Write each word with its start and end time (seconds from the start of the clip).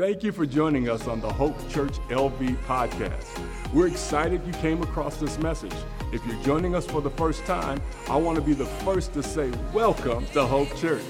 Thank 0.00 0.22
you 0.22 0.32
for 0.32 0.46
joining 0.46 0.88
us 0.88 1.06
on 1.06 1.20
the 1.20 1.30
Hope 1.30 1.54
Church 1.68 1.92
LV 2.08 2.56
podcast. 2.64 3.38
We're 3.70 3.86
excited 3.86 4.40
you 4.46 4.52
came 4.54 4.82
across 4.82 5.18
this 5.18 5.38
message. 5.40 5.74
If 6.10 6.24
you're 6.24 6.42
joining 6.42 6.74
us 6.74 6.86
for 6.86 7.02
the 7.02 7.10
first 7.10 7.44
time, 7.44 7.82
I 8.08 8.16
want 8.16 8.36
to 8.36 8.42
be 8.42 8.54
the 8.54 8.64
first 8.64 9.12
to 9.12 9.22
say 9.22 9.52
welcome 9.74 10.24
to 10.28 10.46
Hope 10.46 10.74
Church. 10.76 11.04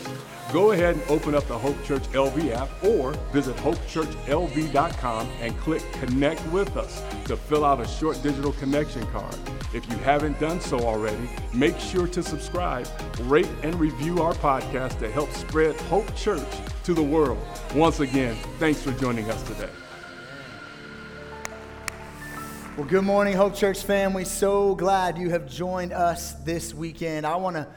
Go 0.53 0.73
ahead 0.73 0.97
and 0.97 1.05
open 1.09 1.37
up 1.37 1.47
the 1.47 1.57
Hope 1.57 1.81
Church 1.85 2.03
LV 2.11 2.51
app 2.51 2.69
or 2.83 3.13
visit 3.33 3.55
hopechurchlv.com 3.59 5.29
and 5.41 5.57
click 5.59 5.81
Connect 5.93 6.45
with 6.49 6.77
us 6.77 7.05
to 7.27 7.37
fill 7.37 7.65
out 7.65 7.81
a 7.81 7.87
short 7.87 8.21
digital 8.21 8.53
connection 8.55 9.07
card. 9.13 9.37
If 9.73 9.89
you 9.89 9.97
haven't 9.99 10.41
done 10.41 10.61
so 10.61 10.81
already, 10.81 11.31
make 11.55 11.79
sure 11.79 12.09
to 12.09 12.21
subscribe, 12.21 12.89
rate, 13.21 13.49
and 13.63 13.79
review 13.79 14.23
our 14.23 14.33
podcast 14.35 14.99
to 14.99 15.11
help 15.11 15.31
spread 15.31 15.77
Hope 15.83 16.13
Church 16.17 16.49
to 16.83 16.95
the 16.95 17.03
world. 17.03 17.39
Once 17.73 18.01
again, 18.01 18.35
thanks 18.59 18.83
for 18.83 18.91
joining 18.93 19.31
us 19.31 19.41
today. 19.45 19.71
Well, 22.77 22.89
good 22.89 23.05
morning, 23.05 23.37
Hope 23.37 23.55
Church 23.55 23.85
family. 23.85 24.25
So 24.25 24.75
glad 24.75 25.17
you 25.17 25.31
have 25.31 25.49
joined 25.49 25.93
us 25.93 26.33
this 26.43 26.75
weekend. 26.75 27.25
I 27.25 27.37
want 27.37 27.55
to 27.55 27.69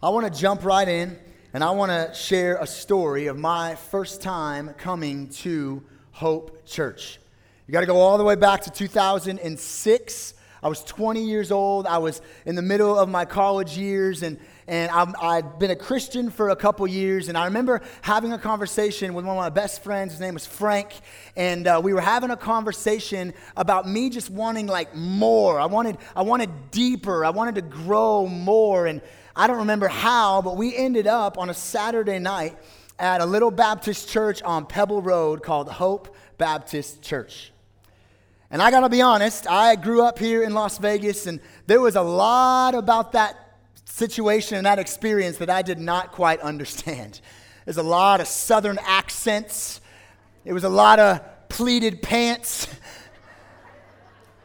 I 0.00 0.10
want 0.10 0.32
to 0.32 0.40
jump 0.40 0.64
right 0.64 0.86
in 0.86 1.18
and 1.52 1.64
I 1.64 1.70
want 1.70 1.90
to 1.90 2.14
share 2.14 2.58
a 2.60 2.66
story 2.66 3.26
of 3.26 3.36
my 3.36 3.74
first 3.74 4.22
time 4.22 4.72
coming 4.78 5.28
to 5.30 5.82
Hope 6.12 6.64
Church. 6.64 7.18
You 7.66 7.72
got 7.72 7.80
to 7.80 7.86
go 7.86 7.96
all 7.96 8.18
the 8.18 8.24
way 8.24 8.36
back 8.36 8.60
to 8.62 8.70
2006. 8.70 10.34
I 10.62 10.68
was 10.68 10.84
20 10.84 11.24
years 11.24 11.50
old. 11.50 11.88
I 11.88 11.98
was 11.98 12.22
in 12.46 12.54
the 12.54 12.62
middle 12.62 12.96
of 12.96 13.08
my 13.08 13.24
college 13.24 13.76
years, 13.76 14.22
and, 14.22 14.38
and 14.68 14.92
i 14.92 15.36
had 15.36 15.58
been 15.58 15.72
a 15.72 15.76
Christian 15.76 16.30
for 16.30 16.50
a 16.50 16.56
couple 16.56 16.86
years. 16.86 17.28
And 17.28 17.36
I 17.36 17.46
remember 17.46 17.80
having 18.02 18.32
a 18.32 18.38
conversation 18.38 19.14
with 19.14 19.24
one 19.24 19.36
of 19.36 19.40
my 19.40 19.50
best 19.50 19.82
friends. 19.82 20.12
His 20.12 20.20
name 20.20 20.34
was 20.34 20.46
Frank. 20.46 20.92
And 21.34 21.66
uh, 21.66 21.80
we 21.82 21.92
were 21.92 22.00
having 22.00 22.30
a 22.30 22.36
conversation 22.36 23.34
about 23.56 23.88
me 23.88 24.08
just 24.08 24.30
wanting 24.30 24.68
like 24.68 24.94
more. 24.94 25.58
I 25.58 25.66
wanted, 25.66 25.98
I 26.14 26.22
wanted 26.22 26.70
deeper. 26.70 27.24
I 27.24 27.30
wanted 27.30 27.56
to 27.56 27.62
grow 27.62 28.28
more. 28.28 28.86
And 28.86 29.00
I 29.40 29.46
don't 29.46 29.56
remember 29.56 29.88
how, 29.88 30.42
but 30.42 30.58
we 30.58 30.76
ended 30.76 31.06
up 31.06 31.38
on 31.38 31.48
a 31.48 31.54
Saturday 31.54 32.18
night 32.18 32.58
at 32.98 33.22
a 33.22 33.24
little 33.24 33.50
Baptist 33.50 34.06
church 34.06 34.42
on 34.42 34.66
Pebble 34.66 35.00
Road 35.00 35.42
called 35.42 35.66
Hope 35.66 36.14
Baptist 36.36 37.00
Church. 37.00 37.50
And 38.50 38.60
I 38.60 38.70
gotta 38.70 38.90
be 38.90 39.00
honest, 39.00 39.48
I 39.48 39.76
grew 39.76 40.02
up 40.02 40.18
here 40.18 40.42
in 40.42 40.52
Las 40.52 40.76
Vegas, 40.76 41.26
and 41.26 41.40
there 41.66 41.80
was 41.80 41.96
a 41.96 42.02
lot 42.02 42.74
about 42.74 43.12
that 43.12 43.56
situation 43.86 44.58
and 44.58 44.66
that 44.66 44.78
experience 44.78 45.38
that 45.38 45.48
I 45.48 45.62
did 45.62 45.78
not 45.78 46.12
quite 46.12 46.40
understand. 46.40 47.22
There's 47.64 47.78
a 47.78 47.82
lot 47.82 48.20
of 48.20 48.26
southern 48.28 48.78
accents, 48.82 49.80
it 50.44 50.52
was 50.52 50.64
a 50.64 50.68
lot 50.68 50.98
of 50.98 51.48
pleated 51.48 52.02
pants. 52.02 52.68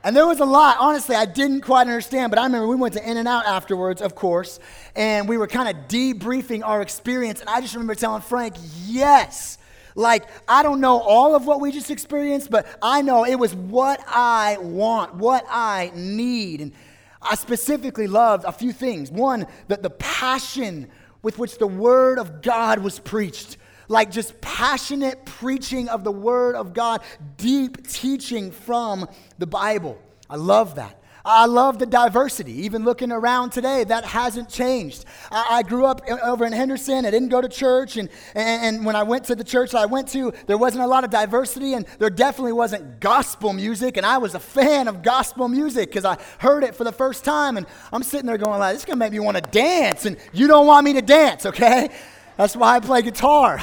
And 0.06 0.16
there 0.16 0.28
was 0.28 0.39
a 0.39 0.45
lot, 0.45 0.78
honestly, 0.80 1.16
I 1.16 1.25
didn't 1.25 1.61
quite 1.61 1.88
understand, 1.88 2.30
but 2.30 2.38
I 2.38 2.44
remember 2.44 2.67
we 2.67 2.75
went 2.75 2.94
to 2.94 3.09
In 3.09 3.17
N 3.17 3.25
Out 3.25 3.48
afterwards, 3.48 4.03
of 4.03 4.14
course, 4.14 4.59
and 4.95 5.28
we 5.28 5.36
were 5.36 5.47
kind 5.47 5.67
of 5.67 5.88
debriefing 5.88 6.64
our 6.64 6.84
experience. 6.84 7.39
And 7.39 7.50
I 7.50 7.59
just 7.59 7.73
remember 7.73 7.95
telling 7.95 8.22
Frank, 8.22 8.53
yes, 8.86 9.58
like, 9.95 10.25
I 10.47 10.62
don't 10.62 10.80
know 10.80 11.00
all 11.00 11.34
of 11.34 11.47
what 11.47 11.59
we 11.59 11.72
just 11.72 11.89
experienced, 11.89 12.52
but 12.52 12.67
I 12.84 13.02
know 13.02 13.25
it 13.25 13.39
was 13.39 13.56
what 13.56 14.00
I 14.08 14.58
want, 14.59 15.16
what 15.16 15.44
I 15.50 15.92
need. 15.95 16.62
And 16.62 16.72
I 17.19 17.34
specifically 17.34 18.06
loved 18.06 18.45
a 18.45 18.52
few 18.52 18.73
things. 18.73 19.09
One, 19.09 19.47
that 19.69 19.81
the 19.81 19.90
passion 19.90 20.88
with 21.23 21.40
which 21.40 21.58
the 21.58 21.66
word 21.66 22.19
of 22.19 22.44
God 22.44 22.78
was 22.78 23.00
preached 23.00 23.58
like 23.88 24.11
just 24.11 24.39
passionate 24.41 25.25
preaching 25.25 25.89
of 25.89 26.03
the 26.03 26.11
Word 26.11 26.55
of 26.55 26.73
God, 26.73 27.02
deep 27.38 27.88
teaching 27.88 28.52
from 28.52 29.08
the 29.38 29.47
Bible. 29.47 30.00
I 30.30 30.36
love 30.38 30.75
that. 30.75 31.02
I 31.25 31.47
love 31.47 31.80
the 31.80 31.88
diversity. 31.88 32.53
Even 32.66 32.86
looking 32.86 33.11
around 33.11 33.50
today, 33.50 33.83
that 33.85 34.06
hasn't 34.06 34.47
changed. 34.47 35.06
I, 35.31 35.57
I, 35.57 35.63
grew 35.63 35.85
up 35.85 36.07
over 36.07 36.46
in 36.46 36.53
Henderson. 36.53 37.03
I 37.03 37.09
didn't 37.09 37.29
go 37.29 37.41
to 37.41 37.50
church. 37.50 37.97
And, 37.97 38.09
and, 38.35 38.75
and 38.75 38.85
when 38.85 38.96
I 38.96 39.01
went 39.01 39.23
to 39.25 39.35
the 39.35 39.44
church 39.44 39.73
I 39.73 39.88
went 39.88 40.07
to, 40.09 40.31
there 40.46 40.57
wasn't 40.57 40.84
a 40.84 40.88
lot 40.88 41.03
of 41.03 41.09
diversity, 41.09 41.73
and 41.73 41.88
there 41.97 42.12
definitely 42.12 42.53
wasn't 42.53 43.00
gospel 43.00 43.53
music. 43.53 43.97
And 43.97 44.06
I 44.06 44.19
was 44.19 44.35
a 44.35 44.40
fan 44.40 44.88
of 44.88 45.02
gospel 45.02 45.47
music 45.47 45.90
because 45.90 46.06
I 46.06 46.19
heard 46.38 46.63
it 46.63 46.75
for 46.75 46.84
the 46.84 46.91
first 46.91 47.25
time. 47.25 47.57
And 47.57 47.66
I'm 47.91 48.03
sitting 48.03 48.28
there 48.28 48.38
going, 48.38 48.59
like, 48.59 48.75
this 48.75 48.84
is 48.84 48.85
going 48.85 49.00
to 49.00 49.03
make 49.03 49.12
me 49.12 49.19
want 49.19 49.38
to 49.38 49.50
dance. 49.50 50.06
And 50.06 50.17
you 50.31 50.47
don't 50.47 50.67
want 50.67 50.85
me 50.85 50.94
to 50.94 51.02
dance, 51.02 51.47
okay? 51.47 51.90
That's 52.38 52.56
why 52.56 52.75
I 52.75 52.79
play 52.79 53.01
guitar. 53.01 53.59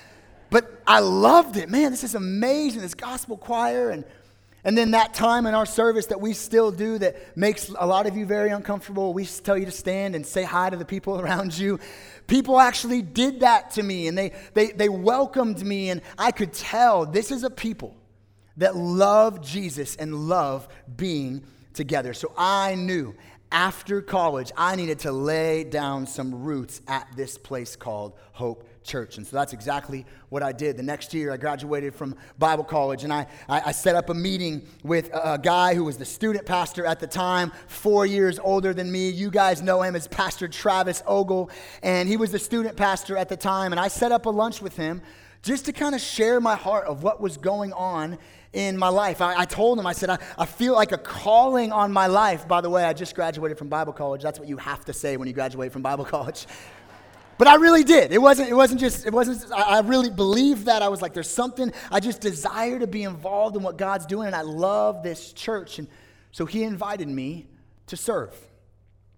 but 0.50 0.82
I 0.86 1.00
loved 1.00 1.56
it. 1.56 1.68
Man, 1.68 1.90
this 1.90 2.04
is 2.04 2.14
amazing. 2.14 2.80
This 2.80 2.94
gospel 2.94 3.36
choir. 3.36 3.90
And, 3.90 4.04
and 4.64 4.76
then 4.78 4.92
that 4.92 5.14
time 5.14 5.46
in 5.46 5.54
our 5.54 5.66
service 5.66 6.06
that 6.06 6.20
we 6.20 6.32
still 6.32 6.70
do 6.70 6.98
that 6.98 7.36
makes 7.36 7.68
a 7.68 7.86
lot 7.86 8.06
of 8.06 8.16
you 8.16 8.24
very 8.24 8.50
uncomfortable. 8.50 9.12
We 9.12 9.26
tell 9.26 9.58
you 9.58 9.66
to 9.66 9.72
stand 9.72 10.14
and 10.14 10.26
say 10.26 10.42
hi 10.42 10.70
to 10.70 10.76
the 10.76 10.84
people 10.84 11.20
around 11.22 11.56
you. 11.56 11.78
People 12.26 12.58
actually 12.58 13.02
did 13.02 13.40
that 13.40 13.72
to 13.72 13.82
me 13.82 14.08
and 14.08 14.16
they, 14.16 14.32
they, 14.54 14.72
they 14.72 14.88
welcomed 14.88 15.64
me. 15.64 15.90
And 15.90 16.00
I 16.18 16.30
could 16.30 16.52
tell 16.52 17.04
this 17.04 17.30
is 17.30 17.44
a 17.44 17.50
people 17.50 17.94
that 18.56 18.76
love 18.76 19.42
Jesus 19.42 19.96
and 19.96 20.28
love 20.28 20.68
being 20.96 21.42
together. 21.74 22.14
So 22.14 22.32
I 22.38 22.76
knew 22.76 23.14
after 23.52 24.02
college, 24.02 24.50
I 24.56 24.76
needed 24.76 24.98
to 25.00 25.12
lay 25.12 25.64
down 25.64 26.06
some 26.06 26.42
roots 26.42 26.82
at 26.88 27.08
this 27.16 27.38
place 27.38 27.76
called 27.76 28.14
Hope 28.32 28.68
Church. 28.82 29.16
And 29.16 29.26
so 29.26 29.36
that's 29.36 29.52
exactly 29.52 30.04
what 30.28 30.42
I 30.42 30.52
did. 30.52 30.76
The 30.76 30.82
next 30.82 31.14
year, 31.14 31.32
I 31.32 31.36
graduated 31.36 31.94
from 31.94 32.16
Bible 32.38 32.64
college 32.64 33.04
and 33.04 33.12
I, 33.12 33.26
I, 33.48 33.72
set 33.72 33.94
up 33.96 34.10
a 34.10 34.14
meeting 34.14 34.66
with 34.82 35.08
a, 35.14 35.38
guy 35.42 35.74
who 35.74 35.84
was 35.84 35.96
the 35.96 36.04
student 36.04 36.46
pastor 36.46 36.84
at 36.84 37.00
the 37.00 37.06
time, 37.06 37.52
four 37.66 38.04
years 38.04 38.38
older 38.38 38.74
than 38.74 38.90
me. 38.90 39.08
You 39.08 39.30
guys 39.30 39.62
know 39.62 39.82
him 39.82 39.96
as 39.96 40.08
Pastor 40.08 40.48
Travis 40.48 41.02
Ogle. 41.06 41.50
And 41.82 42.08
he 42.08 42.16
was 42.16 42.32
the 42.32 42.38
student 42.38 42.76
pastor 42.76 43.16
at 43.16 43.28
the 43.28 43.36
time. 43.36 43.72
And 43.72 43.80
I 43.80 43.88
set 43.88 44.12
up 44.12 44.26
a 44.26 44.30
lunch 44.30 44.60
with 44.60 44.76
him 44.76 45.00
just 45.42 45.66
to 45.66 45.72
kind 45.72 45.94
of 45.94 46.00
share 46.00 46.40
my 46.40 46.56
heart 46.56 46.86
of 46.86 47.02
what 47.02 47.20
was 47.20 47.36
going 47.36 47.72
on 47.72 48.18
in 48.54 48.78
my 48.78 48.88
life. 48.88 49.20
I, 49.20 49.40
I 49.40 49.44
told 49.44 49.78
him, 49.78 49.86
I 49.86 49.92
said, 49.92 50.08
I, 50.08 50.18
I, 50.38 50.46
feel 50.46 50.74
like 50.74 50.92
a 50.92 50.98
calling 50.98 51.72
on 51.72 51.92
my 51.92 52.06
life. 52.06 52.46
By 52.46 52.60
the 52.60 52.70
way, 52.70 52.84
I 52.84 52.92
just 52.92 53.14
graduated 53.14 53.58
from 53.58 53.68
Bible 53.68 53.92
college. 53.92 54.22
That's 54.22 54.38
what 54.38 54.48
you 54.48 54.56
have 54.56 54.84
to 54.86 54.92
say 54.92 55.16
when 55.16 55.26
you 55.28 55.34
graduate 55.34 55.72
from 55.72 55.82
Bible 55.82 56.04
college. 56.16 56.46
But 57.36 57.48
I 57.48 57.56
really 57.56 57.82
did. 57.82 58.12
It 58.12 58.22
wasn't, 58.22 58.48
it 58.48 58.54
wasn't 58.54 58.80
just, 58.80 59.06
it 59.06 59.12
wasn't, 59.12 59.52
I, 59.52 59.78
I 59.78 59.80
really 59.80 60.08
believed 60.08 60.66
that. 60.66 60.82
I 60.82 60.88
was 60.88 61.02
like, 61.02 61.14
there's 61.14 61.28
something, 61.28 61.72
I 61.90 61.98
just 61.98 62.20
desire 62.20 62.78
to 62.78 62.86
be 62.86 63.02
involved 63.02 63.56
in 63.56 63.62
what 63.62 63.76
God's 63.76 64.06
doing, 64.06 64.28
and 64.28 64.36
I 64.36 64.42
love 64.42 65.02
this 65.02 65.32
church. 65.32 65.80
And 65.80 65.88
so 66.30 66.46
he 66.46 66.62
invited 66.62 67.08
me 67.08 67.48
to 67.88 67.96
serve. 67.96 68.34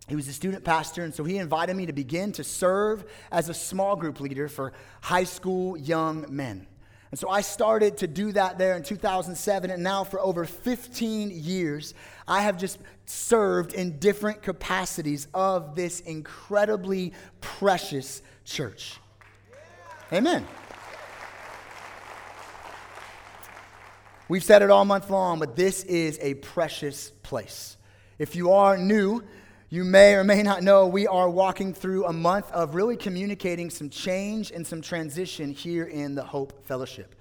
He 0.08 0.16
was 0.16 0.28
a 0.28 0.32
student 0.32 0.64
pastor, 0.64 1.02
and 1.02 1.12
so 1.12 1.24
he 1.24 1.36
invited 1.36 1.76
me 1.76 1.86
to 1.86 1.92
begin 1.92 2.32
to 2.32 2.44
serve 2.44 3.04
as 3.30 3.48
a 3.48 3.54
small 3.54 3.96
group 3.96 4.18
leader 4.20 4.48
for 4.48 4.72
high 5.02 5.24
school 5.24 5.76
young 5.76 6.24
men. 6.28 6.66
And 7.10 7.18
so 7.18 7.28
I 7.28 7.40
started 7.40 7.98
to 7.98 8.06
do 8.06 8.32
that 8.32 8.58
there 8.58 8.76
in 8.76 8.82
2007, 8.82 9.70
and 9.70 9.82
now 9.82 10.04
for 10.04 10.20
over 10.20 10.44
15 10.44 11.30
years, 11.30 11.94
I 12.26 12.42
have 12.42 12.58
just 12.58 12.78
served 13.04 13.72
in 13.72 13.98
different 13.98 14.42
capacities 14.42 15.28
of 15.32 15.76
this 15.76 16.00
incredibly 16.00 17.12
precious 17.40 18.22
church. 18.44 18.98
Amen. 20.12 20.46
We've 24.28 24.42
said 24.42 24.62
it 24.62 24.70
all 24.70 24.84
month 24.84 25.08
long, 25.08 25.38
but 25.38 25.54
this 25.54 25.84
is 25.84 26.18
a 26.20 26.34
precious 26.34 27.10
place. 27.22 27.76
If 28.18 28.34
you 28.34 28.52
are 28.52 28.76
new, 28.76 29.22
you 29.68 29.82
may 29.82 30.14
or 30.14 30.22
may 30.22 30.42
not 30.42 30.62
know 30.62 30.86
we 30.86 31.08
are 31.08 31.28
walking 31.28 31.74
through 31.74 32.04
a 32.06 32.12
month 32.12 32.50
of 32.52 32.76
really 32.76 32.96
communicating 32.96 33.68
some 33.68 33.90
change 33.90 34.52
and 34.52 34.64
some 34.64 34.80
transition 34.80 35.50
here 35.50 35.84
in 35.84 36.14
the 36.14 36.22
Hope 36.22 36.64
Fellowship. 36.66 37.16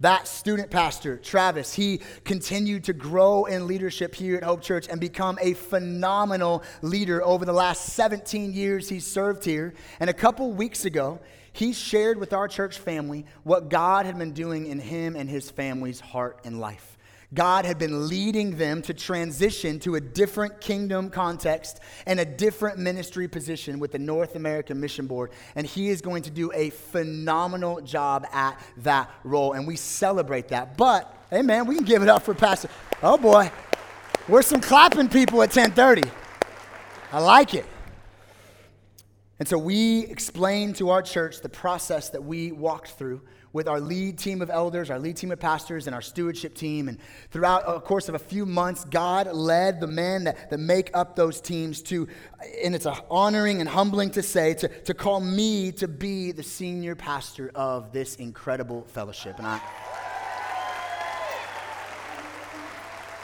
That 0.00 0.28
student 0.28 0.70
pastor, 0.70 1.16
Travis, 1.16 1.72
he 1.72 2.00
continued 2.24 2.84
to 2.84 2.92
grow 2.92 3.46
in 3.46 3.66
leadership 3.66 4.14
here 4.14 4.36
at 4.36 4.44
Hope 4.44 4.60
Church 4.60 4.86
and 4.88 5.00
become 5.00 5.38
a 5.40 5.54
phenomenal 5.54 6.62
leader 6.82 7.24
over 7.24 7.44
the 7.44 7.54
last 7.54 7.86
17 7.94 8.52
years 8.52 8.88
he 8.88 9.00
served 9.00 9.44
here. 9.44 9.72
And 9.98 10.10
a 10.10 10.12
couple 10.14 10.52
weeks 10.52 10.84
ago, 10.84 11.18
he 11.52 11.72
shared 11.72 12.18
with 12.18 12.32
our 12.32 12.48
church 12.48 12.78
family 12.78 13.24
what 13.42 13.70
God 13.70 14.04
had 14.04 14.18
been 14.18 14.32
doing 14.32 14.66
in 14.66 14.78
him 14.78 15.16
and 15.16 15.28
his 15.28 15.50
family's 15.50 16.00
heart 16.00 16.40
and 16.44 16.60
life. 16.60 16.97
God 17.34 17.66
had 17.66 17.78
been 17.78 18.08
leading 18.08 18.56
them 18.56 18.80
to 18.82 18.94
transition 18.94 19.78
to 19.80 19.96
a 19.96 20.00
different 20.00 20.62
kingdom 20.62 21.10
context 21.10 21.80
and 22.06 22.18
a 22.18 22.24
different 22.24 22.78
ministry 22.78 23.28
position 23.28 23.78
with 23.78 23.92
the 23.92 23.98
North 23.98 24.34
American 24.34 24.80
Mission 24.80 25.06
Board. 25.06 25.32
And 25.54 25.66
he 25.66 25.90
is 25.90 26.00
going 26.00 26.22
to 26.22 26.30
do 26.30 26.50
a 26.54 26.70
phenomenal 26.70 27.82
job 27.82 28.26
at 28.32 28.58
that 28.78 29.10
role. 29.24 29.52
And 29.52 29.66
we 29.66 29.76
celebrate 29.76 30.48
that. 30.48 30.78
But, 30.78 31.14
hey 31.28 31.42
man, 31.42 31.66
we 31.66 31.74
can 31.74 31.84
give 31.84 32.02
it 32.02 32.08
up 32.08 32.22
for 32.22 32.32
Pastor. 32.32 32.70
Oh 33.02 33.18
boy, 33.18 33.50
we're 34.26 34.42
some 34.42 34.62
clapping 34.62 35.08
people 35.08 35.42
at 35.42 35.54
1030. 35.54 36.10
I 37.12 37.20
like 37.20 37.52
it. 37.52 37.66
And 39.38 39.46
so 39.46 39.58
we 39.58 40.06
explained 40.06 40.76
to 40.76 40.90
our 40.90 41.02
church 41.02 41.40
the 41.42 41.48
process 41.48 42.08
that 42.10 42.24
we 42.24 42.52
walked 42.52 42.92
through 42.92 43.20
with 43.58 43.66
our 43.66 43.80
lead 43.80 44.16
team 44.16 44.40
of 44.40 44.50
elders, 44.50 44.88
our 44.88 45.00
lead 45.00 45.16
team 45.16 45.32
of 45.32 45.40
pastors, 45.40 45.88
and 45.88 45.94
our 45.94 46.00
stewardship 46.00 46.54
team. 46.54 46.86
And 46.88 46.96
throughout 47.32 47.64
a 47.66 47.80
course 47.80 48.08
of 48.08 48.14
a 48.14 48.18
few 48.20 48.46
months, 48.46 48.84
God 48.84 49.26
led 49.32 49.80
the 49.80 49.88
men 49.88 50.22
that, 50.24 50.48
that 50.50 50.58
make 50.58 50.92
up 50.94 51.16
those 51.16 51.40
teams 51.40 51.82
to, 51.82 52.06
and 52.62 52.72
it's 52.72 52.86
honoring 53.10 53.58
and 53.58 53.68
humbling 53.68 54.10
to 54.12 54.22
say, 54.22 54.54
to, 54.54 54.68
to 54.68 54.94
call 54.94 55.18
me 55.18 55.72
to 55.72 55.88
be 55.88 56.30
the 56.30 56.44
senior 56.44 56.94
pastor 56.94 57.50
of 57.56 57.90
this 57.90 58.14
incredible 58.14 58.84
fellowship. 58.84 59.38
And 59.38 59.46
I. 59.48 59.60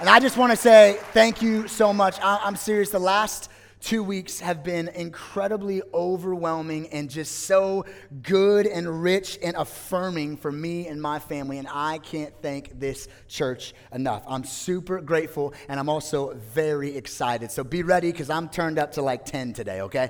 And 0.01 0.09
I 0.09 0.19
just 0.19 0.37
want 0.37 0.51
to 0.51 0.57
say 0.57 0.99
thank 1.13 1.43
you 1.43 1.69
so 1.69 1.93
much. 1.93 2.19
I, 2.21 2.41
I'm 2.43 2.57
serious. 2.57 2.91
The 2.91 2.99
last 2.99 3.49
two 3.85 4.03
weeks 4.03 4.41
have 4.41 4.65
been 4.65 4.89
incredibly 4.89 5.83
overwhelming 5.93 6.89
and 6.89 7.11
just 7.11 7.41
so 7.41 7.85
good 8.23 8.67
and 8.67 9.03
rich 9.03 9.39
and 9.43 9.55
affirming 9.57 10.39
for 10.39 10.51
me 10.51 10.89
and 10.89 11.01
my 11.01 11.19
family. 11.19 11.59
And 11.59 11.69
I 11.71 11.99
can't 11.99 12.33
thank 12.41 12.81
this 12.81 13.09
church 13.29 13.75
enough. 13.93 14.25
I'm 14.27 14.43
super 14.43 15.03
grateful 15.03 15.53
and 15.69 15.79
I'm 15.79 15.91
also 15.91 16.33
very 16.55 16.97
excited. 16.97 17.51
So 17.51 17.63
be 17.63 17.83
ready 17.83 18.11
because 18.11 18.31
I'm 18.31 18.49
turned 18.49 18.79
up 18.79 18.93
to 18.93 19.03
like 19.03 19.27
10 19.27 19.53
today, 19.53 19.83
okay? 19.83 20.05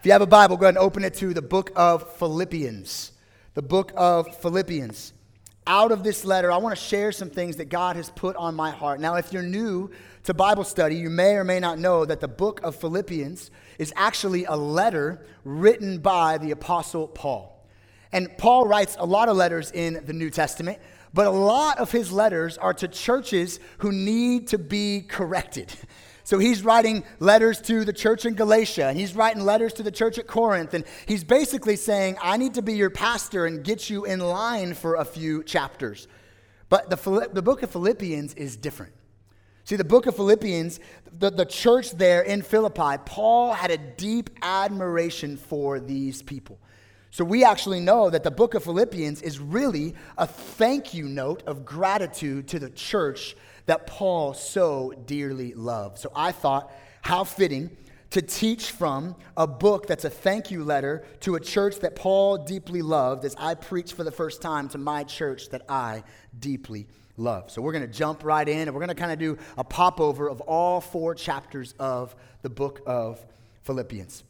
If 0.00 0.06
you 0.06 0.10
have 0.10 0.22
a 0.22 0.26
Bible, 0.26 0.56
go 0.56 0.66
ahead 0.66 0.74
and 0.74 0.84
open 0.84 1.04
it 1.04 1.14
to 1.14 1.32
the 1.32 1.42
book 1.42 1.70
of 1.76 2.12
Philippians. 2.16 3.12
The 3.54 3.62
book 3.62 3.92
of 3.94 4.36
Philippians 4.38 5.12
out 5.66 5.92
of 5.92 6.02
this 6.02 6.24
letter, 6.24 6.52
I 6.52 6.58
want 6.58 6.76
to 6.76 6.82
share 6.82 7.12
some 7.12 7.30
things 7.30 7.56
that 7.56 7.66
God 7.66 7.96
has 7.96 8.10
put 8.10 8.36
on 8.36 8.54
my 8.54 8.70
heart. 8.70 9.00
Now, 9.00 9.14
if 9.14 9.32
you're 9.32 9.42
new 9.42 9.90
to 10.24 10.34
Bible 10.34 10.64
study, 10.64 10.96
you 10.96 11.10
may 11.10 11.34
or 11.34 11.44
may 11.44 11.58
not 11.58 11.78
know 11.78 12.04
that 12.04 12.20
the 12.20 12.28
book 12.28 12.60
of 12.62 12.76
Philippians 12.76 13.50
is 13.78 13.92
actually 13.96 14.44
a 14.44 14.56
letter 14.56 15.26
written 15.44 15.98
by 15.98 16.38
the 16.38 16.50
Apostle 16.50 17.08
Paul. 17.08 17.66
And 18.12 18.36
Paul 18.38 18.66
writes 18.66 18.96
a 18.98 19.06
lot 19.06 19.28
of 19.28 19.36
letters 19.36 19.70
in 19.72 20.02
the 20.04 20.12
New 20.12 20.30
Testament, 20.30 20.78
but 21.12 21.26
a 21.26 21.30
lot 21.30 21.78
of 21.78 21.90
his 21.90 22.12
letters 22.12 22.58
are 22.58 22.74
to 22.74 22.88
churches 22.88 23.58
who 23.78 23.90
need 23.90 24.48
to 24.48 24.58
be 24.58 25.02
corrected. 25.02 25.72
So 26.24 26.38
he's 26.38 26.64
writing 26.64 27.04
letters 27.20 27.60
to 27.62 27.84
the 27.84 27.92
church 27.92 28.24
in 28.24 28.34
Galatia, 28.34 28.86
and 28.86 28.98
he's 28.98 29.14
writing 29.14 29.44
letters 29.44 29.74
to 29.74 29.82
the 29.82 29.90
church 29.90 30.18
at 30.18 30.26
Corinth, 30.26 30.72
and 30.72 30.84
he's 31.06 31.22
basically 31.22 31.76
saying, 31.76 32.16
I 32.20 32.38
need 32.38 32.54
to 32.54 32.62
be 32.62 32.72
your 32.72 32.88
pastor 32.88 33.44
and 33.44 33.62
get 33.62 33.90
you 33.90 34.06
in 34.06 34.20
line 34.20 34.72
for 34.72 34.96
a 34.96 35.04
few 35.04 35.44
chapters. 35.44 36.08
But 36.70 36.88
the, 36.88 37.28
the 37.32 37.42
book 37.42 37.62
of 37.62 37.70
Philippians 37.70 38.34
is 38.34 38.56
different. 38.56 38.94
See, 39.64 39.76
the 39.76 39.84
book 39.84 40.06
of 40.06 40.16
Philippians, 40.16 40.80
the, 41.18 41.30
the 41.30 41.44
church 41.44 41.92
there 41.92 42.22
in 42.22 42.40
Philippi, 42.40 42.96
Paul 43.04 43.52
had 43.52 43.70
a 43.70 43.78
deep 43.78 44.30
admiration 44.42 45.36
for 45.36 45.78
these 45.78 46.22
people. 46.22 46.58
So 47.10 47.24
we 47.24 47.44
actually 47.44 47.80
know 47.80 48.10
that 48.10 48.24
the 48.24 48.30
book 48.30 48.54
of 48.54 48.64
Philippians 48.64 49.22
is 49.22 49.38
really 49.38 49.94
a 50.18 50.26
thank 50.26 50.94
you 50.94 51.04
note 51.06 51.42
of 51.46 51.64
gratitude 51.64 52.48
to 52.48 52.58
the 52.58 52.70
church 52.70 53.36
that 53.66 53.86
Paul 53.86 54.34
so 54.34 54.92
dearly 55.06 55.54
loved. 55.54 55.98
So 55.98 56.10
I 56.14 56.32
thought, 56.32 56.72
how 57.02 57.24
fitting 57.24 57.70
to 58.10 58.22
teach 58.22 58.70
from 58.70 59.16
a 59.36 59.46
book 59.46 59.86
that's 59.88 60.04
a 60.04 60.10
thank 60.10 60.50
you 60.50 60.62
letter 60.62 61.04
to 61.20 61.34
a 61.34 61.40
church 61.40 61.80
that 61.80 61.96
Paul 61.96 62.38
deeply 62.38 62.80
loved 62.80 63.24
as 63.24 63.34
I 63.36 63.54
preach 63.54 63.92
for 63.92 64.04
the 64.04 64.12
first 64.12 64.40
time 64.40 64.68
to 64.68 64.78
my 64.78 65.02
church 65.02 65.48
that 65.50 65.62
I 65.68 66.04
deeply 66.38 66.86
love. 67.16 67.50
So 67.50 67.60
we're 67.60 67.72
going 67.72 67.86
to 67.86 67.92
jump 67.92 68.24
right 68.24 68.48
in 68.48 68.68
and 68.68 68.74
we're 68.74 68.80
going 68.80 68.88
to 68.88 68.94
kind 68.94 69.12
of 69.12 69.18
do 69.18 69.38
a 69.58 69.64
popover 69.64 70.28
of 70.28 70.40
all 70.42 70.80
four 70.80 71.14
chapters 71.14 71.74
of 71.78 72.14
the 72.42 72.50
book 72.50 72.80
of 72.86 73.24
Philippians. 73.62 74.22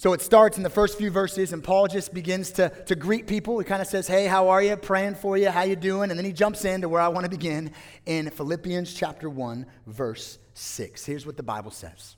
So 0.00 0.14
it 0.14 0.22
starts 0.22 0.56
in 0.56 0.62
the 0.62 0.70
first 0.70 0.96
few 0.96 1.10
verses, 1.10 1.52
and 1.52 1.62
Paul 1.62 1.86
just 1.86 2.14
begins 2.14 2.52
to, 2.52 2.70
to 2.86 2.94
greet 2.94 3.26
people. 3.26 3.58
He 3.58 3.66
kind 3.66 3.82
of 3.82 3.86
says, 3.86 4.08
Hey, 4.08 4.24
how 4.24 4.48
are 4.48 4.62
you? 4.62 4.74
Praying 4.76 5.16
for 5.16 5.36
you. 5.36 5.50
How 5.50 5.64
you 5.64 5.76
doing? 5.76 6.08
And 6.08 6.18
then 6.18 6.24
he 6.24 6.32
jumps 6.32 6.64
into 6.64 6.88
where 6.88 7.02
I 7.02 7.08
want 7.08 7.24
to 7.24 7.28
begin 7.28 7.72
in 8.06 8.30
Philippians 8.30 8.94
chapter 8.94 9.28
1, 9.28 9.66
verse 9.86 10.38
6. 10.54 11.04
Here's 11.04 11.26
what 11.26 11.36
the 11.36 11.42
Bible 11.42 11.70
says. 11.70 12.16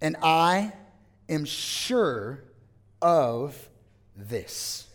And 0.00 0.16
I 0.24 0.72
am 1.28 1.44
sure 1.44 2.42
of 3.00 3.70
this, 4.16 4.88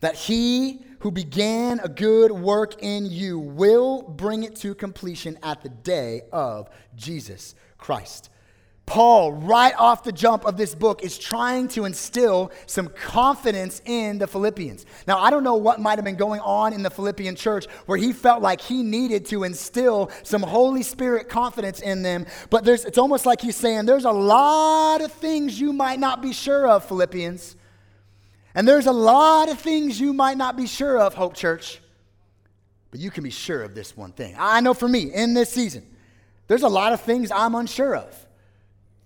that 0.00 0.16
he 0.16 0.84
who 0.98 1.10
began 1.10 1.80
a 1.80 1.88
good 1.88 2.30
work 2.30 2.82
in 2.82 3.06
you 3.06 3.38
will 3.38 4.02
bring 4.02 4.42
it 4.42 4.54
to 4.56 4.74
completion 4.74 5.38
at 5.42 5.62
the 5.62 5.70
day 5.70 6.24
of 6.30 6.68
Jesus 6.94 7.54
Christ. 7.78 8.28
Paul, 8.90 9.30
right 9.34 9.72
off 9.78 10.02
the 10.02 10.10
jump 10.10 10.44
of 10.44 10.56
this 10.56 10.74
book, 10.74 11.04
is 11.04 11.16
trying 11.16 11.68
to 11.68 11.84
instill 11.84 12.50
some 12.66 12.88
confidence 12.88 13.80
in 13.84 14.18
the 14.18 14.26
Philippians. 14.26 14.84
Now, 15.06 15.20
I 15.20 15.30
don't 15.30 15.44
know 15.44 15.54
what 15.54 15.78
might 15.78 15.96
have 15.96 16.04
been 16.04 16.16
going 16.16 16.40
on 16.40 16.72
in 16.72 16.82
the 16.82 16.90
Philippian 16.90 17.36
church 17.36 17.66
where 17.86 17.96
he 17.96 18.12
felt 18.12 18.42
like 18.42 18.60
he 18.60 18.82
needed 18.82 19.26
to 19.26 19.44
instill 19.44 20.10
some 20.24 20.42
Holy 20.42 20.82
Spirit 20.82 21.28
confidence 21.28 21.78
in 21.78 22.02
them, 22.02 22.26
but 22.50 22.64
there's, 22.64 22.84
it's 22.84 22.98
almost 22.98 23.26
like 23.26 23.40
he's 23.40 23.54
saying, 23.54 23.86
There's 23.86 24.06
a 24.06 24.10
lot 24.10 25.02
of 25.02 25.12
things 25.12 25.60
you 25.60 25.72
might 25.72 26.00
not 26.00 26.20
be 26.20 26.32
sure 26.32 26.66
of, 26.66 26.84
Philippians. 26.84 27.54
And 28.56 28.66
there's 28.66 28.86
a 28.86 28.92
lot 28.92 29.48
of 29.50 29.60
things 29.60 30.00
you 30.00 30.12
might 30.12 30.36
not 30.36 30.56
be 30.56 30.66
sure 30.66 30.98
of, 30.98 31.14
Hope 31.14 31.34
Church, 31.34 31.80
but 32.90 32.98
you 32.98 33.12
can 33.12 33.22
be 33.22 33.30
sure 33.30 33.62
of 33.62 33.72
this 33.76 33.96
one 33.96 34.10
thing. 34.10 34.34
I 34.36 34.60
know 34.60 34.74
for 34.74 34.88
me, 34.88 35.14
in 35.14 35.32
this 35.32 35.48
season, 35.48 35.86
there's 36.48 36.64
a 36.64 36.68
lot 36.68 36.92
of 36.92 37.00
things 37.02 37.30
I'm 37.30 37.54
unsure 37.54 37.94
of. 37.94 38.26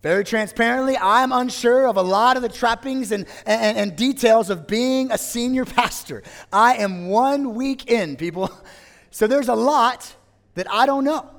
Very 0.05 0.23
transparently, 0.23 0.99
I'm 0.99 1.33
unsure 1.33 1.89
of 1.89 1.97
a 1.97 2.03
lot 2.03 2.37
of 2.37 2.43
the 2.43 2.49
trappings 2.51 3.11
and, 3.11 3.25
and, 3.47 3.79
and, 3.79 3.97
details 3.97 4.51
of 4.51 4.67
being 4.67 5.11
a 5.11 5.17
senior 5.17 5.65
pastor. 5.79 6.23
I 6.53 6.75
am 6.75 7.09
one 7.09 7.55
week 7.55 7.91
in, 7.91 8.17
people. 8.17 8.53
So 9.11 9.29
there's 9.29 9.47
a 9.47 9.55
lot 9.55 10.13
that 10.57 10.69
I 10.69 10.87
don't 10.87 11.05
know. 11.05 11.31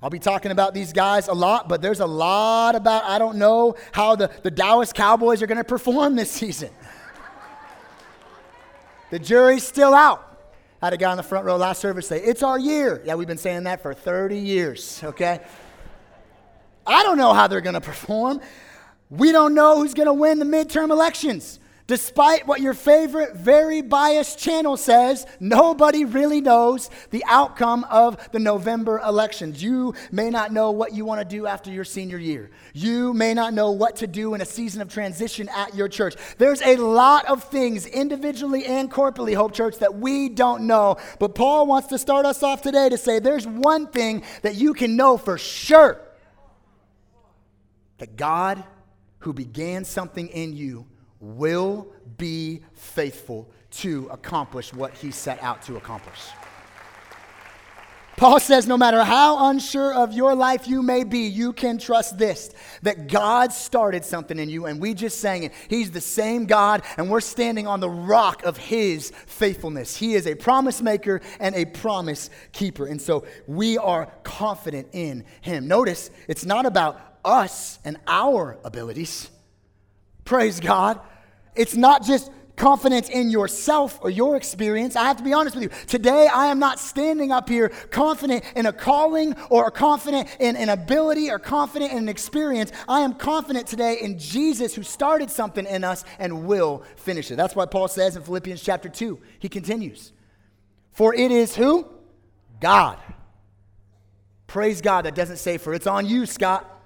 I'll 0.00 0.10
be 0.10 0.20
talking 0.20 0.52
about 0.52 0.74
these 0.74 0.92
guys 0.92 1.26
a 1.26 1.32
lot, 1.32 1.68
but 1.68 1.82
there's 1.82 1.98
a 1.98 2.06
lot 2.06 2.76
about, 2.76 3.02
I 3.02 3.18
don't 3.18 3.36
know 3.36 3.74
how 3.90 4.14
the, 4.14 4.30
the 4.44 4.50
Dallas 4.52 4.92
Cowboys 4.92 5.42
are 5.42 5.48
going 5.48 5.58
to 5.58 5.64
perform 5.64 6.14
this 6.14 6.30
season. 6.40 6.70
the 9.10 9.18
jury's 9.18 9.66
still 9.66 9.92
out. 9.92 10.24
I 10.80 10.86
had 10.86 10.92
a 10.92 10.96
guy 10.96 11.10
in 11.10 11.16
the 11.16 11.24
front 11.24 11.44
row 11.44 11.56
last 11.56 11.80
service 11.80 12.06
say, 12.06 12.22
It's 12.22 12.44
our 12.44 12.60
year. 12.60 13.02
Yeah, 13.04 13.16
we've 13.16 13.26
been 13.26 13.36
saying 13.36 13.64
that 13.64 13.82
for 13.82 13.92
30 13.92 14.38
years, 14.38 15.00
okay? 15.02 15.40
I 16.86 17.02
don't 17.02 17.18
know 17.18 17.32
how 17.32 17.46
they're 17.46 17.60
going 17.60 17.74
to 17.74 17.80
perform. 17.80 18.40
We 19.10 19.32
don't 19.32 19.54
know 19.54 19.76
who's 19.76 19.94
going 19.94 20.06
to 20.06 20.12
win 20.14 20.38
the 20.38 20.44
midterm 20.44 20.90
elections. 20.90 21.58
Despite 21.90 22.46
what 22.46 22.60
your 22.60 22.72
favorite, 22.72 23.34
very 23.34 23.82
biased 23.82 24.38
channel 24.38 24.76
says, 24.76 25.26
nobody 25.40 26.04
really 26.04 26.40
knows 26.40 26.88
the 27.10 27.24
outcome 27.26 27.84
of 27.90 28.30
the 28.30 28.38
November 28.38 29.00
elections. 29.00 29.60
You 29.60 29.94
may 30.12 30.30
not 30.30 30.52
know 30.52 30.70
what 30.70 30.94
you 30.94 31.04
want 31.04 31.20
to 31.20 31.24
do 31.24 31.48
after 31.48 31.72
your 31.72 31.82
senior 31.82 32.16
year. 32.16 32.52
You 32.74 33.12
may 33.12 33.34
not 33.34 33.54
know 33.54 33.72
what 33.72 33.96
to 33.96 34.06
do 34.06 34.34
in 34.34 34.40
a 34.40 34.46
season 34.46 34.82
of 34.82 34.88
transition 34.88 35.48
at 35.48 35.74
your 35.74 35.88
church. 35.88 36.14
There's 36.38 36.62
a 36.62 36.76
lot 36.76 37.24
of 37.24 37.42
things, 37.42 37.86
individually 37.86 38.66
and 38.66 38.88
corporately, 38.88 39.34
Hope 39.34 39.52
Church, 39.52 39.78
that 39.78 39.96
we 39.96 40.28
don't 40.28 40.68
know. 40.68 40.96
But 41.18 41.34
Paul 41.34 41.66
wants 41.66 41.88
to 41.88 41.98
start 41.98 42.24
us 42.24 42.44
off 42.44 42.62
today 42.62 42.88
to 42.88 42.98
say 42.98 43.18
there's 43.18 43.48
one 43.48 43.88
thing 43.88 44.22
that 44.42 44.54
you 44.54 44.74
can 44.74 44.94
know 44.94 45.16
for 45.16 45.38
sure 45.38 46.00
that 48.00 48.16
God, 48.16 48.64
who 49.20 49.32
began 49.32 49.84
something 49.84 50.26
in 50.28 50.56
you, 50.56 50.86
will 51.20 51.86
be 52.16 52.62
faithful 52.72 53.48
to 53.70 54.08
accomplish 54.10 54.74
what 54.74 54.92
he 54.94 55.10
set 55.10 55.40
out 55.42 55.62
to 55.62 55.76
accomplish. 55.76 56.20
Paul 58.16 58.38
says, 58.38 58.66
no 58.66 58.76
matter 58.76 59.02
how 59.02 59.48
unsure 59.48 59.94
of 59.94 60.12
your 60.12 60.34
life 60.34 60.68
you 60.68 60.82
may 60.82 61.04
be, 61.04 61.20
you 61.20 61.54
can 61.54 61.78
trust 61.78 62.18
this 62.18 62.50
that 62.82 63.06
God 63.06 63.50
started 63.50 64.04
something 64.04 64.38
in 64.38 64.50
you, 64.50 64.66
and 64.66 64.78
we 64.78 64.92
just 64.92 65.20
sang 65.20 65.44
it. 65.44 65.52
He's 65.68 65.90
the 65.90 66.02
same 66.02 66.44
God, 66.44 66.82
and 66.98 67.10
we're 67.10 67.20
standing 67.20 67.66
on 67.66 67.80
the 67.80 67.88
rock 67.88 68.42
of 68.44 68.58
His 68.58 69.10
faithfulness. 69.26 69.96
He 69.96 70.14
is 70.14 70.26
a 70.26 70.34
promise 70.34 70.82
maker 70.82 71.22
and 71.38 71.54
a 71.54 71.64
promise 71.64 72.28
keeper, 72.52 72.86
and 72.86 73.00
so 73.00 73.24
we 73.46 73.78
are 73.78 74.12
confident 74.22 74.88
in 74.92 75.24
Him. 75.40 75.66
Notice, 75.66 76.10
it's 76.28 76.44
not 76.44 76.66
about 76.66 77.09
us 77.24 77.78
and 77.84 77.98
our 78.06 78.58
abilities. 78.64 79.28
Praise 80.24 80.60
God. 80.60 81.00
It's 81.54 81.76
not 81.76 82.04
just 82.04 82.30
confidence 82.60 83.08
in 83.08 83.30
yourself 83.30 83.98
or 84.02 84.10
your 84.10 84.36
experience. 84.36 84.94
I 84.94 85.04
have 85.04 85.16
to 85.16 85.24
be 85.24 85.32
honest 85.32 85.56
with 85.56 85.64
you. 85.64 85.70
Today, 85.86 86.28
I 86.32 86.46
am 86.46 86.58
not 86.58 86.78
standing 86.78 87.32
up 87.32 87.48
here 87.48 87.70
confident 87.90 88.44
in 88.54 88.66
a 88.66 88.72
calling 88.72 89.34
or 89.48 89.70
confident 89.70 90.28
in 90.38 90.56
an 90.56 90.68
ability 90.68 91.30
or 91.30 91.38
confident 91.38 91.92
in 91.92 91.98
an 91.98 92.08
experience. 92.08 92.70
I 92.86 93.00
am 93.00 93.14
confident 93.14 93.66
today 93.66 93.98
in 94.02 94.18
Jesus 94.18 94.74
who 94.74 94.82
started 94.82 95.30
something 95.30 95.64
in 95.64 95.84
us 95.84 96.04
and 96.18 96.44
will 96.44 96.84
finish 96.96 97.30
it. 97.30 97.36
That's 97.36 97.56
why 97.56 97.64
Paul 97.64 97.88
says 97.88 98.14
in 98.14 98.22
Philippians 98.22 98.62
chapter 98.62 98.90
2, 98.90 99.18
he 99.38 99.48
continues, 99.48 100.12
For 100.92 101.14
it 101.14 101.30
is 101.30 101.56
who? 101.56 101.88
God. 102.60 102.98
Praise 104.46 104.82
God. 104.82 105.06
That 105.06 105.14
doesn't 105.14 105.38
say 105.38 105.56
for 105.56 105.72
it's 105.72 105.86
on 105.86 106.06
you, 106.06 106.26
Scott. 106.26 106.79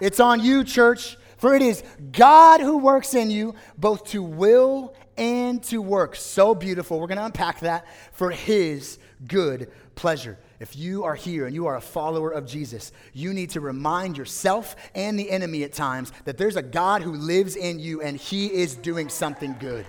It's 0.00 0.20
on 0.20 0.40
you, 0.40 0.64
church. 0.64 1.16
For 1.38 1.54
it 1.54 1.62
is 1.62 1.82
God 2.12 2.60
who 2.60 2.78
works 2.78 3.14
in 3.14 3.30
you 3.30 3.54
both 3.76 4.04
to 4.08 4.22
will 4.22 4.94
and 5.16 5.62
to 5.64 5.82
work. 5.82 6.16
So 6.16 6.54
beautiful. 6.54 6.98
We're 6.98 7.06
going 7.06 7.18
to 7.18 7.24
unpack 7.24 7.60
that 7.60 7.86
for 8.12 8.30
his 8.30 8.98
good 9.26 9.70
pleasure. 9.94 10.38
If 10.58 10.74
you 10.76 11.04
are 11.04 11.14
here 11.14 11.46
and 11.46 11.54
you 11.54 11.66
are 11.66 11.76
a 11.76 11.80
follower 11.80 12.30
of 12.30 12.46
Jesus, 12.46 12.92
you 13.12 13.34
need 13.34 13.50
to 13.50 13.60
remind 13.60 14.16
yourself 14.16 14.76
and 14.94 15.18
the 15.18 15.30
enemy 15.30 15.64
at 15.64 15.74
times 15.74 16.12
that 16.24 16.38
there's 16.38 16.56
a 16.56 16.62
God 16.62 17.02
who 17.02 17.12
lives 17.12 17.56
in 17.56 17.78
you 17.78 18.00
and 18.00 18.16
he 18.16 18.46
is 18.46 18.74
doing 18.74 19.10
something 19.10 19.54
good. 19.60 19.84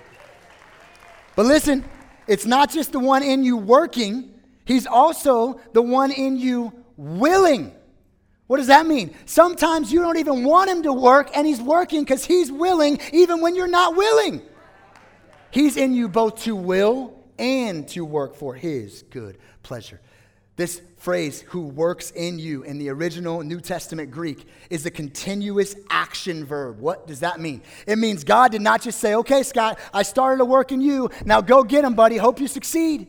But 1.36 1.46
listen, 1.46 1.86
it's 2.28 2.46
not 2.46 2.70
just 2.70 2.92
the 2.92 3.00
one 3.00 3.24
in 3.24 3.44
you 3.44 3.56
working, 3.56 4.34
he's 4.66 4.86
also 4.86 5.62
the 5.72 5.82
one 5.82 6.12
in 6.12 6.36
you 6.38 6.74
willing. 6.98 7.74
What 8.48 8.58
does 8.58 8.68
that 8.68 8.86
mean? 8.86 9.14
Sometimes 9.26 9.92
you 9.92 10.02
don't 10.02 10.18
even 10.18 10.44
want 10.46 10.70
him 10.70 10.84
to 10.84 10.94
work, 10.94 11.30
and 11.36 11.46
he's 11.46 11.62
working 11.62 12.02
because 12.02 12.26
he's 12.26 12.52
willing 12.52 13.00
even 13.12 13.42
when 13.42 13.56
you're 13.56 13.68
not 13.68 13.96
willing. 13.96 14.42
He's 15.52 15.78
in 15.78 15.94
you 15.94 16.08
both 16.08 16.44
to 16.44 16.56
will 16.56 17.14
and 17.38 17.88
to 17.90 18.06
work 18.06 18.36
for 18.36 18.56
his 18.56 19.04
good 19.10 19.38
pleasure. 19.64 20.00
This 20.56 20.82
phrase, 20.98 21.42
who 21.42 21.68
works 21.68 22.10
in 22.12 22.40
you, 22.40 22.64
in 22.64 22.80
the 22.80 22.90
original 22.90 23.44
New 23.44 23.62
Testament 23.62 24.10
Greek, 24.10 24.48
is 24.72 24.86
a 24.88 24.92
continuous 24.92 25.76
action 25.90 26.46
verb. 26.46 26.80
What 26.80 27.06
does 27.06 27.20
that 27.20 27.40
mean? 27.40 27.62
It 27.86 27.98
means 27.98 28.24
God 28.24 28.52
did 28.52 28.62
not 28.62 28.82
just 28.82 29.00
say, 29.00 29.14
okay, 29.16 29.44
Scott, 29.44 29.78
I 29.94 30.02
started 30.02 30.40
to 30.40 30.46
work 30.46 30.72
in 30.72 30.82
you. 30.82 31.12
Now 31.26 31.42
go 31.42 31.64
get 31.64 31.84
him, 31.84 31.94
buddy. 31.94 32.18
Hope 32.18 32.40
you 32.40 32.48
succeed. 32.48 33.08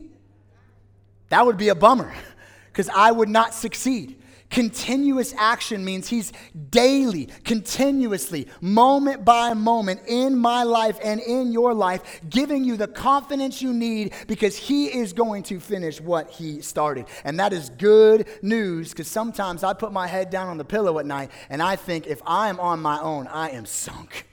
That 1.29 1.45
would 1.45 1.57
be 1.57 1.69
a 1.69 1.75
bummer 1.75 2.13
because 2.67 2.87
I 2.89 3.11
would 3.11 3.29
not 3.29 3.55
succeed. 3.55 4.18
Continuous 4.49 5.33
action 5.37 5.85
means 5.85 6.07
He's 6.07 6.33
daily, 6.71 7.29
continuously, 7.43 8.47
moment 8.61 9.23
by 9.23 9.53
moment 9.53 10.01
in 10.07 10.37
my 10.37 10.63
life 10.63 10.97
and 11.03 11.21
in 11.21 11.51
your 11.51 11.73
life, 11.73 12.21
giving 12.29 12.63
you 12.63 12.75
the 12.75 12.87
confidence 12.87 13.61
you 13.61 13.73
need 13.73 14.13
because 14.27 14.57
He 14.57 14.87
is 14.87 15.13
going 15.13 15.43
to 15.43 15.59
finish 15.59 16.01
what 16.01 16.31
He 16.31 16.61
started. 16.61 17.05
And 17.23 17.39
that 17.39 17.53
is 17.53 17.69
good 17.69 18.27
news 18.41 18.89
because 18.89 19.07
sometimes 19.07 19.63
I 19.63 19.73
put 19.73 19.91
my 19.91 20.07
head 20.07 20.31
down 20.31 20.49
on 20.49 20.57
the 20.57 20.65
pillow 20.65 20.97
at 20.97 21.05
night 21.05 21.31
and 21.49 21.61
I 21.61 21.75
think 21.75 22.07
if 22.07 22.21
I 22.25 22.49
am 22.49 22.59
on 22.59 22.79
my 22.79 22.99
own, 22.99 23.27
I 23.27 23.49
am 23.51 23.67
sunk. 23.67 24.25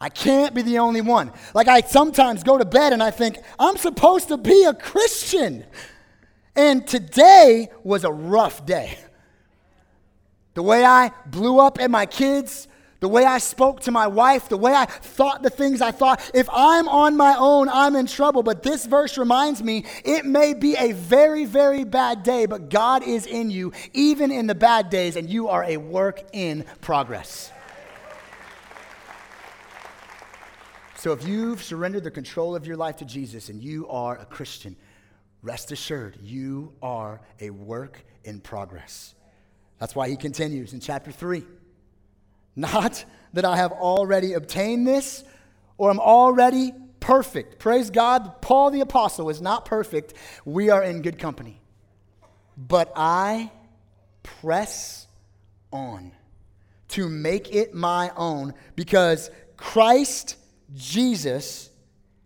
I 0.00 0.08
can't 0.08 0.54
be 0.54 0.62
the 0.62 0.78
only 0.78 1.02
one. 1.02 1.32
Like 1.52 1.68
I 1.68 1.82
sometimes 1.82 2.42
go 2.42 2.56
to 2.56 2.64
bed 2.64 2.94
and 2.94 3.02
I 3.02 3.10
think, 3.10 3.36
I'm 3.58 3.76
supposed 3.76 4.28
to 4.28 4.38
be 4.38 4.64
a 4.64 4.72
Christian. 4.72 5.66
And 6.56 6.86
today 6.86 7.68
was 7.82 8.04
a 8.04 8.12
rough 8.12 8.66
day. 8.66 8.98
The 10.54 10.62
way 10.62 10.84
I 10.84 11.12
blew 11.26 11.60
up 11.60 11.80
at 11.80 11.90
my 11.90 12.06
kids, 12.06 12.66
the 13.00 13.08
way 13.08 13.24
I 13.24 13.38
spoke 13.38 13.80
to 13.80 13.90
my 13.90 14.06
wife, 14.06 14.48
the 14.48 14.58
way 14.58 14.74
I 14.74 14.84
thought 14.84 15.42
the 15.42 15.50
things 15.50 15.80
I 15.80 15.90
thought. 15.90 16.30
If 16.34 16.48
I'm 16.52 16.86
on 16.88 17.16
my 17.16 17.34
own, 17.38 17.68
I'm 17.68 17.96
in 17.96 18.06
trouble. 18.06 18.42
But 18.42 18.62
this 18.62 18.84
verse 18.84 19.16
reminds 19.16 19.62
me 19.62 19.86
it 20.04 20.26
may 20.26 20.52
be 20.52 20.76
a 20.76 20.92
very, 20.92 21.46
very 21.46 21.84
bad 21.84 22.22
day, 22.22 22.46
but 22.46 22.68
God 22.68 23.02
is 23.02 23.26
in 23.26 23.50
you, 23.50 23.72
even 23.94 24.30
in 24.30 24.46
the 24.46 24.54
bad 24.54 24.90
days, 24.90 25.16
and 25.16 25.30
you 25.30 25.48
are 25.48 25.64
a 25.64 25.78
work 25.78 26.22
in 26.32 26.64
progress. 26.80 27.50
So 30.96 31.12
if 31.12 31.26
you've 31.26 31.62
surrendered 31.62 32.04
the 32.04 32.10
control 32.10 32.54
of 32.54 32.66
your 32.66 32.76
life 32.76 32.96
to 32.96 33.06
Jesus 33.06 33.48
and 33.48 33.62
you 33.62 33.88
are 33.88 34.18
a 34.18 34.26
Christian, 34.26 34.76
Rest 35.42 35.72
assured, 35.72 36.18
you 36.22 36.72
are 36.82 37.20
a 37.40 37.50
work 37.50 38.04
in 38.24 38.40
progress. 38.40 39.14
That's 39.78 39.96
why 39.96 40.08
he 40.08 40.16
continues 40.16 40.74
in 40.74 40.80
chapter 40.80 41.10
3. 41.10 41.42
Not 42.56 43.04
that 43.32 43.44
I 43.44 43.56
have 43.56 43.72
already 43.72 44.34
obtained 44.34 44.86
this 44.86 45.24
or 45.78 45.90
am 45.90 46.00
already 46.00 46.72
perfect. 47.00 47.58
Praise 47.58 47.88
God, 47.90 48.42
Paul 48.42 48.70
the 48.70 48.82
Apostle 48.82 49.30
is 49.30 49.40
not 49.40 49.64
perfect. 49.64 50.12
We 50.44 50.68
are 50.68 50.82
in 50.82 51.00
good 51.00 51.18
company. 51.18 51.60
But 52.56 52.92
I 52.94 53.50
press 54.22 55.06
on 55.72 56.12
to 56.88 57.08
make 57.08 57.54
it 57.54 57.72
my 57.72 58.10
own 58.16 58.52
because 58.76 59.30
Christ 59.56 60.36
Jesus 60.74 61.70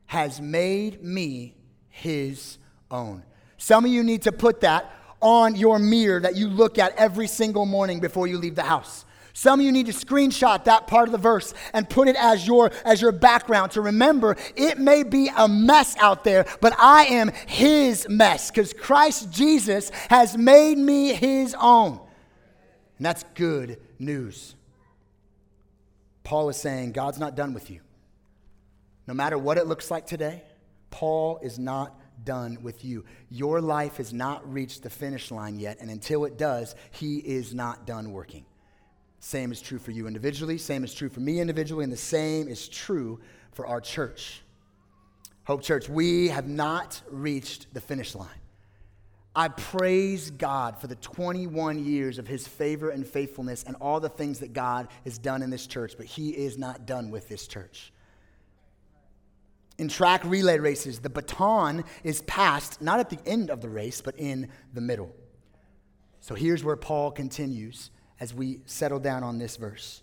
has 0.06 0.40
made 0.40 1.02
me 1.02 1.54
his 1.88 2.58
own. 2.94 3.22
Some 3.58 3.84
of 3.84 3.90
you 3.90 4.02
need 4.02 4.22
to 4.22 4.32
put 4.32 4.60
that 4.60 4.90
on 5.20 5.56
your 5.56 5.78
mirror 5.78 6.20
that 6.20 6.36
you 6.36 6.48
look 6.48 6.78
at 6.78 6.96
every 6.96 7.26
single 7.26 7.66
morning 7.66 8.00
before 8.00 8.26
you 8.26 8.38
leave 8.38 8.54
the 8.54 8.62
house. 8.62 9.04
Some 9.32 9.58
of 9.58 9.66
you 9.66 9.72
need 9.72 9.86
to 9.86 9.92
screenshot 9.92 10.64
that 10.64 10.86
part 10.86 11.08
of 11.08 11.12
the 11.12 11.18
verse 11.18 11.54
and 11.72 11.90
put 11.90 12.06
it 12.06 12.14
as 12.14 12.46
your 12.46 12.70
as 12.84 13.02
your 13.02 13.10
background 13.10 13.72
to 13.72 13.80
remember 13.80 14.36
it 14.54 14.78
may 14.78 15.02
be 15.02 15.28
a 15.36 15.48
mess 15.48 15.96
out 15.98 16.22
there, 16.22 16.46
but 16.60 16.72
I 16.78 17.06
am 17.06 17.32
his 17.46 18.08
mess 18.08 18.52
cuz 18.52 18.72
Christ 18.72 19.32
Jesus 19.32 19.90
has 20.08 20.36
made 20.36 20.78
me 20.78 21.14
his 21.14 21.56
own. 21.60 21.98
And 22.98 23.04
that's 23.04 23.24
good 23.34 23.80
news. 23.98 24.54
Paul 26.22 26.48
is 26.48 26.56
saying 26.56 26.92
God's 26.92 27.18
not 27.18 27.34
done 27.34 27.54
with 27.54 27.70
you. 27.70 27.80
No 29.08 29.14
matter 29.14 29.36
what 29.36 29.58
it 29.58 29.66
looks 29.66 29.90
like 29.90 30.06
today, 30.06 30.44
Paul 30.90 31.40
is 31.42 31.58
not 31.58 31.98
done 32.24 32.58
with 32.62 32.84
you. 32.84 33.04
Your 33.30 33.60
life 33.60 33.96
has 33.98 34.12
not 34.12 34.50
reached 34.52 34.82
the 34.82 34.90
finish 34.90 35.30
line 35.30 35.58
yet, 35.58 35.78
and 35.80 35.90
until 35.90 36.24
it 36.24 36.38
does, 36.38 36.74
He 36.90 37.18
is 37.18 37.54
not 37.54 37.86
done 37.86 38.12
working. 38.12 38.44
Same 39.20 39.52
is 39.52 39.62
true 39.62 39.78
for 39.78 39.90
you 39.90 40.06
individually, 40.06 40.58
same 40.58 40.84
is 40.84 40.92
true 40.92 41.08
for 41.08 41.20
me 41.20 41.40
individually, 41.40 41.84
and 41.84 41.92
the 41.92 41.96
same 41.96 42.48
is 42.48 42.68
true 42.68 43.20
for 43.52 43.66
our 43.66 43.80
church. 43.80 44.42
Hope 45.44 45.62
Church, 45.62 45.88
we 45.88 46.28
have 46.28 46.48
not 46.48 47.00
reached 47.10 47.72
the 47.74 47.80
finish 47.80 48.14
line. 48.14 48.28
I 49.36 49.48
praise 49.48 50.30
God 50.30 50.78
for 50.78 50.86
the 50.86 50.94
21 50.96 51.84
years 51.84 52.18
of 52.18 52.26
His 52.26 52.46
favor 52.46 52.90
and 52.90 53.06
faithfulness 53.06 53.64
and 53.64 53.76
all 53.80 53.98
the 53.98 54.08
things 54.08 54.40
that 54.40 54.52
God 54.52 54.88
has 55.04 55.18
done 55.18 55.42
in 55.42 55.50
this 55.50 55.66
church, 55.66 55.94
but 55.96 56.06
He 56.06 56.30
is 56.30 56.56
not 56.56 56.86
done 56.86 57.10
with 57.10 57.28
this 57.28 57.46
church. 57.46 57.92
In 59.76 59.88
track 59.88 60.22
relay 60.24 60.58
races, 60.58 61.00
the 61.00 61.10
baton 61.10 61.84
is 62.04 62.22
passed 62.22 62.80
not 62.80 63.00
at 63.00 63.10
the 63.10 63.18
end 63.26 63.50
of 63.50 63.60
the 63.60 63.68
race, 63.68 64.00
but 64.00 64.14
in 64.16 64.48
the 64.72 64.80
middle. 64.80 65.14
So 66.20 66.34
here's 66.34 66.62
where 66.62 66.76
Paul 66.76 67.10
continues 67.10 67.90
as 68.20 68.32
we 68.32 68.60
settle 68.66 69.00
down 69.00 69.24
on 69.24 69.38
this 69.38 69.56
verse. 69.56 70.02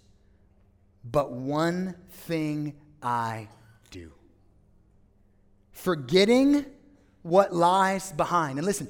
But 1.03 1.31
one 1.31 1.95
thing 2.09 2.75
I 3.01 3.47
do, 3.89 4.11
forgetting 5.71 6.65
what 7.23 7.53
lies 7.53 8.11
behind. 8.11 8.59
And 8.59 8.65
listen, 8.65 8.87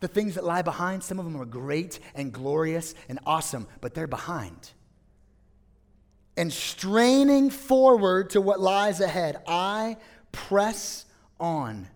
the 0.00 0.08
things 0.08 0.34
that 0.34 0.44
lie 0.44 0.62
behind, 0.62 1.02
some 1.02 1.18
of 1.18 1.24
them 1.24 1.40
are 1.40 1.46
great 1.46 1.98
and 2.14 2.32
glorious 2.32 2.94
and 3.08 3.18
awesome, 3.26 3.66
but 3.80 3.94
they're 3.94 4.06
behind 4.06 4.72
and 6.40 6.50
straining 6.50 7.50
forward 7.50 8.30
to 8.30 8.40
what 8.40 8.58
lies 8.58 9.02
ahead, 9.02 9.42
I 9.46 9.98
press 10.32 11.04
on 11.38 11.86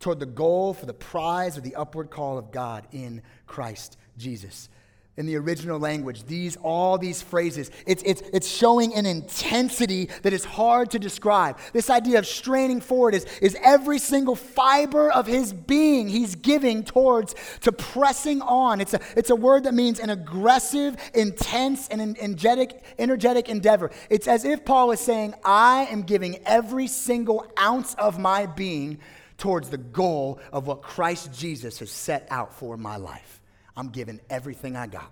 toward 0.00 0.18
the 0.18 0.26
goal 0.26 0.74
for 0.74 0.84
the 0.84 0.92
prize 0.92 1.56
of 1.56 1.62
the 1.62 1.76
upward 1.76 2.10
call 2.10 2.38
of 2.38 2.50
God 2.50 2.88
in 2.90 3.22
Christ 3.46 3.98
Jesus 4.18 4.68
in 5.16 5.26
the 5.26 5.36
original 5.36 5.78
language. 5.78 6.24
These 6.24 6.56
all 6.56 6.98
these 6.98 7.20
phrases. 7.20 7.70
It's, 7.86 8.02
it's, 8.04 8.22
it's 8.32 8.48
showing 8.48 8.94
an 8.94 9.04
intensity 9.04 10.08
that 10.22 10.32
is 10.32 10.44
hard 10.44 10.90
to 10.92 10.98
describe. 10.98 11.58
This 11.72 11.90
idea 11.90 12.18
of 12.18 12.26
straining 12.26 12.80
forward 12.80 13.14
is, 13.14 13.26
is 13.40 13.56
every 13.62 13.98
single 13.98 14.34
fiber 14.34 15.10
of 15.10 15.26
his 15.26 15.52
being 15.52 16.08
he's 16.08 16.34
giving 16.34 16.82
towards 16.82 17.34
to 17.60 17.72
pressing 17.72 18.40
on. 18.40 18.80
It's 18.80 18.94
a, 18.94 19.00
it's 19.16 19.30
a 19.30 19.36
word 19.36 19.64
that 19.64 19.74
means 19.74 20.00
an 20.00 20.10
aggressive 20.10 20.96
intense 21.12 21.88
and 21.88 22.00
an 22.00 22.16
energetic, 22.18 22.82
energetic 22.98 23.48
endeavor. 23.48 23.90
It's 24.08 24.26
as 24.26 24.44
if 24.44 24.64
paul 24.64 24.90
is 24.92 25.00
saying 25.00 25.34
i 25.44 25.86
am 25.90 26.02
giving 26.02 26.38
every 26.46 26.86
single 26.86 27.46
ounce 27.60 27.94
of 27.94 28.18
my 28.18 28.46
being 28.46 28.98
towards 29.36 29.68
the 29.68 29.76
goal 29.76 30.40
of 30.52 30.66
what 30.66 30.82
christ 30.82 31.32
jesus 31.32 31.78
has 31.78 31.90
set 31.90 32.26
out 32.30 32.54
for 32.54 32.76
my 32.76 32.96
life 32.96 33.41
I'm 33.76 33.88
giving 33.88 34.20
everything 34.30 34.76
I 34.76 34.86
got. 34.86 35.10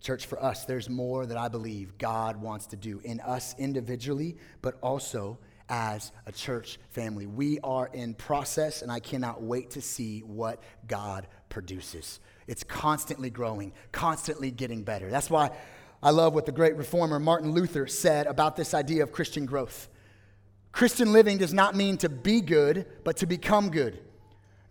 Church, 0.00 0.26
for 0.26 0.42
us, 0.42 0.64
there's 0.64 0.90
more 0.90 1.26
that 1.26 1.36
I 1.36 1.48
believe 1.48 1.96
God 1.96 2.36
wants 2.36 2.66
to 2.66 2.76
do 2.76 3.00
in 3.04 3.20
us 3.20 3.54
individually, 3.56 4.36
but 4.60 4.76
also 4.82 5.38
as 5.68 6.10
a 6.26 6.32
church 6.32 6.78
family. 6.90 7.26
We 7.26 7.60
are 7.60 7.88
in 7.92 8.14
process, 8.14 8.82
and 8.82 8.90
I 8.90 8.98
cannot 8.98 9.42
wait 9.42 9.70
to 9.70 9.80
see 9.80 10.20
what 10.20 10.60
God 10.88 11.28
produces. 11.48 12.18
It's 12.48 12.64
constantly 12.64 13.30
growing, 13.30 13.72
constantly 13.92 14.50
getting 14.50 14.82
better. 14.82 15.08
That's 15.08 15.30
why 15.30 15.50
I 16.02 16.10
love 16.10 16.34
what 16.34 16.46
the 16.46 16.52
great 16.52 16.76
reformer 16.76 17.20
Martin 17.20 17.52
Luther 17.52 17.86
said 17.86 18.26
about 18.26 18.56
this 18.56 18.74
idea 18.74 19.04
of 19.04 19.12
Christian 19.12 19.46
growth. 19.46 19.88
Christian 20.72 21.12
living 21.12 21.38
does 21.38 21.54
not 21.54 21.76
mean 21.76 21.96
to 21.98 22.08
be 22.08 22.40
good, 22.40 22.86
but 23.04 23.18
to 23.18 23.26
become 23.26 23.70
good. 23.70 24.00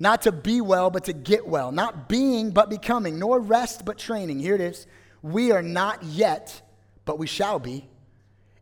Not 0.01 0.24
to 0.24 0.31
be 0.31 0.62
well, 0.62 0.89
but 0.89 1.03
to 1.03 1.13
get 1.13 1.48
well. 1.48 1.72
Not 1.72 2.10
being, 2.10 2.50
but 2.50 2.72
becoming. 2.72 3.20
Nor 3.20 3.39
rest, 3.39 3.86
but 3.86 4.00
training. 4.00 4.39
Here 4.39 4.55
it 4.55 4.62
is. 4.62 4.88
We 5.22 5.51
are 5.51 5.62
not 5.62 6.01
yet, 6.01 6.60
but 7.05 7.20
we 7.20 7.27
shall 7.27 7.60
be. 7.60 7.88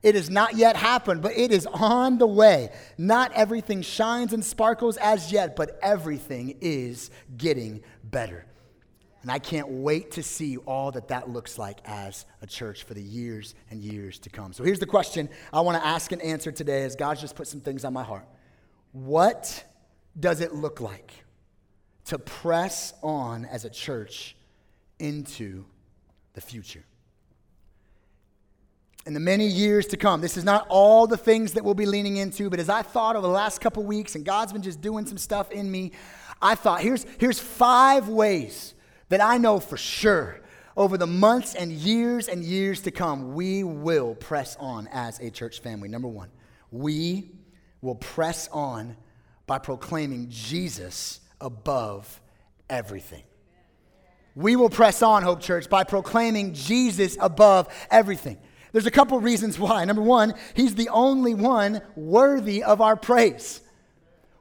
It 0.04 0.16
has 0.16 0.30
not 0.30 0.58
yet 0.58 0.76
happened, 0.76 1.22
but 1.22 1.38
it 1.38 1.54
is 1.54 1.66
on 1.66 2.18
the 2.18 2.28
way. 2.28 2.74
Not 2.98 3.32
everything 3.32 3.84
shines 3.84 4.34
and 4.34 4.44
sparkles 4.44 4.98
as 4.98 5.32
yet, 5.32 5.56
but 5.56 5.80
everything 5.82 6.58
is 6.60 7.10
getting 7.38 7.84
better. 8.04 8.46
And 9.22 9.32
I 9.32 9.40
can't 9.40 9.70
wait 9.70 10.12
to 10.12 10.24
see 10.24 10.58
all 10.58 10.92
that 10.92 11.08
that 11.08 11.30
looks 11.30 11.58
like 11.58 11.80
as 11.86 12.26
a 12.42 12.48
church 12.48 12.84
for 12.84 12.96
the 12.96 13.02
years 13.02 13.56
and 13.72 13.80
years 13.82 14.20
to 14.20 14.30
come. 14.30 14.52
So 14.52 14.66
here's 14.66 14.80
the 14.80 14.86
question 14.86 15.30
I 15.54 15.62
want 15.62 15.82
to 15.82 15.88
ask 15.88 16.12
and 16.12 16.22
answer 16.22 16.52
today 16.52 16.84
as 16.84 16.98
God's 16.98 17.22
just 17.22 17.38
put 17.38 17.48
some 17.48 17.62
things 17.62 17.86
on 17.86 17.94
my 17.94 18.04
heart. 18.04 18.28
What 18.92 19.64
does 20.20 20.42
it 20.42 20.54
look 20.54 20.82
like 20.82 21.14
to 22.10 22.20
press 22.20 22.94
on 23.02 23.46
as 23.46 23.66
a 23.66 23.70
church 23.70 24.36
into 25.00 25.66
the 26.34 26.42
future? 26.42 26.84
in 29.06 29.14
the 29.16 29.20
many 29.20 29.48
years 29.48 29.88
to 29.88 29.98
come. 29.98 30.22
This 30.22 30.38
is 30.38 30.44
not 30.44 30.68
all 30.70 31.08
the 31.08 31.18
things 31.18 31.54
that 31.54 31.64
we'll 31.64 31.74
be 31.74 31.88
leaning 31.88 32.18
into, 32.18 32.48
but 32.48 32.60
as 32.60 32.70
I 32.70 32.84
thought 32.84 33.16
over 33.16 33.26
the 33.26 33.34
last 33.34 33.60
couple 33.60 33.82
weeks, 33.84 34.14
and 34.14 34.24
God's 34.24 34.54
been 34.54 34.62
just 34.62 34.82
doing 34.82 35.08
some 35.08 35.18
stuff 35.18 35.50
in 35.52 35.72
me, 35.72 35.94
I 36.42 36.54
thought 36.54 36.82
here's, 36.82 37.08
here's 37.18 37.40
five 37.40 38.08
ways 38.08 38.76
that 39.08 39.20
I 39.20 39.40
know 39.40 39.60
for 39.60 39.78
sure 39.78 40.42
over 40.78 40.98
the 40.98 41.08
months 41.08 41.56
and 41.56 41.72
years 41.72 42.28
and 42.28 42.44
years 42.44 42.82
to 42.82 42.92
come, 42.92 43.34
we 43.34 43.64
will 43.64 44.16
press 44.16 44.56
on 44.58 44.88
as 44.92 45.20
a 45.20 45.32
church 45.32 45.60
family. 45.60 45.90
Number 45.90 46.08
one, 46.08 46.30
we 46.70 47.32
will 47.82 47.96
press 47.96 48.48
on 48.50 48.96
by 49.48 49.58
proclaiming 49.58 50.28
Jesus 50.30 51.20
above 51.42 52.22
everything. 52.70 53.24
We 54.36 54.56
will 54.56 54.70
press 54.70 55.02
on, 55.02 55.24
Hope 55.24 55.42
Church, 55.42 55.70
by 55.70 55.84
proclaiming 55.84 56.54
Jesus 56.54 57.18
above 57.20 57.68
everything. 57.92 58.38
There's 58.72 58.86
a 58.86 58.92
couple 58.92 59.20
reasons 59.20 59.58
why. 59.58 59.84
Number 59.86 60.02
one, 60.02 60.34
he's 60.54 60.76
the 60.76 60.90
only 60.90 61.34
one 61.34 61.82
worthy 61.96 62.64
of 62.64 62.82
our 62.82 62.96
praise. 62.96 63.62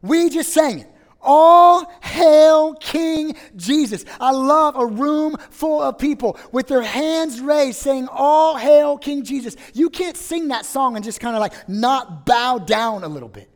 We 0.02 0.28
just 0.28 0.52
sang 0.52 0.80
it. 0.80 0.92
All 1.20 1.92
hail 2.00 2.74
King 2.74 3.34
Jesus. 3.56 4.04
I 4.20 4.30
love 4.30 4.76
a 4.76 4.86
room 4.86 5.36
full 5.50 5.82
of 5.82 5.98
people 5.98 6.38
with 6.52 6.68
their 6.68 6.82
hands 6.82 7.40
raised 7.40 7.80
saying, 7.80 8.08
All 8.08 8.56
hail 8.56 8.98
King 8.98 9.24
Jesus. 9.24 9.56
You 9.74 9.90
can't 9.90 10.16
sing 10.16 10.48
that 10.48 10.64
song 10.64 10.94
and 10.94 11.04
just 11.04 11.18
kind 11.18 11.34
of 11.34 11.40
like 11.40 11.68
not 11.68 12.24
bow 12.24 12.58
down 12.58 13.02
a 13.02 13.08
little 13.08 13.28
bit. 13.28 13.50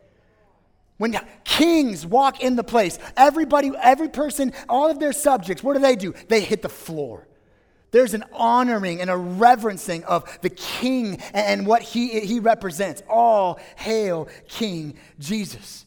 When 0.99 1.19
kings 1.45 2.07
walk 2.07 2.41
in 2.41 2.57
the 2.57 2.65
place, 2.65 2.99
everybody, 3.17 3.73
every 3.81 4.09
person, 4.09 4.53
all 4.69 4.91
of 4.91 5.01
their 5.01 5.13
subjects, 5.13 5.63
what 5.63 5.75
do 5.75 5.81
they 5.81 5.97
do? 5.97 6.15
They 6.29 6.41
hit 6.41 6.63
the 6.63 6.69
floor. 6.69 7.27
There's 7.93 8.15
an 8.15 8.25
honoring 8.33 9.01
and 9.01 9.11
a 9.11 9.17
reverencing 9.17 10.05
of 10.05 10.39
the 10.41 10.51
king 10.51 11.21
and 11.35 11.67
what 11.67 11.83
he, 11.83 12.21
he 12.21 12.41
represents. 12.41 13.03
All 13.09 13.61
hail 13.77 14.29
King 14.49 14.95
Jesus. 15.19 15.85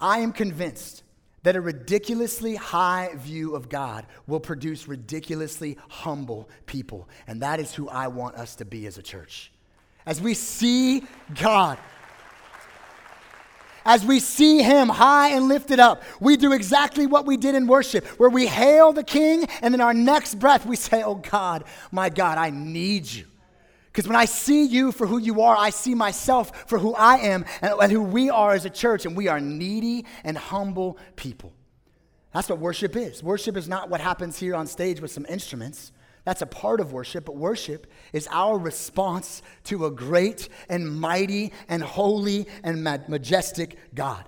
I 0.00 0.18
am 0.18 0.32
convinced 0.32 1.02
that 1.44 1.56
a 1.56 1.60
ridiculously 1.60 2.56
high 2.56 3.10
view 3.14 3.54
of 3.54 3.68
God 3.68 4.04
will 4.26 4.40
produce 4.40 4.86
ridiculously 4.86 5.78
humble 5.88 6.50
people. 6.66 7.08
And 7.26 7.40
that 7.40 7.58
is 7.58 7.72
who 7.72 7.88
I 7.88 8.08
want 8.08 8.34
us 8.34 8.56
to 8.56 8.64
be 8.64 8.86
as 8.86 8.98
a 8.98 9.02
church. 9.02 9.52
As 10.04 10.20
we 10.20 10.34
see 10.34 11.04
God, 11.40 11.78
as 13.86 14.04
we 14.04 14.20
see 14.20 14.62
him 14.62 14.88
high 14.88 15.28
and 15.30 15.48
lifted 15.48 15.80
up, 15.80 16.02
we 16.20 16.36
do 16.36 16.52
exactly 16.52 17.06
what 17.06 17.24
we 17.24 17.36
did 17.36 17.54
in 17.54 17.66
worship, 17.66 18.04
where 18.18 18.28
we 18.28 18.46
hail 18.46 18.92
the 18.92 19.04
king, 19.04 19.46
and 19.62 19.72
then 19.72 19.80
our 19.80 19.94
next 19.94 20.34
breath 20.34 20.66
we 20.66 20.76
say, 20.76 21.02
Oh 21.02 21.14
God, 21.14 21.64
my 21.90 22.10
God, 22.10 22.36
I 22.36 22.50
need 22.50 23.06
you. 23.06 23.24
Because 23.86 24.08
when 24.08 24.16
I 24.16 24.26
see 24.26 24.64
you 24.64 24.92
for 24.92 25.06
who 25.06 25.16
you 25.16 25.40
are, 25.40 25.56
I 25.56 25.70
see 25.70 25.94
myself 25.94 26.68
for 26.68 26.78
who 26.78 26.94
I 26.94 27.16
am 27.16 27.46
and, 27.62 27.72
and 27.80 27.90
who 27.90 28.02
we 28.02 28.28
are 28.28 28.52
as 28.52 28.66
a 28.66 28.70
church, 28.70 29.06
and 29.06 29.16
we 29.16 29.28
are 29.28 29.40
needy 29.40 30.04
and 30.22 30.36
humble 30.36 30.98
people. 31.14 31.54
That's 32.34 32.50
what 32.50 32.58
worship 32.58 32.96
is. 32.96 33.22
Worship 33.22 33.56
is 33.56 33.68
not 33.68 33.88
what 33.88 34.02
happens 34.02 34.38
here 34.38 34.54
on 34.54 34.66
stage 34.66 35.00
with 35.00 35.10
some 35.10 35.24
instruments. 35.30 35.92
That's 36.26 36.42
a 36.42 36.46
part 36.46 36.80
of 36.80 36.92
worship, 36.92 37.24
but 37.24 37.36
worship 37.36 37.86
is 38.12 38.28
our 38.32 38.58
response 38.58 39.42
to 39.64 39.86
a 39.86 39.92
great 39.92 40.48
and 40.68 41.00
mighty 41.00 41.52
and 41.68 41.80
holy 41.80 42.48
and 42.64 42.82
majestic 42.82 43.78
God. 43.94 44.24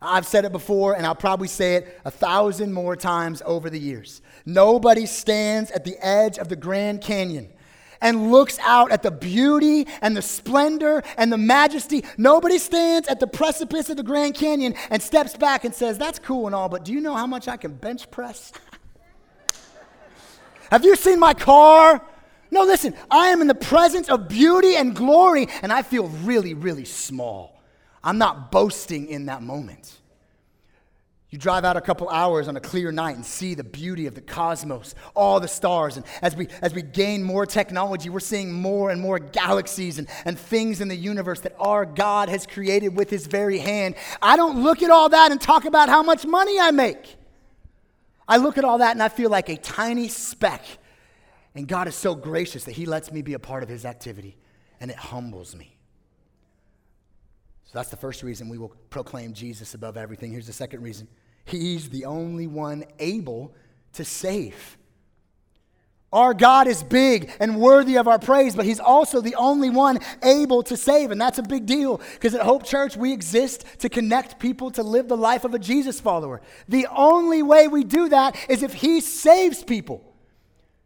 I've 0.00 0.28
said 0.28 0.44
it 0.44 0.52
before, 0.52 0.94
and 0.94 1.04
I'll 1.04 1.16
probably 1.16 1.48
say 1.48 1.74
it 1.74 2.00
a 2.04 2.10
thousand 2.12 2.72
more 2.72 2.94
times 2.94 3.42
over 3.44 3.68
the 3.68 3.80
years. 3.80 4.22
Nobody 4.46 5.06
stands 5.06 5.72
at 5.72 5.84
the 5.84 5.96
edge 5.98 6.38
of 6.38 6.48
the 6.48 6.54
Grand 6.54 7.00
Canyon 7.00 7.52
and 8.00 8.30
looks 8.30 8.60
out 8.60 8.92
at 8.92 9.02
the 9.02 9.10
beauty 9.10 9.88
and 10.02 10.16
the 10.16 10.22
splendor 10.22 11.02
and 11.16 11.32
the 11.32 11.38
majesty. 11.38 12.04
Nobody 12.16 12.58
stands 12.58 13.08
at 13.08 13.18
the 13.18 13.26
precipice 13.26 13.90
of 13.90 13.96
the 13.96 14.04
Grand 14.04 14.36
Canyon 14.36 14.76
and 14.88 15.02
steps 15.02 15.36
back 15.36 15.64
and 15.64 15.74
says, 15.74 15.98
That's 15.98 16.20
cool 16.20 16.46
and 16.46 16.54
all, 16.54 16.68
but 16.68 16.84
do 16.84 16.92
you 16.92 17.00
know 17.00 17.14
how 17.14 17.26
much 17.26 17.48
I 17.48 17.56
can 17.56 17.74
bench 17.74 18.08
press? 18.12 18.52
Have 20.70 20.84
you 20.84 20.96
seen 20.96 21.18
my 21.18 21.34
car? 21.34 22.02
No, 22.50 22.62
listen, 22.62 22.94
I 23.10 23.28
am 23.28 23.40
in 23.40 23.48
the 23.48 23.54
presence 23.54 24.08
of 24.08 24.28
beauty 24.28 24.76
and 24.76 24.94
glory, 24.94 25.48
and 25.62 25.72
I 25.72 25.82
feel 25.82 26.08
really, 26.08 26.54
really 26.54 26.84
small. 26.84 27.60
I'm 28.02 28.18
not 28.18 28.52
boasting 28.52 29.08
in 29.08 29.26
that 29.26 29.42
moment. 29.42 29.98
You 31.30 31.38
drive 31.38 31.64
out 31.64 31.76
a 31.76 31.80
couple 31.80 32.08
hours 32.10 32.46
on 32.46 32.56
a 32.56 32.60
clear 32.60 32.92
night 32.92 33.16
and 33.16 33.26
see 33.26 33.54
the 33.54 33.64
beauty 33.64 34.06
of 34.06 34.14
the 34.14 34.20
cosmos, 34.20 34.94
all 35.16 35.40
the 35.40 35.48
stars. 35.48 35.96
And 35.96 36.06
as 36.22 36.36
we, 36.36 36.46
as 36.62 36.72
we 36.72 36.82
gain 36.82 37.24
more 37.24 37.44
technology, 37.44 38.08
we're 38.08 38.20
seeing 38.20 38.52
more 38.52 38.90
and 38.90 39.00
more 39.00 39.18
galaxies 39.18 39.98
and, 39.98 40.06
and 40.24 40.38
things 40.38 40.80
in 40.80 40.86
the 40.86 40.94
universe 40.94 41.40
that 41.40 41.56
our 41.58 41.84
God 41.84 42.28
has 42.28 42.46
created 42.46 42.96
with 42.96 43.10
his 43.10 43.26
very 43.26 43.58
hand. 43.58 43.96
I 44.22 44.36
don't 44.36 44.62
look 44.62 44.80
at 44.80 44.90
all 44.90 45.08
that 45.08 45.32
and 45.32 45.40
talk 45.40 45.64
about 45.64 45.88
how 45.88 46.04
much 46.04 46.24
money 46.24 46.60
I 46.60 46.70
make. 46.70 47.16
I 48.26 48.38
look 48.38 48.58
at 48.58 48.64
all 48.64 48.78
that 48.78 48.92
and 48.92 49.02
I 49.02 49.08
feel 49.08 49.30
like 49.30 49.48
a 49.48 49.56
tiny 49.56 50.08
speck. 50.08 50.62
And 51.54 51.68
God 51.68 51.86
is 51.88 51.94
so 51.94 52.14
gracious 52.14 52.64
that 52.64 52.72
He 52.72 52.86
lets 52.86 53.12
me 53.12 53.22
be 53.22 53.34
a 53.34 53.38
part 53.38 53.62
of 53.62 53.68
His 53.68 53.84
activity, 53.84 54.36
and 54.80 54.90
it 54.90 54.96
humbles 54.96 55.54
me. 55.54 55.76
So 57.64 57.78
that's 57.78 57.90
the 57.90 57.96
first 57.96 58.22
reason 58.22 58.48
we 58.48 58.58
will 58.58 58.74
proclaim 58.90 59.32
Jesus 59.34 59.74
above 59.74 59.96
everything. 59.96 60.32
Here's 60.32 60.46
the 60.46 60.52
second 60.52 60.82
reason 60.82 61.06
He's 61.44 61.90
the 61.90 62.06
only 62.06 62.46
one 62.46 62.84
able 62.98 63.54
to 63.92 64.04
save. 64.04 64.78
Our 66.14 66.32
God 66.32 66.68
is 66.68 66.84
big 66.84 67.32
and 67.40 67.60
worthy 67.60 67.98
of 67.98 68.06
our 68.06 68.20
praise, 68.20 68.54
but 68.54 68.64
He's 68.64 68.78
also 68.78 69.20
the 69.20 69.34
only 69.34 69.68
one 69.68 69.98
able 70.22 70.62
to 70.62 70.76
save. 70.76 71.10
And 71.10 71.20
that's 71.20 71.38
a 71.38 71.42
big 71.42 71.66
deal 71.66 72.00
because 72.14 72.36
at 72.36 72.42
Hope 72.42 72.64
Church, 72.64 72.96
we 72.96 73.12
exist 73.12 73.64
to 73.80 73.88
connect 73.88 74.38
people 74.38 74.70
to 74.70 74.84
live 74.84 75.08
the 75.08 75.16
life 75.16 75.44
of 75.44 75.54
a 75.54 75.58
Jesus 75.58 76.00
follower. 76.00 76.40
The 76.68 76.86
only 76.86 77.42
way 77.42 77.66
we 77.66 77.82
do 77.82 78.08
that 78.10 78.36
is 78.48 78.62
if 78.62 78.74
He 78.74 79.00
saves 79.00 79.64
people. 79.64 80.14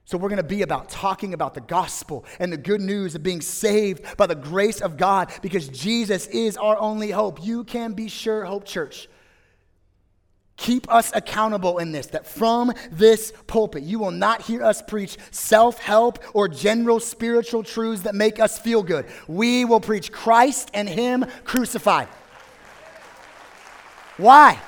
So, 0.07 0.17
we're 0.17 0.31
going 0.31 0.39
to 0.39 0.43
be 0.43 0.63
about 0.63 0.89
talking 0.89 1.35
about 1.35 1.53
the 1.53 1.61
gospel 1.61 2.25
and 2.39 2.51
the 2.51 2.57
good 2.57 2.81
news 2.81 3.15
of 3.15 3.23
being 3.23 3.43
saved 3.43 4.17
by 4.17 4.27
the 4.27 4.35
grace 4.35 4.81
of 4.81 4.97
God 4.97 5.31
because 5.43 5.69
Jesus 5.69 6.27
is 6.29 6.57
our 6.57 6.79
only 6.79 7.11
hope. 7.11 7.45
You 7.45 7.65
can 7.65 7.93
be 7.93 8.09
sure, 8.09 8.47
Hope 8.47 8.65
Church 8.65 9.11
Keep 10.59 10.93
us 10.93 11.13
accountable 11.15 11.79
in 11.79 11.93
this, 11.93 12.09
that 12.09 12.27
from 12.27 12.73
this 12.91 13.33
pulpit, 13.47 13.85
you 13.85 14.01
will 14.01 14.11
not 14.11 14.43
hear 14.43 14.65
us 14.65 14.83
preach 14.83 15.17
self 15.31 15.79
help 15.79 16.19
or 16.35 16.49
general 16.49 16.99
spiritual 16.99 17.63
truths 17.63 18.03
that 18.03 18.15
make 18.17 18.41
us 18.41 18.59
feel 18.59 18.83
good. 18.83 19.07
We 19.29 19.65
will 19.65 19.81
preach 19.81 20.11
Christ 20.11 20.71
and 20.75 20.89
Him 20.89 21.25
crucified. 21.45 22.09
Why? 24.17 24.59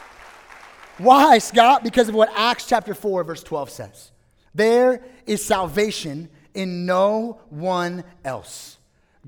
Why, 0.98 1.38
Scott? 1.38 1.82
Because 1.82 2.08
of 2.08 2.14
what 2.14 2.30
Acts 2.36 2.66
chapter 2.66 2.94
4, 2.94 3.24
verse 3.24 3.42
12 3.42 3.70
says. 3.70 4.12
There 4.54 5.02
is 5.26 5.44
salvation 5.44 6.28
in 6.54 6.86
no 6.86 7.40
one 7.50 8.04
else. 8.24 8.78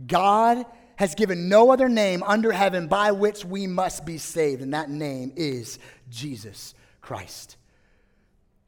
God 0.06 0.64
has 0.96 1.16
given 1.16 1.48
no 1.48 1.72
other 1.72 1.88
name 1.88 2.22
under 2.22 2.52
heaven 2.52 2.86
by 2.86 3.10
which 3.10 3.44
we 3.44 3.66
must 3.66 4.04
be 4.04 4.18
saved, 4.18 4.62
and 4.62 4.72
that 4.74 4.88
name 4.88 5.32
is 5.34 5.80
Jesus 6.12 6.74
Christ. 7.00 7.56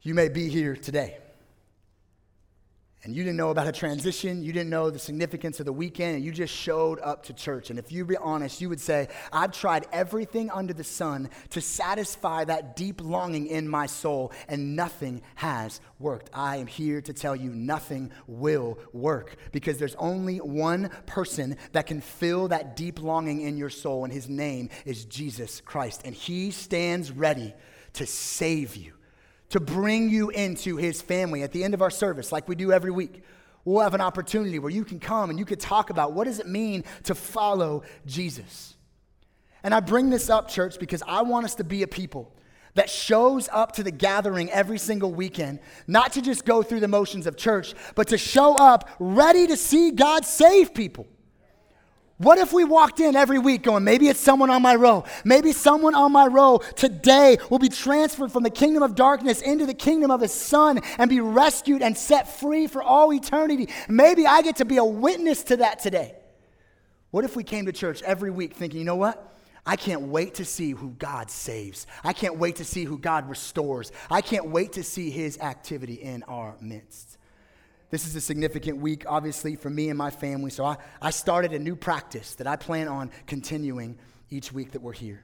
You 0.01 0.13
may 0.13 0.29
be 0.29 0.49
here 0.49 0.75
today 0.75 1.17
and 3.05 3.15
you 3.15 3.23
didn't 3.23 3.37
know 3.37 3.51
about 3.51 3.67
a 3.67 3.71
transition, 3.71 4.41
you 4.43 4.51
didn't 4.51 4.71
know 4.71 4.89
the 4.89 4.97
significance 4.97 5.59
of 5.59 5.67
the 5.67 5.73
weekend, 5.73 6.15
and 6.15 6.25
you 6.25 6.31
just 6.31 6.53
showed 6.53 6.99
up 7.01 7.23
to 7.25 7.33
church. 7.33 7.69
And 7.69 7.77
if 7.77 7.91
you 7.91 8.03
be 8.03 8.17
honest, 8.17 8.61
you 8.61 8.67
would 8.69 8.81
say, 8.81 9.09
I've 9.31 9.51
tried 9.51 9.85
everything 9.93 10.49
under 10.49 10.73
the 10.73 10.83
sun 10.83 11.29
to 11.51 11.61
satisfy 11.61 12.45
that 12.45 12.75
deep 12.75 13.01
longing 13.03 13.45
in 13.45 13.69
my 13.69 13.85
soul, 13.85 14.31
and 14.47 14.75
nothing 14.75 15.21
has 15.35 15.81
worked. 15.99 16.31
I 16.33 16.57
am 16.57 16.65
here 16.65 16.99
to 17.01 17.13
tell 17.13 17.35
you 17.35 17.51
nothing 17.51 18.11
will 18.25 18.79
work 18.91 19.35
because 19.51 19.77
there's 19.77 19.95
only 19.95 20.37
one 20.37 20.89
person 21.05 21.57
that 21.73 21.85
can 21.85 22.01
fill 22.01 22.47
that 22.47 22.75
deep 22.75 22.99
longing 22.99 23.41
in 23.41 23.55
your 23.55 23.69
soul, 23.69 24.03
and 24.03 24.11
his 24.11 24.27
name 24.27 24.69
is 24.83 25.05
Jesus 25.05 25.61
Christ. 25.61 26.01
And 26.05 26.15
he 26.15 26.49
stands 26.49 27.11
ready 27.11 27.53
to 27.93 28.07
save 28.07 28.75
you 28.75 28.94
to 29.55 29.61
bring 29.61 30.09
you 30.09 30.31
into 30.31 30.75
his 30.75 31.01
family 31.01 31.41
at 31.41 31.53
the 31.53 31.63
end 31.63 31.73
of 31.73 31.81
our 31.81 31.89
service, 31.89 32.29
like 32.29 32.45
we 32.49 32.55
do 32.55 32.73
every 32.73 32.91
week. 32.91 33.23
we'll 33.63 33.81
have 33.81 33.93
an 33.93 34.01
opportunity 34.01 34.59
where 34.59 34.69
you 34.69 34.83
can 34.83 34.99
come 34.99 35.29
and 35.29 35.39
you 35.39 35.45
can 35.45 35.57
talk 35.57 35.89
about 35.89 36.11
what 36.11 36.25
does 36.25 36.41
it 36.41 36.45
mean 36.45 36.83
to 37.03 37.15
follow 37.15 37.81
Jesus. 38.05 38.75
And 39.63 39.73
I 39.73 39.79
bring 39.79 40.09
this 40.09 40.29
up, 40.29 40.49
church, 40.49 40.77
because 40.77 41.01
I 41.07 41.21
want 41.21 41.45
us 41.45 41.55
to 41.55 41.63
be 41.63 41.83
a 41.83 41.87
people 41.87 42.35
that 42.73 42.89
shows 42.89 43.47
up 43.53 43.71
to 43.75 43.83
the 43.83 43.91
gathering 43.91 44.51
every 44.51 44.77
single 44.77 45.13
weekend, 45.13 45.59
not 45.87 46.11
to 46.11 46.21
just 46.21 46.43
go 46.43 46.61
through 46.61 46.81
the 46.81 46.89
motions 46.89 47.25
of 47.25 47.37
church, 47.37 47.75
but 47.95 48.09
to 48.09 48.17
show 48.17 48.55
up 48.55 48.89
ready 48.99 49.47
to 49.47 49.55
see 49.55 49.91
God 49.91 50.25
save 50.25 50.73
people. 50.73 51.07
What 52.17 52.37
if 52.37 52.53
we 52.53 52.63
walked 52.63 53.01
in 53.01 53.15
every 53.17 53.39
week 53.39 53.63
going, 53.63 53.83
maybe 53.83 54.07
it's 54.07 54.21
someone 54.21 54.49
on 54.49 54.61
my 54.61 54.75
row. 54.75 55.03
Maybe 55.25 55.51
someone 55.51 55.95
on 55.95 56.13
my 56.13 56.27
row 56.27 56.59
today 56.75 57.37
will 57.49 57.59
be 57.59 57.67
transferred 57.67 58.31
from 58.31 58.43
the 58.43 58.49
kingdom 58.49 58.83
of 58.83 58.95
darkness 58.95 59.41
into 59.41 59.65
the 59.65 59.73
kingdom 59.73 60.11
of 60.11 60.21
his 60.21 60.33
son 60.33 60.79
and 60.97 61.09
be 61.09 61.19
rescued 61.19 61.81
and 61.81 61.97
set 61.97 62.39
free 62.39 62.67
for 62.67 62.81
all 62.81 63.13
eternity. 63.13 63.67
Maybe 63.89 64.25
I 64.25 64.43
get 64.43 64.57
to 64.57 64.65
be 64.65 64.77
a 64.77 64.85
witness 64.85 65.43
to 65.43 65.57
that 65.57 65.79
today. 65.79 66.15
What 67.11 67.25
if 67.25 67.35
we 67.35 67.43
came 67.43 67.65
to 67.65 67.73
church 67.73 68.01
every 68.03 68.31
week 68.31 68.53
thinking, 68.53 68.79
you 68.79 68.85
know 68.85 68.95
what? 68.95 69.33
I 69.65 69.75
can't 69.75 70.03
wait 70.03 70.35
to 70.35 70.45
see 70.45 70.71
who 70.71 70.91
God 70.91 71.29
saves. 71.29 71.85
I 72.03 72.13
can't 72.13 72.37
wait 72.37 72.57
to 72.57 72.65
see 72.65 72.85
who 72.85 72.97
God 72.97 73.27
restores. 73.27 73.91
I 74.09 74.21
can't 74.21 74.47
wait 74.47 74.73
to 74.73 74.83
see 74.83 75.09
his 75.09 75.39
activity 75.39 75.95
in 75.95 76.23
our 76.23 76.55
midst. 76.61 77.14
This 77.91 78.07
is 78.07 78.15
a 78.15 78.21
significant 78.21 78.77
week, 78.77 79.05
obviously, 79.07 79.55
for 79.55 79.69
me 79.69 79.89
and 79.89 79.97
my 79.97 80.09
family. 80.09 80.49
So 80.49 80.65
I, 80.65 80.77
I 81.01 81.11
started 81.11 81.53
a 81.53 81.59
new 81.59 81.75
practice 81.75 82.35
that 82.35 82.47
I 82.47 82.55
plan 82.55 82.87
on 82.87 83.11
continuing 83.27 83.97
each 84.29 84.51
week 84.51 84.71
that 84.71 84.81
we're 84.81 84.93
here. 84.93 85.23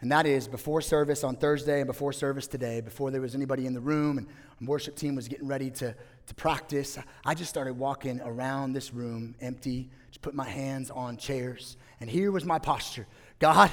And 0.00 0.12
that 0.12 0.26
is 0.26 0.46
before 0.46 0.82
service 0.82 1.24
on 1.24 1.36
Thursday 1.36 1.80
and 1.80 1.86
before 1.86 2.12
service 2.12 2.46
today, 2.46 2.80
before 2.80 3.10
there 3.10 3.20
was 3.20 3.34
anybody 3.34 3.66
in 3.66 3.72
the 3.72 3.80
room 3.80 4.18
and 4.18 4.68
worship 4.68 4.94
team 4.94 5.14
was 5.14 5.26
getting 5.26 5.48
ready 5.48 5.70
to, 5.70 5.94
to 6.26 6.34
practice, 6.34 6.98
I 7.24 7.34
just 7.34 7.48
started 7.48 7.78
walking 7.78 8.20
around 8.20 8.74
this 8.74 8.92
room 8.92 9.34
empty, 9.40 9.88
just 10.10 10.20
put 10.20 10.34
my 10.34 10.48
hands 10.48 10.90
on 10.90 11.16
chairs. 11.16 11.78
And 12.00 12.10
here 12.10 12.30
was 12.30 12.44
my 12.44 12.58
posture 12.58 13.06
God, 13.38 13.70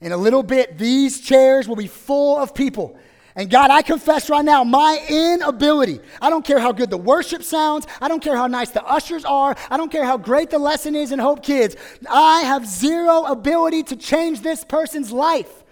in 0.00 0.10
a 0.10 0.16
little 0.16 0.42
bit, 0.42 0.78
these 0.78 1.20
chairs 1.20 1.68
will 1.68 1.76
be 1.76 1.86
full 1.86 2.36
of 2.36 2.54
people 2.54 2.98
and 3.34 3.48
God, 3.48 3.70
I 3.70 3.82
confess 3.82 4.28
right 4.28 4.44
now 4.44 4.62
my 4.62 5.04
inability. 5.08 6.00
I 6.20 6.28
don't 6.28 6.44
care 6.44 6.58
how 6.58 6.72
good 6.72 6.90
the 6.90 6.98
worship 6.98 7.42
sounds. 7.42 7.86
I 8.00 8.08
don't 8.08 8.22
care 8.22 8.36
how 8.36 8.46
nice 8.46 8.70
the 8.70 8.84
ushers 8.84 9.24
are. 9.24 9.56
I 9.70 9.76
don't 9.76 9.90
care 9.90 10.04
how 10.04 10.18
great 10.18 10.50
the 10.50 10.58
lesson 10.58 10.94
is 10.94 11.12
in 11.12 11.18
Hope 11.18 11.42
Kids. 11.42 11.76
I 12.10 12.42
have 12.42 12.66
zero 12.66 13.24
ability 13.24 13.84
to 13.84 13.96
change 13.96 14.42
this 14.42 14.64
person's 14.64 15.10
life. 15.10 15.62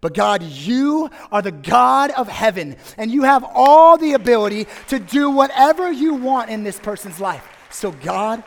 But 0.00 0.14
God, 0.14 0.42
you 0.42 1.10
are 1.32 1.40
the 1.40 1.52
God 1.52 2.10
of 2.10 2.28
heaven, 2.28 2.76
and 2.98 3.10
you 3.10 3.22
have 3.22 3.44
all 3.54 3.96
the 3.96 4.12
ability 4.12 4.66
to 4.88 4.98
do 4.98 5.30
whatever 5.30 5.90
you 5.90 6.14
want 6.14 6.50
in 6.50 6.62
this 6.62 6.78
person's 6.78 7.20
life. 7.20 7.42
So, 7.70 7.90
God, 7.90 8.44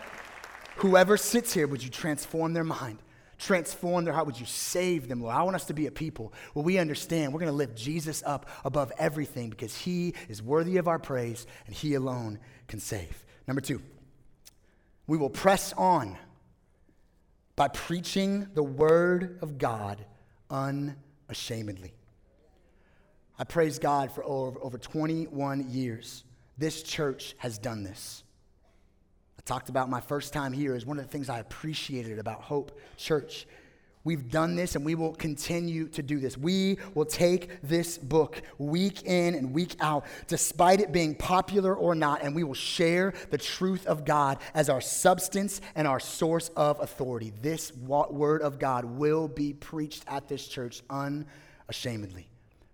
whoever 0.76 1.18
sits 1.18 1.54
here, 1.54 1.66
would 1.66 1.84
you 1.84 1.90
transform 1.90 2.54
their 2.54 2.64
mind? 2.64 3.00
Transform 3.38 4.06
their 4.06 4.14
heart? 4.14 4.26
Would 4.26 4.40
you 4.40 4.46
save 4.46 5.08
them, 5.08 5.22
Lord? 5.22 5.36
I 5.36 5.44
want 5.44 5.56
us 5.56 5.66
to 5.66 5.74
be 5.74 5.88
a 5.88 5.92
people 5.92 6.34
where 6.54 6.64
we 6.64 6.78
understand 6.78 7.34
we're 7.34 7.40
going 7.40 7.52
to 7.52 7.56
lift 7.56 7.76
Jesus 7.76 8.24
up 8.26 8.50
above 8.66 8.92
everything 8.98 9.50
because 9.50 9.76
he 9.76 10.14
is 10.28 10.42
worthy 10.42 10.78
of 10.78 10.88
our 10.88 11.00
praise 11.00 11.46
and 11.66 11.76
he 11.76 11.94
alone 11.94 12.40
can 12.68 12.80
save. 12.80 13.26
Number 13.48 13.62
two, 13.62 13.82
we 15.08 15.18
will 15.18 15.30
press 15.30 15.74
on 15.74 16.18
by 17.56 17.68
preaching 17.68 18.48
the 18.54 18.64
word 18.64 19.40
of 19.42 19.58
God 19.58 20.04
unashamedly. 20.50 21.94
I 23.40 23.44
praise 23.44 23.80
God 23.80 24.12
for 24.12 24.24
over, 24.24 24.60
over 24.62 24.78
21 24.78 25.70
years. 25.70 26.24
This 26.58 26.82
church 26.82 27.36
has 27.38 27.58
done 27.58 27.84
this 27.84 28.24
talked 29.48 29.70
about 29.70 29.90
my 29.90 30.02
first 30.02 30.34
time 30.34 30.52
here 30.52 30.76
is 30.76 30.86
one 30.86 31.00
of 31.00 31.06
the 31.06 31.12
things 31.12 31.30
I 31.30 31.40
appreciated 31.40 32.20
about 32.20 32.42
Hope 32.42 32.78
Church. 32.98 33.48
We've 34.04 34.30
done 34.30 34.56
this 34.56 34.76
and 34.76 34.86
we 34.86 34.96
will 34.96 35.14
continue 35.14 35.88
to 35.90 36.04
do 36.04 36.20
this. 36.20 36.38
We 36.38 36.78
will 36.94 37.06
take 37.06 37.62
this 37.62 37.98
book 37.98 38.42
week 38.58 39.04
in 39.04 39.36
and 39.36 39.54
week 39.54 39.76
out, 39.80 40.06
despite 40.28 40.80
it 40.80 40.92
being 40.92 41.16
popular 41.16 41.76
or 41.76 41.96
not, 41.96 42.22
and 42.24 42.36
we 42.36 42.44
will 42.44 42.54
share 42.54 43.14
the 43.32 43.38
truth 43.38 43.86
of 43.86 44.06
God 44.06 44.38
as 44.54 44.70
our 44.70 44.82
substance 44.82 45.60
and 45.76 45.88
our 45.88 46.00
source 46.00 46.50
of 46.56 46.80
authority. 46.80 47.34
This 47.42 47.74
word 47.76 48.42
of 48.42 48.60
God 48.60 48.86
will 48.86 49.28
be 49.28 49.54
preached 49.54 50.04
at 50.08 50.28
this 50.28 50.48
church 50.48 50.82
unashamedly 50.90 52.30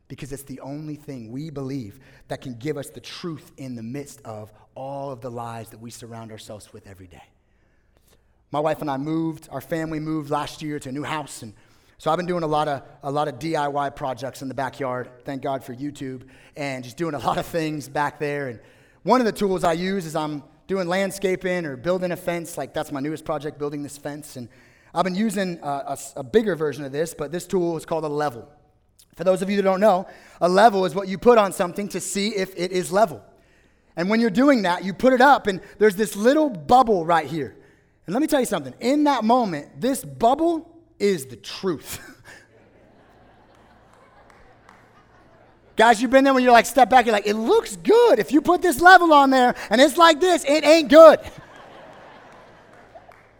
because 0.07 0.31
it's 0.31 0.43
the 0.43 0.59
only 0.59 0.95
thing 0.95 1.31
we 1.31 1.49
believe 1.49 1.99
that 2.27 2.41
can 2.41 2.55
give 2.55 2.77
us 2.77 2.89
the 2.89 2.99
truth 2.99 3.51
in 3.57 3.75
the 3.75 3.83
midst 3.83 4.21
of 4.25 4.51
all 4.75 5.11
of 5.11 5.21
the 5.21 5.31
lies 5.31 5.69
that 5.69 5.79
we 5.79 5.89
surround 5.89 6.31
ourselves 6.31 6.73
with 6.73 6.87
every 6.87 7.07
day. 7.07 7.23
My 8.51 8.59
wife 8.59 8.81
and 8.81 8.91
I 8.91 8.97
moved, 8.97 9.49
our 9.51 9.61
family 9.61 9.99
moved 9.99 10.29
last 10.29 10.61
year 10.61 10.77
to 10.79 10.89
a 10.89 10.91
new 10.91 11.03
house, 11.03 11.41
and 11.41 11.53
so 11.97 12.11
I've 12.11 12.17
been 12.17 12.25
doing 12.25 12.43
a 12.43 12.47
lot 12.47 12.67
of 12.67 12.83
a 13.01 13.09
lot 13.09 13.27
of 13.27 13.39
DIY 13.39 13.95
projects 13.95 14.41
in 14.41 14.49
the 14.49 14.53
backyard. 14.53 15.09
Thank 15.25 15.41
God 15.41 15.63
for 15.63 15.73
YouTube, 15.73 16.23
and 16.55 16.83
just 16.83 16.97
doing 16.97 17.15
a 17.15 17.19
lot 17.19 17.37
of 17.37 17.45
things 17.45 17.87
back 17.87 18.19
there. 18.19 18.49
And 18.49 18.59
one 19.03 19.21
of 19.21 19.25
the 19.25 19.31
tools 19.31 19.63
I 19.63 19.73
use 19.73 20.05
is 20.05 20.15
I'm 20.15 20.43
doing 20.67 20.87
landscaping 20.87 21.65
or 21.65 21.77
building 21.77 22.11
a 22.11 22.15
fence. 22.15 22.57
Like 22.57 22.73
that's 22.73 22.91
my 22.91 22.99
newest 22.99 23.25
project, 23.25 23.57
building 23.57 23.83
this 23.83 23.97
fence. 23.97 24.35
And 24.35 24.49
I've 24.93 25.03
been 25.03 25.15
using 25.15 25.59
a, 25.63 25.67
a, 25.67 25.97
a 26.17 26.23
bigger 26.23 26.55
version 26.55 26.83
of 26.83 26.91
this, 26.91 27.13
but 27.13 27.31
this 27.31 27.47
tool 27.47 27.77
is 27.77 27.85
called 27.85 28.03
a 28.03 28.09
level. 28.09 28.49
For 29.15 29.23
those 29.23 29.41
of 29.41 29.49
you 29.49 29.57
that 29.57 29.63
don't 29.63 29.79
know, 29.79 30.07
a 30.41 30.49
level 30.49 30.85
is 30.85 30.95
what 30.95 31.07
you 31.07 31.17
put 31.17 31.37
on 31.37 31.53
something 31.53 31.87
to 31.89 31.99
see 31.99 32.29
if 32.29 32.53
it 32.55 32.71
is 32.71 32.91
level. 32.91 33.23
And 33.95 34.09
when 34.09 34.19
you're 34.19 34.31
doing 34.31 34.63
that, 34.63 34.83
you 34.83 34.93
put 34.93 35.13
it 35.13 35.21
up, 35.21 35.47
and 35.47 35.61
there's 35.77 35.95
this 35.95 36.15
little 36.15 36.49
bubble 36.49 37.05
right 37.05 37.27
here. 37.27 37.55
And 38.05 38.13
let 38.13 38.21
me 38.21 38.27
tell 38.27 38.39
you 38.39 38.45
something 38.45 38.73
in 38.79 39.03
that 39.05 39.23
moment, 39.23 39.79
this 39.79 40.03
bubble 40.03 40.69
is 40.99 41.27
the 41.27 41.35
truth. 41.35 41.99
Guys, 45.75 46.01
you've 46.01 46.11
been 46.11 46.23
there 46.23 46.33
when 46.33 46.43
you're 46.43 46.51
like, 46.51 46.65
step 46.65 46.89
back, 46.89 47.05
you're 47.05 47.13
like, 47.13 47.27
it 47.27 47.35
looks 47.35 47.75
good. 47.77 48.19
If 48.19 48.31
you 48.31 48.41
put 48.41 48.61
this 48.61 48.79
level 48.79 49.11
on 49.11 49.31
there 49.31 49.55
and 49.69 49.81
it's 49.81 49.97
like 49.97 50.19
this, 50.19 50.43
it 50.45 50.63
ain't 50.63 50.89
good. 50.89 51.19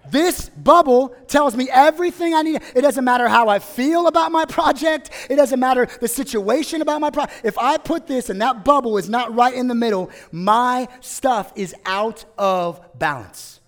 This 0.09 0.49
bubble 0.49 1.15
tells 1.27 1.55
me 1.55 1.69
everything 1.71 2.33
I 2.33 2.41
need. 2.41 2.61
It 2.75 2.81
doesn't 2.81 3.05
matter 3.05 3.27
how 3.27 3.47
I 3.47 3.59
feel 3.59 4.07
about 4.07 4.31
my 4.31 4.45
project. 4.45 5.09
It 5.29 5.37
doesn't 5.37 5.59
matter 5.59 5.87
the 6.01 6.07
situation 6.07 6.81
about 6.81 6.99
my 6.99 7.09
project. 7.09 7.41
If 7.43 7.57
I 7.57 7.77
put 7.77 8.05
this 8.05 8.29
and 8.29 8.41
that 8.41 8.65
bubble 8.65 8.97
is 8.97 9.09
not 9.09 9.33
right 9.33 9.53
in 9.53 9.67
the 9.67 9.75
middle, 9.75 10.11
my 10.31 10.87
stuff 10.99 11.53
is 11.55 11.73
out 11.85 12.25
of 12.37 12.81
balance. 12.99 13.61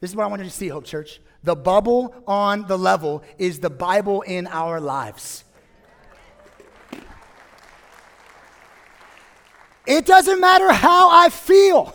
This 0.00 0.10
is 0.10 0.16
what 0.16 0.24
I 0.24 0.26
wanted 0.26 0.44
to 0.44 0.50
see, 0.50 0.68
Hope 0.68 0.84
Church. 0.84 1.20
The 1.44 1.56
bubble 1.56 2.14
on 2.26 2.66
the 2.66 2.78
level 2.78 3.22
is 3.38 3.60
the 3.60 3.70
Bible 3.70 4.22
in 4.22 4.46
our 4.46 4.80
lives. 4.80 5.44
It 9.86 10.06
doesn't 10.06 10.40
matter 10.40 10.72
how 10.72 11.10
I 11.10 11.28
feel. 11.28 11.94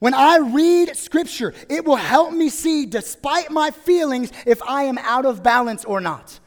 When 0.00 0.14
I 0.14 0.38
read 0.38 0.96
scripture, 0.96 1.54
it 1.68 1.84
will 1.84 1.96
help 1.96 2.32
me 2.32 2.48
see, 2.48 2.86
despite 2.86 3.50
my 3.50 3.70
feelings, 3.70 4.32
if 4.46 4.62
I 4.62 4.84
am 4.84 4.98
out 4.98 5.26
of 5.26 5.42
balance 5.42 5.84
or 5.84 6.00
not. 6.00 6.40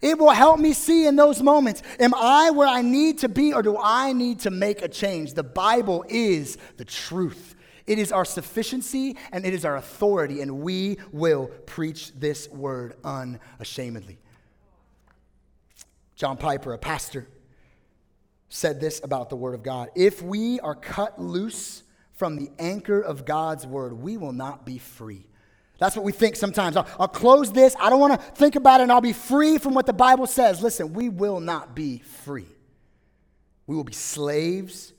It 0.00 0.18
will 0.18 0.30
help 0.30 0.60
me 0.60 0.74
see 0.74 1.06
in 1.06 1.16
those 1.16 1.42
moments 1.42 1.82
am 1.98 2.14
I 2.14 2.50
where 2.50 2.68
I 2.68 2.82
need 2.82 3.18
to 3.18 3.28
be 3.28 3.52
or 3.52 3.62
do 3.62 3.76
I 3.82 4.12
need 4.12 4.40
to 4.40 4.50
make 4.50 4.82
a 4.82 4.88
change? 4.88 5.34
The 5.34 5.42
Bible 5.42 6.04
is 6.08 6.56
the 6.76 6.84
truth. 6.84 7.56
It 7.86 7.98
is 7.98 8.12
our 8.12 8.26
sufficiency 8.26 9.16
and 9.32 9.46
it 9.46 9.54
is 9.54 9.64
our 9.64 9.76
authority, 9.76 10.42
and 10.42 10.60
we 10.60 10.98
will 11.10 11.46
preach 11.64 12.12
this 12.12 12.48
word 12.50 12.94
unashamedly. 13.02 14.18
John 16.14 16.36
Piper, 16.36 16.74
a 16.74 16.78
pastor, 16.78 17.26
said 18.50 18.80
this 18.80 19.00
about 19.02 19.30
the 19.30 19.36
word 19.36 19.54
of 19.54 19.62
God 19.62 19.88
If 19.96 20.20
we 20.20 20.60
are 20.60 20.74
cut 20.74 21.18
loose, 21.18 21.84
from 22.18 22.34
the 22.34 22.50
anchor 22.58 23.00
of 23.00 23.24
God's 23.24 23.64
word, 23.64 23.92
we 23.92 24.16
will 24.16 24.32
not 24.32 24.66
be 24.66 24.78
free. 24.78 25.24
That's 25.78 25.94
what 25.94 26.04
we 26.04 26.10
think 26.10 26.34
sometimes. 26.34 26.76
I'll, 26.76 26.88
I'll 26.98 27.06
close 27.06 27.52
this. 27.52 27.76
I 27.78 27.90
don't 27.90 28.00
want 28.00 28.20
to 28.20 28.26
think 28.32 28.56
about 28.56 28.80
it 28.80 28.82
and 28.82 28.92
I'll 28.92 29.00
be 29.00 29.12
free 29.12 29.56
from 29.58 29.72
what 29.72 29.86
the 29.86 29.92
Bible 29.92 30.26
says. 30.26 30.60
Listen, 30.60 30.92
we 30.92 31.08
will 31.08 31.38
not 31.38 31.76
be 31.76 32.00
free. 32.00 32.48
We 33.68 33.76
will 33.76 33.84
be 33.84 33.92
slaves 33.92 34.92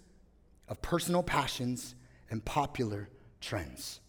of 0.70 0.82
personal 0.82 1.22
passions 1.22 1.94
and 2.32 2.44
popular 2.46 3.10
trends. 3.42 4.00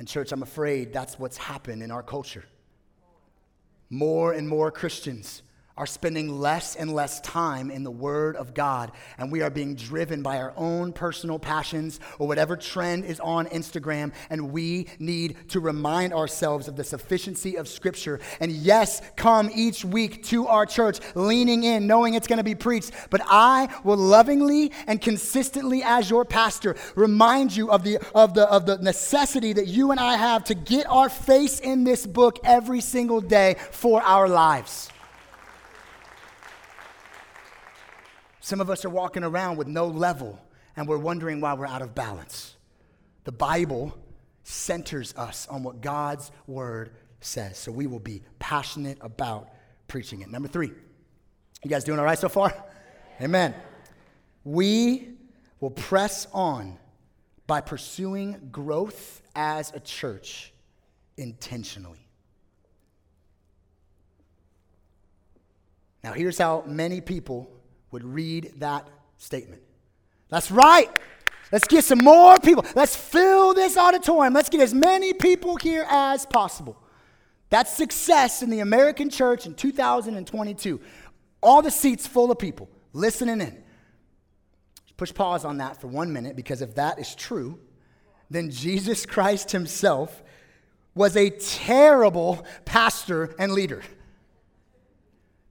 And, 0.00 0.08
church, 0.08 0.32
I'm 0.32 0.42
afraid 0.42 0.92
that's 0.92 1.16
what's 1.16 1.36
happened 1.36 1.84
in 1.84 1.92
our 1.92 2.02
culture. 2.02 2.44
More 3.90 4.32
and 4.32 4.48
more 4.48 4.72
Christians 4.72 5.42
are 5.76 5.86
spending 5.86 6.38
less 6.38 6.76
and 6.76 6.92
less 6.92 7.20
time 7.20 7.68
in 7.68 7.82
the 7.82 7.90
Word 7.90 8.36
of 8.36 8.54
God, 8.54 8.92
and 9.18 9.32
we 9.32 9.42
are 9.42 9.50
being 9.50 9.74
driven 9.74 10.22
by 10.22 10.38
our 10.38 10.52
own 10.56 10.92
personal 10.92 11.38
passions 11.38 11.98
or 12.20 12.28
whatever 12.28 12.56
trend 12.56 13.04
is 13.04 13.18
on 13.18 13.46
Instagram, 13.46 14.12
and 14.30 14.52
we 14.52 14.86
need 15.00 15.36
to 15.48 15.58
remind 15.58 16.12
ourselves 16.12 16.68
of 16.68 16.76
the 16.76 16.84
sufficiency 16.84 17.56
of 17.56 17.66
Scripture. 17.66 18.20
And 18.38 18.52
yes, 18.52 19.02
come 19.16 19.50
each 19.52 19.84
week 19.84 20.22
to 20.26 20.46
our 20.46 20.64
church, 20.64 21.00
leaning 21.16 21.64
in, 21.64 21.88
knowing 21.88 22.14
it's 22.14 22.28
going 22.28 22.38
to 22.38 22.44
be 22.44 22.54
preached, 22.54 22.92
but 23.10 23.20
I 23.24 23.68
will 23.82 23.96
lovingly 23.96 24.70
and 24.86 25.00
consistently, 25.00 25.82
as 25.82 26.08
your 26.08 26.24
pastor, 26.24 26.76
remind 26.94 27.56
you 27.56 27.72
of 27.72 27.82
the, 27.82 27.98
of 28.14 28.34
the, 28.34 28.44
of 28.48 28.64
the 28.66 28.78
necessity 28.78 29.52
that 29.54 29.66
you 29.66 29.90
and 29.90 29.98
I 29.98 30.16
have 30.16 30.44
to 30.44 30.54
get 30.54 30.86
our 30.88 31.08
face 31.08 31.58
in 31.58 31.82
this 31.82 32.06
book 32.06 32.38
every 32.44 32.80
single 32.80 33.20
day 33.20 33.56
for 33.72 34.00
our 34.02 34.28
lives. 34.28 34.90
Some 38.44 38.60
of 38.60 38.68
us 38.68 38.84
are 38.84 38.90
walking 38.90 39.24
around 39.24 39.56
with 39.56 39.68
no 39.68 39.86
level 39.86 40.38
and 40.76 40.86
we're 40.86 40.98
wondering 40.98 41.40
why 41.40 41.54
we're 41.54 41.66
out 41.66 41.80
of 41.80 41.94
balance. 41.94 42.56
The 43.24 43.32
Bible 43.32 43.96
centers 44.42 45.14
us 45.16 45.48
on 45.48 45.62
what 45.62 45.80
God's 45.80 46.30
word 46.46 46.90
says. 47.22 47.56
So 47.56 47.72
we 47.72 47.86
will 47.86 48.00
be 48.00 48.20
passionate 48.40 48.98
about 49.00 49.48
preaching 49.88 50.20
it. 50.20 50.30
Number 50.30 50.46
three, 50.46 50.70
you 51.62 51.70
guys 51.70 51.84
doing 51.84 51.98
all 51.98 52.04
right 52.04 52.18
so 52.18 52.28
far? 52.28 52.52
Amen. 53.18 53.54
We 54.44 55.14
will 55.58 55.70
press 55.70 56.26
on 56.34 56.76
by 57.46 57.62
pursuing 57.62 58.50
growth 58.52 59.22
as 59.34 59.72
a 59.72 59.80
church 59.80 60.52
intentionally. 61.16 62.06
Now, 66.02 66.12
here's 66.12 66.36
how 66.36 66.62
many 66.66 67.00
people 67.00 67.50
would 67.94 68.04
read 68.04 68.54
that 68.56 68.88
statement. 69.18 69.62
That's 70.28 70.50
right. 70.50 70.90
Let's 71.52 71.68
get 71.68 71.84
some 71.84 72.00
more 72.00 72.40
people. 72.40 72.64
Let's 72.74 72.96
fill 72.96 73.54
this 73.54 73.76
auditorium. 73.76 74.34
Let's 74.34 74.48
get 74.48 74.60
as 74.60 74.74
many 74.74 75.12
people 75.12 75.54
here 75.54 75.86
as 75.88 76.26
possible. 76.26 76.76
That's 77.50 77.70
success 77.70 78.42
in 78.42 78.50
the 78.50 78.58
American 78.58 79.10
church 79.10 79.46
in 79.46 79.54
2022. 79.54 80.80
All 81.40 81.62
the 81.62 81.70
seats 81.70 82.04
full 82.04 82.32
of 82.32 82.38
people 82.40 82.68
listening 82.92 83.40
in. 83.40 83.62
Push 84.96 85.14
pause 85.14 85.44
on 85.44 85.58
that 85.58 85.80
for 85.80 85.86
one 85.86 86.12
minute 86.12 86.34
because 86.34 86.62
if 86.62 86.74
that 86.74 86.98
is 86.98 87.14
true, 87.14 87.60
then 88.28 88.50
Jesus 88.50 89.06
Christ 89.06 89.52
himself 89.52 90.24
was 90.96 91.16
a 91.16 91.30
terrible 91.30 92.44
pastor 92.64 93.36
and 93.38 93.52
leader. 93.52 93.84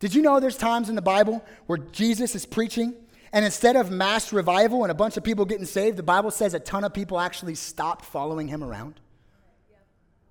Did 0.03 0.13
you 0.13 0.21
know 0.21 0.41
there's 0.41 0.57
times 0.57 0.89
in 0.89 0.95
the 0.95 1.01
Bible 1.01 1.41
where 1.65 1.77
Jesus 1.77 2.35
is 2.35 2.45
preaching 2.45 2.93
and 3.31 3.45
instead 3.45 3.77
of 3.77 3.89
mass 3.89 4.33
revival 4.33 4.83
and 4.83 4.91
a 4.91 4.93
bunch 4.93 5.15
of 5.15 5.23
people 5.23 5.45
getting 5.45 5.65
saved, 5.65 5.95
the 5.95 6.03
Bible 6.03 6.29
says 6.29 6.53
a 6.53 6.59
ton 6.59 6.83
of 6.83 6.93
people 6.93 7.21
actually 7.21 7.55
stopped 7.55 8.03
following 8.03 8.49
him 8.49 8.65
around? 8.65 8.99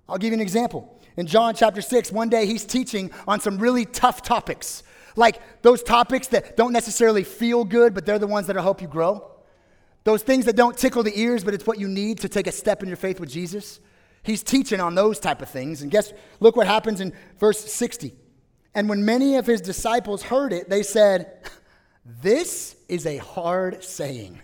I'll 0.07 0.19
give 0.19 0.27
you 0.27 0.35
an 0.35 0.41
example. 0.41 1.01
In 1.17 1.25
John 1.25 1.55
chapter 1.55 1.81
6, 1.81 2.11
one 2.11 2.29
day 2.29 2.45
he's 2.45 2.65
teaching 2.65 3.09
on 3.27 3.39
some 3.39 3.57
really 3.57 3.83
tough 3.83 4.21
topics. 4.21 4.83
Like 5.15 5.41
those 5.63 5.81
topics 5.81 6.27
that 6.27 6.55
don't 6.55 6.71
necessarily 6.71 7.23
feel 7.23 7.65
good, 7.65 7.95
but 7.95 8.05
they're 8.05 8.19
the 8.19 8.27
ones 8.27 8.45
that'll 8.45 8.61
help 8.61 8.79
you 8.79 8.87
grow. 8.87 9.27
Those 10.03 10.21
things 10.21 10.45
that 10.45 10.55
don't 10.55 10.77
tickle 10.77 11.01
the 11.01 11.19
ears, 11.19 11.43
but 11.43 11.55
it's 11.55 11.65
what 11.65 11.79
you 11.79 11.87
need 11.87 12.19
to 12.19 12.29
take 12.29 12.45
a 12.45 12.51
step 12.51 12.83
in 12.83 12.89
your 12.89 12.97
faith 12.97 13.19
with 13.19 13.31
Jesus. 13.31 13.79
He's 14.21 14.43
teaching 14.43 14.79
on 14.79 14.93
those 14.93 15.19
type 15.19 15.41
of 15.41 15.49
things. 15.49 15.81
And 15.81 15.89
guess, 15.89 16.13
look 16.39 16.55
what 16.55 16.67
happens 16.67 17.01
in 17.01 17.11
verse 17.39 17.57
60. 17.57 18.13
And 18.75 18.89
when 18.89 19.05
many 19.05 19.35
of 19.35 19.45
his 19.45 19.61
disciples 19.61 20.23
heard 20.23 20.51
it, 20.51 20.69
they 20.69 20.83
said, 20.83 21.49
This 22.05 22.75
is 22.87 23.05
a 23.05 23.17
hard 23.17 23.83
saying. 23.83 24.39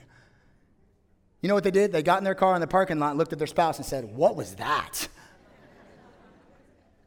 You 1.42 1.50
know 1.50 1.56
what 1.56 1.64
they 1.64 1.72
did? 1.72 1.92
They 1.92 2.04
got 2.04 2.18
in 2.18 2.24
their 2.24 2.36
car 2.36 2.54
in 2.56 2.62
the 2.62 2.68
parking 2.68 3.00
lot, 3.00 3.16
looked 3.16 3.34
at 3.34 3.40
their 3.40 3.48
spouse, 3.48 3.78
and 3.78 3.86
said, 3.86 4.06
What 4.06 4.36
was 4.36 4.56
that? 4.56 5.08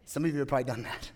Some 0.04 0.24
of 0.24 0.32
you 0.32 0.38
have 0.40 0.48
probably 0.48 0.64
done 0.64 0.82
that. 0.82 1.11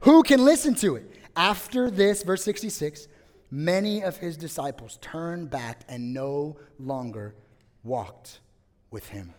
Who 0.00 0.22
can 0.22 0.44
listen 0.44 0.74
to 0.76 0.96
it? 0.96 1.10
After 1.34 1.90
this, 1.90 2.22
verse 2.22 2.42
66, 2.44 3.08
many 3.50 4.02
of 4.02 4.18
his 4.18 4.36
disciples 4.36 4.98
turned 5.00 5.50
back 5.50 5.82
and 5.88 6.12
no 6.12 6.56
longer 6.78 7.34
walked 7.84 8.40
with 8.90 9.08
him. 9.08 9.34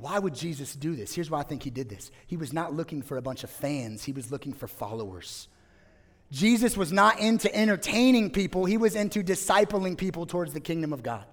Why 0.00 0.18
would 0.18 0.34
Jesus 0.34 0.74
do 0.74 0.96
this? 0.96 1.14
Here's 1.14 1.30
why 1.30 1.40
I 1.40 1.42
think 1.42 1.62
he 1.62 1.70
did 1.70 1.90
this. 1.90 2.10
He 2.26 2.38
was 2.38 2.52
not 2.52 2.74
looking 2.74 3.02
for 3.02 3.18
a 3.18 3.22
bunch 3.22 3.44
of 3.44 3.50
fans, 3.50 4.04
he 4.04 4.12
was 4.12 4.30
looking 4.30 4.52
for 4.52 4.66
followers. 4.66 5.48
Jesus 6.32 6.76
was 6.76 6.92
not 6.92 7.18
into 7.18 7.52
entertaining 7.54 8.30
people, 8.30 8.64
he 8.64 8.78
was 8.78 8.94
into 8.94 9.22
discipling 9.22 9.98
people 9.98 10.26
towards 10.26 10.52
the 10.52 10.60
kingdom 10.60 10.92
of 10.92 11.02
God. 11.02 11.24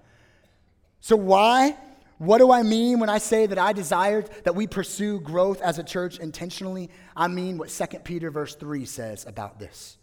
So, 1.00 1.16
why? 1.16 1.76
What 2.18 2.38
do 2.38 2.50
I 2.50 2.64
mean 2.64 2.98
when 2.98 3.08
I 3.08 3.18
say 3.18 3.46
that 3.46 3.58
I 3.58 3.72
desire 3.72 4.22
that 4.42 4.56
we 4.56 4.66
pursue 4.66 5.20
growth 5.20 5.62
as 5.62 5.78
a 5.78 5.84
church 5.84 6.18
intentionally? 6.18 6.90
I 7.16 7.28
mean 7.28 7.58
what 7.58 7.68
2 7.68 8.00
Peter 8.00 8.30
verse 8.32 8.56
3 8.56 8.84
says 8.86 9.24
about 9.24 9.60
this. 9.60 9.96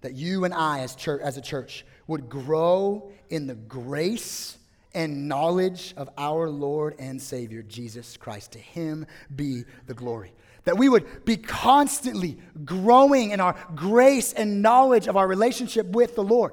That 0.00 0.14
you 0.14 0.46
and 0.46 0.54
I 0.54 0.80
as 0.80 0.94
church 0.94 1.20
as 1.22 1.36
a 1.36 1.42
church 1.42 1.84
would 2.06 2.30
grow 2.30 3.12
in 3.28 3.46
the 3.46 3.54
grace 3.54 4.56
and 4.94 5.28
knowledge 5.28 5.94
of 5.96 6.10
our 6.18 6.48
Lord 6.48 6.94
and 6.98 7.20
Savior, 7.20 7.62
Jesus 7.62 8.16
Christ. 8.16 8.52
To 8.52 8.58
him 8.58 9.06
be 9.34 9.64
the 9.86 9.94
glory. 9.94 10.32
That 10.64 10.76
we 10.76 10.88
would 10.88 11.24
be 11.24 11.36
constantly 11.36 12.38
growing 12.64 13.30
in 13.30 13.40
our 13.40 13.56
grace 13.74 14.32
and 14.32 14.62
knowledge 14.62 15.06
of 15.06 15.16
our 15.16 15.26
relationship 15.26 15.86
with 15.86 16.14
the 16.14 16.24
Lord. 16.24 16.52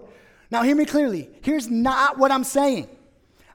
Now, 0.50 0.64
hear 0.64 0.76
me 0.76 0.86
clearly. 0.86 1.30
Here's 1.42 1.70
not 1.70 2.18
what 2.18 2.32
I'm 2.32 2.46
saying. 2.46 2.88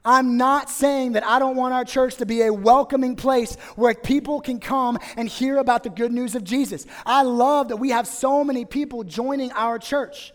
I'm 0.05 0.35
not 0.35 0.69
saying 0.69 1.13
that 1.13 1.25
I 1.25 1.39
don't 1.39 1.55
want 1.55 1.73
our 1.73 1.85
church 1.85 2.15
to 2.17 2.25
be 2.25 2.41
a 2.41 2.53
welcoming 2.53 3.15
place 3.15 3.55
where 3.75 3.93
people 3.93 4.41
can 4.41 4.59
come 4.59 4.99
and 5.15 5.29
hear 5.29 5.57
about 5.57 5.83
the 5.83 5.89
good 5.89 6.11
news 6.11 6.35
of 6.35 6.43
Jesus. 6.43 6.85
I 7.05 7.23
love 7.23 7.69
that 7.69 7.77
we 7.77 7.91
have 7.91 8.05
so 8.05 8.43
many 8.43 8.65
people 8.65 9.03
joining 9.03 9.51
our 9.53 9.79
church. 9.79 10.33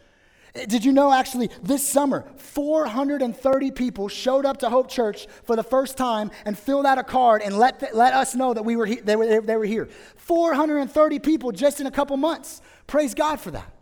Did 0.67 0.85
you 0.85 0.93
know 0.93 1.13
actually 1.13 1.51
this 1.63 1.87
summer, 1.87 2.25
430 2.37 3.71
people 3.71 4.09
showed 4.09 4.45
up 4.45 4.59
to 4.59 4.71
Hope 4.71 4.89
Church 4.89 5.27
for 5.45 5.57
the 5.57 5.63
first 5.63 5.97
time 5.97 6.31
and 6.45 6.59
filled 6.59 6.87
out 6.87 6.99
a 6.99 7.05
card 7.05 7.43
and 7.43 7.59
let, 7.59 7.81
the, 7.81 7.89
let 7.93 8.15
us 8.15 8.35
know 8.35 8.55
that 8.55 8.65
we 8.65 8.77
were 8.77 8.87
he, 8.87 8.97
they, 8.97 9.17
were, 9.17 9.41
they 9.41 9.57
were 9.57 9.65
here. 9.65 9.89
430 10.17 11.19
people 11.21 11.53
just 11.53 11.81
in 11.81 11.87
a 11.87 11.91
couple 11.91 12.17
months. 12.17 12.61
Praise 12.87 13.15
God 13.15 13.41
for 13.41 13.51
that. 13.51 13.73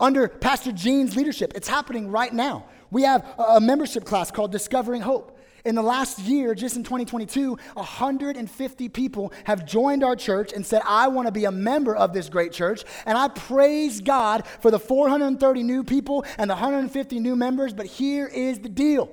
Under 0.00 0.28
Pastor 0.28 0.72
Gene's 0.72 1.16
leadership, 1.16 1.52
it's 1.54 1.68
happening 1.68 2.10
right 2.10 2.32
now. 2.32 2.66
We 2.90 3.02
have 3.02 3.26
a 3.38 3.60
membership 3.60 4.04
class 4.04 4.30
called 4.30 4.52
Discovering 4.52 5.02
Hope. 5.02 5.37
In 5.64 5.74
the 5.74 5.82
last 5.82 6.20
year, 6.20 6.54
just 6.54 6.76
in 6.76 6.84
2022, 6.84 7.58
150 7.74 8.88
people 8.88 9.32
have 9.44 9.66
joined 9.66 10.04
our 10.04 10.16
church 10.16 10.52
and 10.52 10.64
said, 10.64 10.82
I 10.84 11.08
want 11.08 11.26
to 11.26 11.32
be 11.32 11.44
a 11.44 11.50
member 11.50 11.94
of 11.94 12.12
this 12.12 12.28
great 12.28 12.52
church. 12.52 12.84
And 13.06 13.18
I 13.18 13.28
praise 13.28 14.00
God 14.00 14.46
for 14.60 14.70
the 14.70 14.78
430 14.78 15.62
new 15.62 15.84
people 15.84 16.24
and 16.36 16.48
the 16.48 16.54
150 16.54 17.18
new 17.20 17.36
members. 17.36 17.72
But 17.72 17.86
here 17.86 18.26
is 18.26 18.58
the 18.60 18.68
deal 18.68 19.10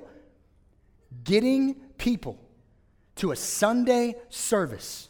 getting 1.24 1.74
people 1.98 2.38
to 3.16 3.32
a 3.32 3.36
Sunday 3.36 4.14
service 4.28 5.08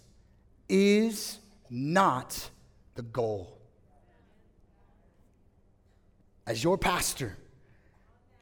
is 0.68 1.38
not 1.68 2.50
the 2.94 3.02
goal. 3.02 3.58
As 6.46 6.62
your 6.62 6.78
pastor, 6.78 7.36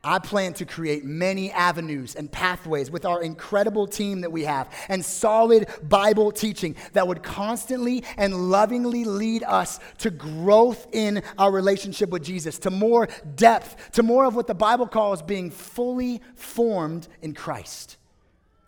I 0.04 0.18
plan 0.18 0.52
to 0.54 0.64
create 0.64 1.04
many 1.04 1.50
avenues 1.50 2.14
and 2.14 2.30
pathways 2.30 2.90
with 2.90 3.04
our 3.04 3.22
incredible 3.22 3.86
team 3.86 4.20
that 4.20 4.30
we 4.30 4.44
have 4.44 4.70
and 4.88 5.04
solid 5.04 5.66
Bible 5.82 6.30
teaching 6.30 6.76
that 6.92 7.08
would 7.08 7.22
constantly 7.22 8.04
and 8.16 8.50
lovingly 8.50 9.04
lead 9.04 9.42
us 9.42 9.80
to 9.98 10.10
growth 10.10 10.86
in 10.92 11.22
our 11.38 11.50
relationship 11.50 12.10
with 12.10 12.22
Jesus, 12.22 12.58
to 12.60 12.70
more 12.70 13.08
depth, 13.34 13.92
to 13.92 14.02
more 14.02 14.24
of 14.26 14.34
what 14.34 14.46
the 14.46 14.54
Bible 14.54 14.86
calls 14.86 15.22
being 15.22 15.50
fully 15.50 16.20
formed 16.34 17.08
in 17.22 17.34
Christ. 17.34 17.96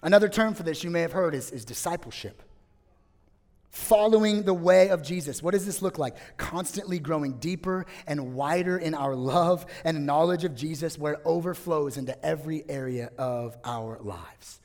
Another 0.03 0.29
term 0.29 0.55
for 0.55 0.63
this 0.63 0.83
you 0.83 0.91
may 0.91 1.03
have 1.03 1.13
heard 1.13 1.35
is, 1.35 1.51
is 1.51 1.65
discipleship 1.65 2.43
following 3.77 4.43
the 4.43 4.55
way 4.55 4.89
of 4.89 5.03
Jesus. 5.03 5.43
What 5.43 5.53
does 5.53 5.67
this 5.67 5.83
look 5.83 5.99
like? 5.99 6.17
Constantly 6.39 6.99
growing 6.99 7.35
deeper 7.35 7.85
and 8.07 8.35
wider 8.35 8.79
in 8.79 8.95
our 8.95 9.15
love 9.15 9.67
and 9.85 10.07
knowledge 10.07 10.45
of 10.45 10.55
Jesus, 10.55 10.99
where 10.99 11.15
it 11.15 11.21
overflows 11.25 11.99
into 11.99 12.25
every 12.25 12.65
area 12.69 13.11
of 13.19 13.57
our 13.65 13.99
lives. 14.01 14.61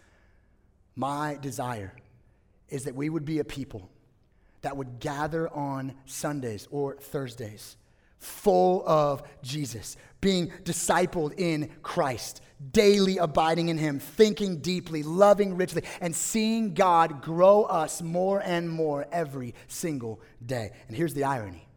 My 0.96 1.38
desire 1.42 1.94
is 2.70 2.86
that 2.86 2.96
we 2.96 3.10
would 3.10 3.26
be 3.26 3.40
a 3.40 3.44
people 3.44 3.90
that 4.62 4.78
would 4.78 5.00
gather 5.00 5.50
on 5.50 5.94
Sundays 6.06 6.68
or 6.72 6.96
Thursdays 6.96 7.76
full 8.22 8.88
of 8.88 9.24
Jesus, 9.42 9.98
being 10.22 10.52
discipled 10.64 11.34
in 11.38 11.70
Christ, 11.82 12.42
daily 12.72 13.18
abiding 13.18 13.70
in 13.70 13.80
Him, 13.80 14.00
thinking 14.00 14.60
deeply, 14.60 15.02
loving 15.02 15.58
richly, 15.58 15.84
and 16.00 16.16
seeing 16.16 16.76
God 16.76 17.24
grow 17.24 17.64
us 17.64 18.02
more 18.02 18.40
and 18.40 18.70
more 18.70 19.08
every 19.12 19.56
single 19.68 20.22
day. 20.46 20.72
And 20.88 20.96
here's 20.96 21.16
the 21.16 21.24
irony 21.24 21.68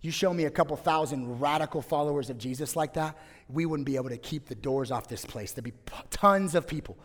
You 0.00 0.10
show 0.10 0.32
me 0.32 0.46
a 0.46 0.50
couple 0.50 0.76
thousand 0.78 1.40
radical 1.40 1.82
followers 1.82 2.30
of 2.30 2.38
Jesus 2.38 2.74
like 2.74 2.94
that, 2.94 3.18
we 3.48 3.66
wouldn't 3.66 3.86
be 3.86 3.96
able 3.96 4.08
to 4.08 4.18
keep 4.18 4.48
the 4.48 4.54
doors 4.54 4.90
off 4.90 5.08
this 5.08 5.26
place. 5.26 5.52
There'd 5.52 5.64
be 5.64 5.74
tons 6.10 6.54
of 6.54 6.66
people. 6.66 6.98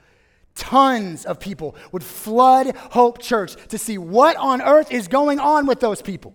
Tons 0.56 1.26
of 1.26 1.42
people 1.42 1.76
would 1.92 2.04
flood 2.04 2.74
Hope 2.92 3.22
Church 3.22 3.58
to 3.68 3.78
see 3.78 3.98
what 3.98 4.38
on 4.38 4.62
earth 4.62 4.90
is 4.90 5.10
going 5.10 5.38
on 5.38 5.66
with 5.66 5.82
those 5.82 6.02
people. 6.02 6.34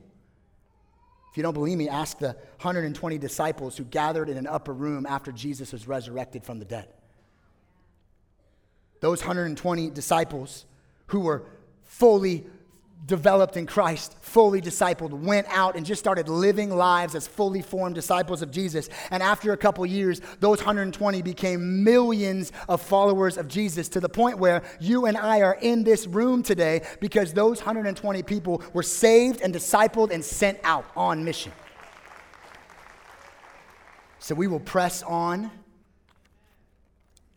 If 1.31 1.37
you 1.37 1.43
don't 1.43 1.55
believe 1.55 1.79
me, 1.79 1.89
ask 1.89 2.19
the 2.19 2.35
120 2.61 3.19
disciples 3.19 3.77
who 3.77 3.85
gathered 3.85 4.29
in 4.29 4.37
an 4.37 4.47
upper 4.47 4.73
room 4.73 5.07
after 5.07 5.31
Jesus 5.31 5.73
was 5.73 5.87
resurrected 5.87 6.45
from 6.45 6.59
the 6.59 6.65
dead. 6.65 6.89
Those 9.01 9.21
120 9.21 9.91
disciples 9.91 10.67
who 11.07 11.21
were 11.21 11.45
fully 11.85 12.47
developed 13.07 13.57
in 13.57 13.67
Christ, 13.67 14.17
fully 14.21 14.61
discipled, 14.61 15.11
went 15.11 15.47
out 15.51 15.77
and 15.77 15.87
just 15.87 16.01
started 16.01 16.29
living 16.29 16.71
lives 16.71 17.15
as 17.15 17.27
fully 17.27 17.63
formed 17.63 17.95
disciples 17.95 18.43
of 18.43 18.51
Jesus. 18.51 18.89
And 19.11 19.23
after 19.23 19.53
a 19.53 19.57
couple 19.57 19.85
years, 19.87 20.21
those 20.41 20.59
120 20.59 21.23
became 21.23 21.83
millions 21.83 22.53
of 22.69 22.83
followers 22.83 23.37
of 23.39 23.49
Jesus 23.49 23.89
to 23.91 24.01
the 24.01 24.09
point 24.09 24.39
where 24.39 24.63
you 24.81 25.07
and 25.07 25.17
I 25.17 25.41
are 25.41 25.59
in 25.61 25.83
this 25.83 26.07
room 26.07 26.43
today 26.43 26.83
because 27.01 27.33
those 27.33 27.59
120 27.61 28.23
people 28.23 28.63
were 28.73 28.83
saved 28.83 29.41
and 29.41 29.55
discipled 29.55 30.11
and 30.11 30.25
sent 30.25 30.59
out 30.63 30.85
on 30.95 31.25
mission. 31.25 31.53
So 34.19 34.35
we 34.35 34.47
will 34.47 34.61
press 34.61 35.03
on 35.03 35.51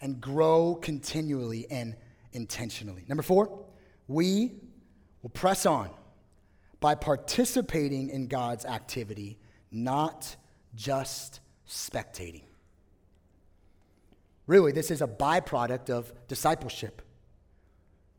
and 0.02 0.19
grow 0.19 0.76
continually 0.76 1.65
and 1.71 1.95
intentionally. 2.34 3.06
Number 3.08 3.23
four, 3.23 3.65
we 4.08 4.52
will 5.23 5.31
press 5.31 5.65
on 5.65 5.89
by 6.79 6.93
participating 6.93 8.09
in 8.09 8.27
God's 8.27 8.65
activity, 8.65 9.39
not 9.71 10.36
just 10.75 11.39
spectating. 11.67 12.43
Really, 14.45 14.73
this 14.73 14.91
is 14.91 15.01
a 15.01 15.07
byproduct 15.07 15.89
of 15.89 16.12
discipleship. 16.27 17.01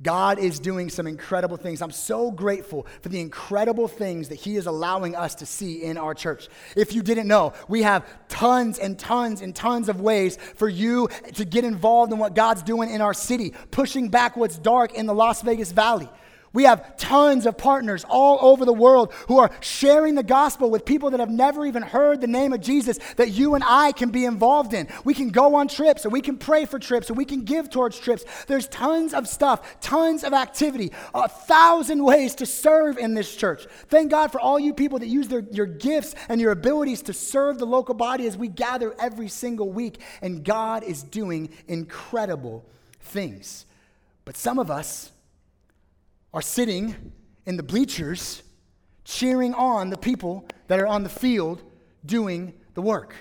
God 0.02 0.38
is 0.38 0.58
doing 0.58 0.88
some 0.90 1.06
incredible 1.06 1.56
things. 1.56 1.80
I'm 1.80 1.92
so 1.92 2.30
grateful 2.30 2.86
for 3.00 3.10
the 3.10 3.20
incredible 3.20 3.86
things 3.86 4.28
that 4.30 4.36
He 4.36 4.56
is 4.56 4.66
allowing 4.66 5.14
us 5.14 5.36
to 5.36 5.46
see 5.46 5.82
in 5.82 5.96
our 5.96 6.14
church. 6.14 6.48
If 6.74 6.94
you 6.94 7.02
didn't 7.02 7.28
know, 7.28 7.52
we 7.68 7.82
have 7.82 8.04
tons 8.28 8.78
and 8.78 8.98
tons 8.98 9.40
and 9.40 9.54
tons 9.54 9.88
of 9.88 10.00
ways 10.00 10.36
for 10.56 10.68
you 10.68 11.08
to 11.34 11.44
get 11.44 11.64
involved 11.64 12.12
in 12.12 12.18
what 12.18 12.34
God's 12.34 12.62
doing 12.62 12.90
in 12.90 13.00
our 13.00 13.14
city, 13.14 13.54
pushing 13.70 14.08
back 14.08 14.36
what's 14.36 14.58
dark 14.58 14.94
in 14.94 15.06
the 15.06 15.14
Las 15.14 15.42
Vegas 15.42 15.70
Valley. 15.70 16.08
We 16.54 16.64
have 16.64 16.96
tons 16.96 17.46
of 17.46 17.58
partners 17.58 18.04
all 18.08 18.38
over 18.40 18.64
the 18.64 18.72
world 18.72 19.12
who 19.26 19.38
are 19.38 19.50
sharing 19.60 20.14
the 20.14 20.22
gospel 20.22 20.70
with 20.70 20.84
people 20.84 21.10
that 21.10 21.18
have 21.18 21.28
never 21.28 21.66
even 21.66 21.82
heard 21.82 22.20
the 22.20 22.28
name 22.28 22.52
of 22.52 22.60
Jesus 22.60 22.98
that 23.16 23.32
you 23.32 23.56
and 23.56 23.64
I 23.66 23.90
can 23.90 24.10
be 24.10 24.24
involved 24.24 24.72
in. 24.72 24.88
We 25.04 25.14
can 25.14 25.30
go 25.30 25.56
on 25.56 25.66
trips, 25.66 26.06
or 26.06 26.10
we 26.10 26.20
can 26.20 26.38
pray 26.38 26.64
for 26.64 26.78
trips, 26.78 27.10
or 27.10 27.14
we 27.14 27.24
can 27.24 27.42
give 27.42 27.70
towards 27.70 27.98
trips. 27.98 28.24
There's 28.46 28.68
tons 28.68 29.14
of 29.14 29.26
stuff, 29.26 29.80
tons 29.80 30.22
of 30.22 30.32
activity, 30.32 30.92
a 31.12 31.28
thousand 31.28 32.04
ways 32.04 32.36
to 32.36 32.46
serve 32.46 32.98
in 32.98 33.14
this 33.14 33.34
church. 33.34 33.66
Thank 33.88 34.12
God 34.12 34.30
for 34.30 34.40
all 34.40 34.60
you 34.60 34.72
people 34.72 35.00
that 35.00 35.08
use 35.08 35.26
their, 35.26 35.44
your 35.50 35.66
gifts 35.66 36.14
and 36.28 36.40
your 36.40 36.52
abilities 36.52 37.02
to 37.02 37.12
serve 37.12 37.58
the 37.58 37.66
local 37.66 37.96
body 37.96 38.28
as 38.28 38.36
we 38.36 38.46
gather 38.46 38.94
every 39.00 39.28
single 39.28 39.70
week. 39.70 39.98
And 40.22 40.44
God 40.44 40.84
is 40.84 41.02
doing 41.02 41.50
incredible 41.66 42.64
things. 43.00 43.66
But 44.24 44.36
some 44.36 44.60
of 44.60 44.70
us, 44.70 45.10
are 46.34 46.42
sitting 46.42 47.12
in 47.46 47.56
the 47.56 47.62
bleachers 47.62 48.42
cheering 49.04 49.54
on 49.54 49.88
the 49.88 49.96
people 49.96 50.46
that 50.66 50.80
are 50.80 50.86
on 50.86 51.04
the 51.04 51.08
field 51.08 51.62
doing 52.04 52.52
the 52.74 52.82
work. 52.82 53.14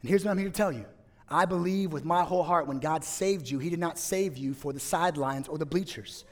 And 0.00 0.08
here's 0.10 0.24
what 0.24 0.32
I'm 0.32 0.38
here 0.38 0.48
to 0.48 0.52
tell 0.52 0.72
you 0.72 0.84
I 1.30 1.46
believe 1.46 1.92
with 1.92 2.04
my 2.04 2.24
whole 2.24 2.42
heart 2.42 2.66
when 2.66 2.80
God 2.80 3.04
saved 3.04 3.48
you, 3.48 3.60
He 3.60 3.70
did 3.70 3.78
not 3.78 3.96
save 3.96 4.36
you 4.36 4.54
for 4.54 4.72
the 4.72 4.80
sidelines 4.80 5.46
or 5.46 5.56
the 5.56 5.64
bleachers. 5.64 6.24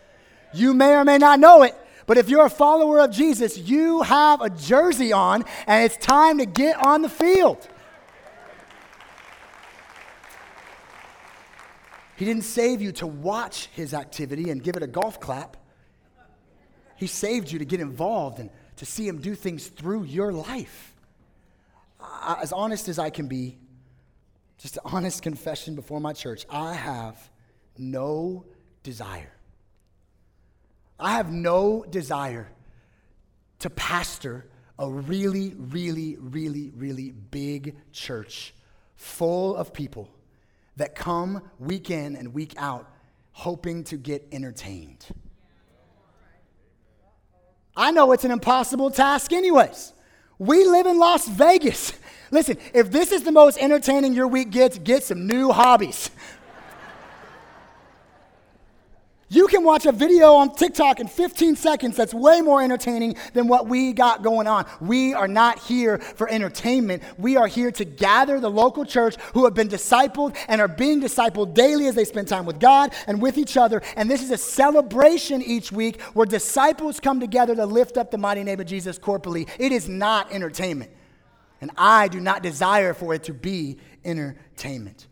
You 0.52 0.74
may 0.74 0.96
or 0.96 1.04
may 1.04 1.16
not 1.16 1.38
know 1.38 1.62
it, 1.62 1.76
but 2.06 2.18
if 2.18 2.28
you're 2.28 2.46
a 2.46 2.50
follower 2.50 2.98
of 2.98 3.12
Jesus, 3.12 3.56
you 3.56 4.02
have 4.02 4.40
a 4.40 4.50
jersey 4.50 5.12
on 5.12 5.44
and 5.68 5.84
it's 5.84 5.96
time 6.04 6.38
to 6.38 6.44
get 6.44 6.76
on 6.84 7.02
the 7.02 7.08
field. 7.08 7.68
He 12.16 12.24
didn't 12.24 12.42
save 12.42 12.82
you 12.82 12.90
to 12.92 13.06
watch 13.06 13.68
his 13.72 13.94
activity 13.94 14.50
and 14.50 14.60
give 14.60 14.76
it 14.76 14.82
a 14.82 14.88
golf 14.88 15.20
clap. 15.20 15.56
He 17.00 17.06
saved 17.06 17.50
you 17.50 17.58
to 17.60 17.64
get 17.64 17.80
involved 17.80 18.40
and 18.40 18.50
to 18.76 18.84
see 18.84 19.08
Him 19.08 19.22
do 19.22 19.34
things 19.34 19.68
through 19.68 20.04
your 20.04 20.34
life. 20.34 20.94
As 22.22 22.52
honest 22.52 22.88
as 22.88 22.98
I 22.98 23.08
can 23.08 23.26
be, 23.26 23.56
just 24.58 24.76
an 24.76 24.82
honest 24.84 25.22
confession 25.22 25.74
before 25.74 25.98
my 25.98 26.12
church, 26.12 26.44
I 26.50 26.74
have 26.74 27.16
no 27.78 28.44
desire. 28.82 29.32
I 30.98 31.12
have 31.12 31.32
no 31.32 31.86
desire 31.88 32.52
to 33.60 33.70
pastor 33.70 34.44
a 34.78 34.90
really, 34.90 35.54
really, 35.56 36.18
really, 36.20 36.70
really 36.76 37.12
big 37.12 37.76
church 37.92 38.52
full 38.96 39.56
of 39.56 39.72
people 39.72 40.10
that 40.76 40.94
come 40.94 41.40
week 41.58 41.90
in 41.90 42.14
and 42.14 42.34
week 42.34 42.52
out 42.58 42.92
hoping 43.32 43.84
to 43.84 43.96
get 43.96 44.28
entertained. 44.32 45.06
I 47.76 47.90
know 47.90 48.12
it's 48.12 48.24
an 48.24 48.30
impossible 48.30 48.90
task, 48.90 49.32
anyways. 49.32 49.92
We 50.38 50.64
live 50.64 50.86
in 50.86 50.98
Las 50.98 51.28
Vegas. 51.28 51.92
Listen, 52.30 52.58
if 52.72 52.90
this 52.90 53.12
is 53.12 53.24
the 53.24 53.32
most 53.32 53.58
entertaining 53.58 54.14
your 54.14 54.28
week 54.28 54.50
gets, 54.50 54.78
get 54.78 55.02
some 55.02 55.26
new 55.26 55.50
hobbies. 55.50 56.10
You 59.32 59.46
can 59.46 59.62
watch 59.62 59.86
a 59.86 59.92
video 59.92 60.34
on 60.34 60.56
TikTok 60.56 60.98
in 60.98 61.06
15 61.06 61.54
seconds 61.54 61.96
that's 61.96 62.12
way 62.12 62.40
more 62.40 62.60
entertaining 62.60 63.14
than 63.32 63.46
what 63.46 63.68
we 63.68 63.92
got 63.92 64.24
going 64.24 64.48
on. 64.48 64.66
We 64.80 65.14
are 65.14 65.28
not 65.28 65.60
here 65.60 65.98
for 65.98 66.28
entertainment. 66.28 67.04
We 67.16 67.36
are 67.36 67.46
here 67.46 67.70
to 67.70 67.84
gather 67.84 68.40
the 68.40 68.50
local 68.50 68.84
church 68.84 69.14
who 69.34 69.44
have 69.44 69.54
been 69.54 69.68
discipled 69.68 70.36
and 70.48 70.60
are 70.60 70.66
being 70.66 71.00
discipled 71.00 71.54
daily 71.54 71.86
as 71.86 71.94
they 71.94 72.04
spend 72.04 72.26
time 72.26 72.44
with 72.44 72.58
God 72.58 72.92
and 73.06 73.22
with 73.22 73.38
each 73.38 73.56
other. 73.56 73.82
And 73.94 74.10
this 74.10 74.20
is 74.20 74.32
a 74.32 74.36
celebration 74.36 75.42
each 75.42 75.70
week 75.70 76.00
where 76.12 76.26
disciples 76.26 76.98
come 76.98 77.20
together 77.20 77.54
to 77.54 77.66
lift 77.66 77.98
up 77.98 78.10
the 78.10 78.18
mighty 78.18 78.42
name 78.42 78.58
of 78.58 78.66
Jesus 78.66 78.98
corporately. 78.98 79.48
It 79.60 79.70
is 79.70 79.88
not 79.88 80.32
entertainment. 80.32 80.90
And 81.60 81.70
I 81.78 82.08
do 82.08 82.18
not 82.18 82.42
desire 82.42 82.94
for 82.94 83.14
it 83.14 83.22
to 83.24 83.32
be 83.32 83.78
entertainment. 84.04 85.06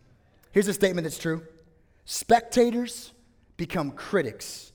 Here's 0.51 0.67
a 0.67 0.73
statement 0.73 1.05
that's 1.05 1.19
true 1.19 1.43
spectators 2.03 3.13
become 3.59 3.91
critics, 3.91 4.71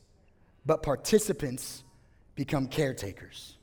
but 0.67 0.83
participants 0.83 1.83
become 2.37 2.69
caretakers. 2.69 3.57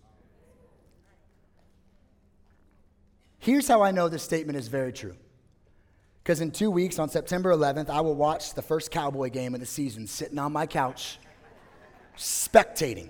Here's 3.38 3.68
how 3.68 3.84
I 3.84 3.92
know 3.92 4.10
this 4.10 4.24
statement 4.24 4.58
is 4.58 4.68
very 4.68 4.92
true. 4.92 5.16
Because 6.24 6.42
in 6.42 6.52
two 6.52 6.72
weeks, 6.72 7.00
on 7.00 7.08
September 7.08 7.52
11th, 7.54 7.90
I 7.90 8.02
will 8.02 8.16
watch 8.16 8.56
the 8.56 8.62
first 8.64 8.90
Cowboy 8.92 9.30
game 9.30 9.54
of 9.54 9.60
the 9.60 9.66
season 9.66 10.08
sitting 10.08 10.40
on 10.40 10.52
my 10.52 10.66
couch, 10.66 11.20
spectating. 12.18 13.10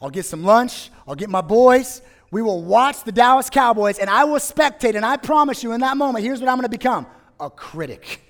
I'll 0.00 0.10
get 0.10 0.26
some 0.26 0.44
lunch, 0.44 0.90
I'll 1.08 1.14
get 1.14 1.30
my 1.30 1.40
boys. 1.40 2.02
We 2.30 2.42
will 2.42 2.62
watch 2.62 3.04
the 3.04 3.12
Dallas 3.12 3.48
Cowboys, 3.48 3.98
and 3.98 4.10
I 4.10 4.24
will 4.24 4.38
spectate. 4.38 4.96
And 4.96 5.04
I 5.04 5.16
promise 5.16 5.62
you, 5.62 5.72
in 5.72 5.80
that 5.80 5.96
moment, 5.96 6.24
here's 6.24 6.40
what 6.40 6.48
I'm 6.50 6.56
going 6.56 6.64
to 6.64 6.68
become 6.68 7.06
a 7.40 7.48
critic. 7.48 8.20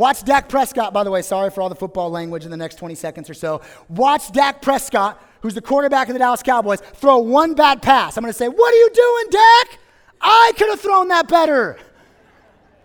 Watch 0.00 0.24
Dak 0.24 0.48
Prescott, 0.48 0.94
by 0.94 1.04
the 1.04 1.10
way, 1.10 1.20
sorry 1.20 1.50
for 1.50 1.60
all 1.60 1.68
the 1.68 1.74
football 1.74 2.08
language 2.08 2.46
in 2.46 2.50
the 2.50 2.56
next 2.56 2.76
20 2.76 2.94
seconds 2.94 3.28
or 3.28 3.34
so. 3.34 3.60
Watch 3.90 4.32
Dak 4.32 4.62
Prescott, 4.62 5.22
who's 5.42 5.52
the 5.52 5.60
quarterback 5.60 6.08
of 6.08 6.14
the 6.14 6.18
Dallas 6.18 6.42
Cowboys, 6.42 6.80
throw 6.80 7.18
one 7.18 7.52
bad 7.52 7.82
pass. 7.82 8.16
I'm 8.16 8.22
going 8.22 8.32
to 8.32 8.38
say, 8.38 8.48
What 8.48 8.72
are 8.72 8.78
you 8.78 8.88
doing, 8.94 9.24
Dak? 9.30 9.78
I 10.22 10.52
could 10.56 10.70
have 10.70 10.80
thrown 10.80 11.08
that 11.08 11.28
better. 11.28 11.78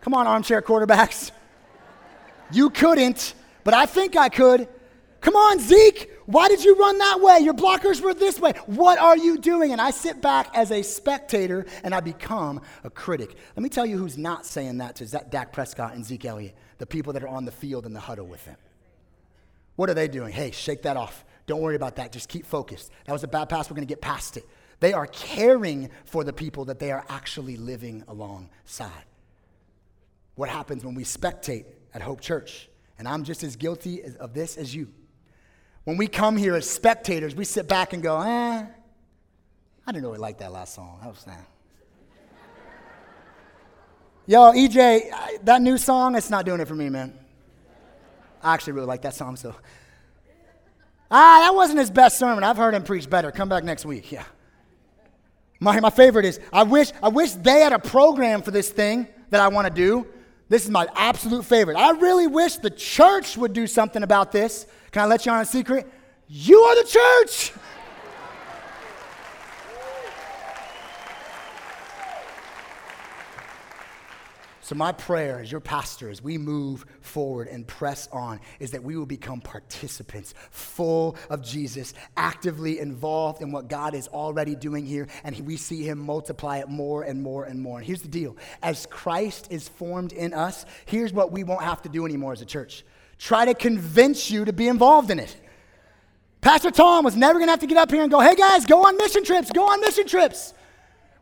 Come 0.01 0.13
on, 0.13 0.27
armchair 0.27 0.61
quarterbacks. 0.61 1.31
You 2.51 2.69
couldn't, 2.69 3.33
but 3.63 3.73
I 3.73 3.85
think 3.85 4.17
I 4.17 4.27
could. 4.27 4.67
Come 5.21 5.37
on, 5.37 5.59
Zeke. 5.59 6.11
Why 6.25 6.49
did 6.49 6.65
you 6.65 6.75
run 6.75 6.97
that 6.97 7.21
way? 7.21 7.39
Your 7.39 7.53
blockers 7.53 8.01
were 8.01 8.13
this 8.13 8.41
way. 8.41 8.51
What 8.65 8.99
are 8.99 9.15
you 9.15 9.37
doing? 9.37 9.71
And 9.71 9.79
I 9.79 9.91
sit 9.91 10.21
back 10.21 10.49
as 10.53 10.69
a 10.69 10.81
spectator 10.81 11.65
and 11.85 11.95
I 11.95 12.01
become 12.01 12.59
a 12.83 12.89
critic. 12.89 13.37
Let 13.55 13.63
me 13.63 13.69
tell 13.69 13.85
you 13.85 13.97
who's 13.97 14.17
not 14.17 14.45
saying 14.45 14.79
that 14.79 14.97
to 14.97 15.05
Dak 15.05 15.53
Prescott 15.53 15.93
and 15.93 16.03
Zeke 16.03 16.25
Elliott 16.25 16.55
the 16.77 16.85
people 16.85 17.13
that 17.13 17.23
are 17.23 17.27
on 17.27 17.45
the 17.45 17.51
field 17.51 17.85
in 17.85 17.93
the 17.93 17.99
huddle 17.99 18.25
with 18.25 18.43
them. 18.45 18.57
What 19.75 19.89
are 19.89 19.93
they 19.93 20.07
doing? 20.07 20.31
Hey, 20.31 20.51
shake 20.51 20.83
that 20.83 20.97
off. 20.97 21.25
Don't 21.47 21.61
worry 21.61 21.75
about 21.75 21.97
that. 21.97 22.11
Just 22.11 22.29
keep 22.29 22.45
focused. 22.45 22.91
That 23.05 23.13
was 23.13 23.23
a 23.23 23.27
bad 23.27 23.49
pass. 23.49 23.69
We're 23.69 23.75
going 23.75 23.87
to 23.87 23.91
get 23.91 24.01
past 24.01 24.37
it. 24.37 24.45
They 24.79 24.93
are 24.93 25.07
caring 25.07 25.89
for 26.05 26.23
the 26.23 26.33
people 26.33 26.65
that 26.65 26.79
they 26.79 26.91
are 26.91 27.05
actually 27.07 27.57
living 27.57 28.03
alongside. 28.07 29.05
What 30.35 30.49
happens 30.49 30.83
when 30.83 30.95
we 30.95 31.03
spectate 31.03 31.65
at 31.93 32.01
Hope 32.01 32.21
Church? 32.21 32.69
And 32.97 33.07
I'm 33.07 33.23
just 33.23 33.43
as 33.43 33.55
guilty 33.55 34.03
of 34.19 34.33
this 34.33 34.57
as 34.57 34.73
you. 34.73 34.89
When 35.83 35.97
we 35.97 36.07
come 36.07 36.35
here 36.35 36.55
as 36.55 36.69
spectators, 36.69 37.35
we 37.35 37.45
sit 37.45 37.67
back 37.67 37.93
and 37.93 38.01
go, 38.01 38.19
eh, 38.19 38.65
I 39.87 39.91
didn't 39.91 40.03
really 40.03 40.17
like 40.17 40.39
that 40.39 40.51
last 40.51 40.73
song. 40.73 40.99
That 41.01 41.09
was 41.09 41.19
sad. 41.19 41.45
Yo, 44.27 44.51
EJ, 44.53 45.43
that 45.43 45.61
new 45.61 45.77
song, 45.77 46.15
it's 46.15 46.31
not 46.31 46.45
doing 46.45 46.59
it 46.59 46.67
for 46.67 46.73
me, 46.73 46.89
man. 46.89 47.13
I 48.41 48.53
actually 48.53 48.73
really 48.73 48.87
like 48.87 49.03
that 49.03 49.13
song, 49.13 49.35
so. 49.35 49.55
Ah, 51.11 51.41
that 51.43 51.53
wasn't 51.53 51.79
his 51.79 51.91
best 51.91 52.17
sermon. 52.17 52.43
I've 52.43 52.57
heard 52.57 52.73
him 52.73 52.83
preach 52.83 53.07
better. 53.07 53.31
Come 53.31 53.49
back 53.49 53.63
next 53.63 53.85
week. 53.85 54.11
Yeah. 54.11 54.23
My, 55.59 55.79
my 55.79 55.91
favorite 55.91 56.25
is 56.25 56.39
I 56.51 56.63
wish, 56.63 56.91
I 57.03 57.09
wish 57.09 57.31
they 57.33 57.59
had 57.59 57.71
a 57.73 57.79
program 57.79 58.41
for 58.41 58.51
this 58.51 58.69
thing 58.69 59.07
that 59.29 59.41
I 59.41 59.47
want 59.47 59.67
to 59.67 59.73
do. 59.73 60.07
This 60.49 60.65
is 60.65 60.71
my 60.71 60.87
absolute 60.95 61.45
favorite. 61.45 61.77
I 61.77 61.91
really 61.91 62.27
wish 62.27 62.55
the 62.57 62.69
church 62.69 63.37
would 63.37 63.53
do 63.53 63.67
something 63.67 64.03
about 64.03 64.31
this. 64.31 64.67
Can 64.91 65.03
I 65.03 65.05
let 65.05 65.25
you 65.25 65.31
on 65.31 65.41
a 65.41 65.45
secret? 65.45 65.87
You 66.27 66.59
are 66.59 66.83
the 66.83 66.89
church. 66.89 67.53
So, 74.65 74.73
my 74.73 74.93
prayer 74.93 75.41
as 75.41 75.51
your 75.51 75.61
pastor, 75.61 76.09
as 76.09 76.23
we 76.23 76.39
move 76.39 76.87
forward 76.99 77.49
and 77.49 77.67
press 77.67 78.09
on, 78.11 78.39
is 78.59 78.71
that 78.71 78.83
we 78.83 78.97
will 78.97 79.05
become 79.05 79.39
participants, 79.39 80.33
full 80.49 81.17
of 81.29 81.43
Jesus, 81.43 81.93
actively 82.17 82.79
involved 82.79 83.43
in 83.43 83.51
what 83.51 83.67
God 83.67 83.93
is 83.93 84.07
already 84.07 84.55
doing 84.55 84.83
here, 84.83 85.05
and 85.23 85.39
we 85.41 85.55
see 85.55 85.83
Him 85.83 85.99
multiply 85.99 86.57
it 86.57 86.67
more 86.67 87.03
and 87.03 87.21
more 87.21 87.45
and 87.45 87.61
more. 87.61 87.77
And 87.77 87.85
here's 87.85 88.01
the 88.01 88.07
deal 88.07 88.37
as 88.63 88.87
Christ 88.87 89.49
is 89.51 89.69
formed 89.69 90.13
in 90.13 90.33
us, 90.33 90.65
here's 90.87 91.13
what 91.13 91.31
we 91.31 91.43
won't 91.43 91.61
have 91.61 91.83
to 91.83 91.89
do 91.89 92.03
anymore 92.03 92.33
as 92.33 92.41
a 92.41 92.45
church 92.45 92.83
try 93.19 93.45
to 93.45 93.53
convince 93.53 94.31
you 94.31 94.45
to 94.45 94.51
be 94.51 94.67
involved 94.67 95.11
in 95.11 95.19
it. 95.19 95.35
Pastor 96.41 96.71
Tom 96.71 97.05
was 97.05 97.15
never 97.15 97.37
gonna 97.37 97.51
have 97.51 97.59
to 97.59 97.67
get 97.67 97.77
up 97.77 97.91
here 97.91 98.01
and 98.01 98.09
go, 98.09 98.19
hey 98.19 98.33
guys, 98.33 98.65
go 98.65 98.87
on 98.87 98.97
mission 98.97 99.23
trips, 99.23 99.51
go 99.51 99.69
on 99.69 99.79
mission 99.79 100.07
trips. 100.07 100.55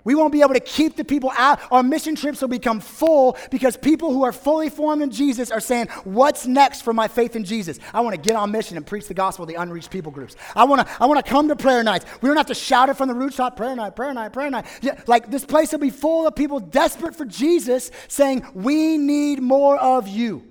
We 0.05 0.15
won't 0.15 0.33
be 0.33 0.41
able 0.41 0.53
to 0.53 0.59
keep 0.59 0.97
the 0.97 1.05
people 1.05 1.31
out. 1.37 1.59
Our 1.71 1.81
mission 1.81 2.15
trips 2.15 2.41
will 2.41 2.49
become 2.49 2.81
full 2.81 3.37
because 3.51 3.77
people 3.77 4.11
who 4.11 4.23
are 4.23 4.33
fully 4.33 4.69
formed 4.69 5.01
in 5.01 5.11
Jesus 5.11 5.49
are 5.49 5.61
saying, 5.61 5.87
What's 6.03 6.45
next 6.45 6.81
for 6.81 6.93
my 6.93 7.07
faith 7.07 7.35
in 7.35 7.45
Jesus? 7.45 7.79
I 7.93 8.01
want 8.01 8.13
to 8.13 8.21
get 8.21 8.35
on 8.35 8.51
mission 8.51 8.75
and 8.75 8.85
preach 8.85 9.07
the 9.07 9.13
gospel 9.13 9.45
to 9.45 9.53
the 9.53 9.61
unreached 9.61 9.91
people 9.91 10.11
groups. 10.11 10.35
I 10.55 10.65
want 10.65 10.85
to, 10.85 10.93
I 11.01 11.05
want 11.05 11.23
to 11.23 11.29
come 11.29 11.47
to 11.47 11.55
prayer 11.55 11.83
nights. 11.83 12.05
We 12.21 12.27
don't 12.27 12.37
have 12.37 12.47
to 12.47 12.55
shout 12.55 12.89
it 12.89 12.97
from 12.97 13.07
the 13.07 13.13
rooftop 13.13 13.55
prayer 13.55 13.75
night, 13.75 13.95
prayer 13.95 14.13
night, 14.13 14.33
prayer 14.33 14.49
night. 14.49 14.65
Yeah, 14.81 14.99
like 15.07 15.31
this 15.31 15.45
place 15.45 15.71
will 15.71 15.79
be 15.79 15.89
full 15.89 16.27
of 16.27 16.35
people 16.35 16.59
desperate 16.59 17.15
for 17.15 17.25
Jesus 17.25 17.89
saying, 18.09 18.45
We 18.53 18.97
need 18.97 19.41
more 19.41 19.77
of 19.77 20.07
you. 20.07 20.45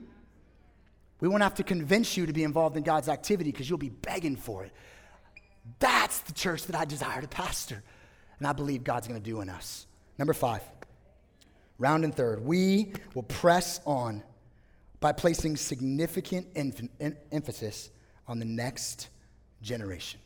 We 1.20 1.28
won't 1.28 1.42
have 1.42 1.54
to 1.56 1.62
convince 1.62 2.16
you 2.16 2.26
to 2.26 2.32
be 2.32 2.42
involved 2.42 2.76
in 2.76 2.82
God's 2.82 3.08
activity 3.08 3.52
because 3.52 3.68
you'll 3.68 3.78
be 3.78 3.90
begging 3.90 4.34
for 4.34 4.64
it. 4.64 4.72
That's 5.78 6.20
the 6.20 6.32
church 6.32 6.66
that 6.66 6.74
I 6.74 6.84
desire 6.84 7.20
to 7.20 7.28
pastor 7.28 7.82
and 8.42 8.48
I 8.48 8.52
believe 8.52 8.82
God's 8.82 9.06
going 9.06 9.20
to 9.20 9.24
do 9.24 9.40
in 9.40 9.48
us. 9.48 9.86
Number 10.18 10.32
five, 10.32 10.62
round 11.78 12.02
and 12.02 12.12
third, 12.12 12.44
we 12.44 12.92
will 13.14 13.22
press 13.22 13.80
on 13.86 14.20
by 14.98 15.12
placing 15.12 15.56
significant 15.56 16.48
emphasis 17.30 17.90
on 18.26 18.40
the 18.40 18.44
next 18.44 19.10
generation. 19.62 20.18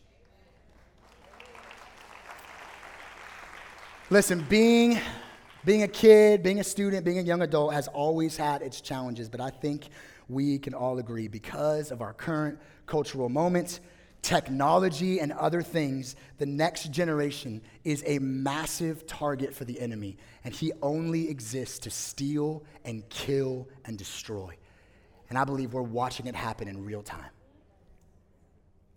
Listen, 4.08 4.46
being, 4.48 4.98
being 5.66 5.82
a 5.82 5.88
kid, 5.88 6.42
being 6.42 6.60
a 6.60 6.64
student, 6.64 7.04
being 7.04 7.18
a 7.18 7.22
young 7.22 7.42
adult 7.42 7.74
has 7.74 7.86
always 7.86 8.34
had 8.34 8.62
its 8.62 8.80
challenges, 8.80 9.28
but 9.28 9.42
I 9.42 9.50
think 9.50 9.90
we 10.30 10.58
can 10.58 10.72
all 10.72 11.00
agree 11.00 11.28
because 11.28 11.90
of 11.90 12.00
our 12.00 12.14
current 12.14 12.58
cultural 12.86 13.28
moments 13.28 13.80
technology 14.22 15.20
and 15.20 15.32
other 15.32 15.62
things, 15.62 16.16
the 16.38 16.46
next 16.46 16.90
generation 16.90 17.62
is 17.84 18.02
a 18.06 18.18
massive 18.18 19.06
target 19.06 19.54
for 19.54 19.64
the 19.64 19.80
enemy, 19.80 20.16
and 20.44 20.52
he 20.54 20.72
only 20.82 21.30
exists 21.30 21.78
to 21.80 21.90
steal 21.90 22.64
and 22.84 23.08
kill 23.08 23.68
and 23.84 23.96
destroy. 23.96 24.56
And 25.28 25.38
I 25.38 25.44
believe 25.44 25.72
we're 25.72 25.82
watching 25.82 26.26
it 26.26 26.34
happen 26.34 26.68
in 26.68 26.84
real 26.84 27.02
time. 27.02 27.30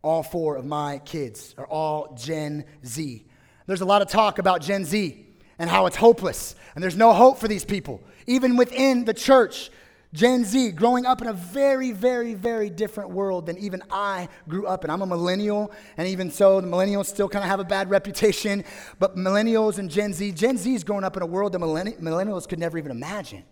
All 0.02 0.24
four 0.24 0.56
of 0.56 0.66
my 0.66 1.00
kids 1.00 1.54
are 1.58 1.68
all 1.68 2.16
Gen 2.16 2.66
Z. 2.86 3.26
There's 3.68 3.82
a 3.82 3.86
lot 3.86 4.02
of 4.02 4.08
talk 4.08 4.40
about 4.40 4.62
Gen 4.62 4.86
Z 4.86 5.26
and 5.60 5.70
how 5.70 5.86
it's 5.86 5.98
hopeless, 5.98 6.56
and 6.74 6.84
there's 6.84 6.98
no 6.98 7.14
hope 7.14 7.38
for 7.38 7.48
these 7.48 7.66
people. 7.66 8.02
Even 8.26 8.56
within 8.56 9.06
the 9.06 9.14
church, 9.14 9.70
Gen 10.12 10.44
Z, 10.44 10.72
growing 10.72 11.06
up 11.06 11.22
in 11.22 11.28
a 11.28 11.34
very, 11.34 11.92
very, 11.92 12.34
very 12.34 12.72
different 12.72 13.12
world 13.12 13.46
than 13.46 13.60
even 13.60 13.84
I 13.92 14.28
grew 14.48 14.66
up 14.66 14.84
in. 14.84 14.90
I'm 14.90 15.04
a 15.04 15.06
millennial, 15.06 15.72
and 15.98 16.08
even 16.08 16.32
so, 16.32 16.60
the 16.60 16.68
millennials 16.68 17.06
still 17.06 17.30
kind 17.30 17.44
of 17.44 17.50
have 17.50 17.60
a 17.60 17.64
bad 17.64 17.92
reputation. 17.92 18.64
But 18.98 19.16
millennials 19.16 19.78
and 19.78 19.90
Gen 19.90 20.14
Z, 20.14 20.32
Gen 20.32 20.58
Z 20.58 20.74
is 20.74 20.84
growing 20.84 21.04
up 21.04 21.16
in 21.16 21.22
a 21.22 21.28
world 21.28 21.52
that 21.52 21.60
millennials 21.60 22.50
could 22.50 22.58
never 22.58 22.80
even 22.80 22.90
imagine. 22.90 23.44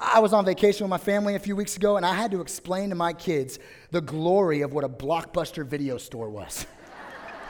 I 0.00 0.18
was 0.18 0.32
on 0.32 0.44
vacation 0.44 0.84
with 0.84 0.90
my 0.90 0.98
family 0.98 1.36
a 1.36 1.40
few 1.40 1.54
weeks 1.54 1.76
ago, 1.76 1.96
and 1.96 2.04
I 2.04 2.14
had 2.14 2.32
to 2.32 2.40
explain 2.40 2.90
to 2.90 2.96
my 2.96 3.12
kids 3.12 3.60
the 3.92 4.00
glory 4.00 4.62
of 4.62 4.72
what 4.72 4.82
a 4.84 4.88
blockbuster 4.88 5.64
video 5.64 5.96
store 5.96 6.28
was. 6.28 6.66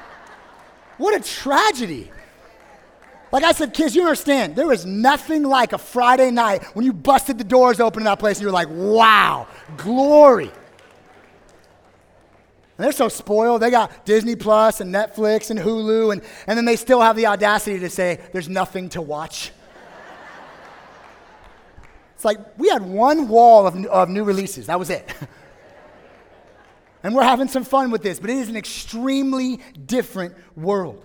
what 0.98 1.18
a 1.18 1.22
tragedy. 1.22 2.10
Like 3.30 3.44
I 3.44 3.52
said, 3.52 3.74
kids, 3.74 3.94
you 3.94 4.02
understand, 4.02 4.56
there 4.56 4.66
was 4.66 4.86
nothing 4.86 5.42
like 5.42 5.72
a 5.72 5.78
Friday 5.78 6.30
night 6.30 6.64
when 6.74 6.84
you 6.84 6.92
busted 6.92 7.36
the 7.36 7.44
doors 7.44 7.78
open 7.78 8.00
in 8.00 8.04
that 8.04 8.18
place 8.18 8.38
and 8.38 8.42
you 8.42 8.48
were 8.48 8.52
like, 8.52 8.68
wow, 8.70 9.46
glory. 9.76 10.50
And 12.78 12.84
they're 12.84 12.92
so 12.92 13.08
spoiled. 13.08 13.60
They 13.60 13.70
got 13.70 14.06
Disney 14.06 14.34
Plus 14.34 14.80
and 14.80 14.94
Netflix 14.94 15.50
and 15.50 15.58
Hulu, 15.58 16.12
and, 16.12 16.22
and 16.46 16.56
then 16.56 16.64
they 16.64 16.76
still 16.76 17.00
have 17.00 17.16
the 17.16 17.26
audacity 17.26 17.78
to 17.80 17.90
say, 17.90 18.20
there's 18.32 18.48
nothing 18.48 18.88
to 18.90 19.02
watch. 19.02 19.50
it's 22.14 22.24
like 22.24 22.38
we 22.56 22.68
had 22.68 22.82
one 22.82 23.28
wall 23.28 23.66
of, 23.66 23.84
of 23.86 24.08
new 24.08 24.24
releases, 24.24 24.68
that 24.68 24.78
was 24.78 24.88
it. 24.88 25.06
and 27.02 27.14
we're 27.14 27.24
having 27.24 27.48
some 27.48 27.64
fun 27.64 27.90
with 27.90 28.02
this, 28.02 28.20
but 28.20 28.30
it 28.30 28.36
is 28.38 28.48
an 28.48 28.56
extremely 28.56 29.60
different 29.84 30.34
world 30.56 31.04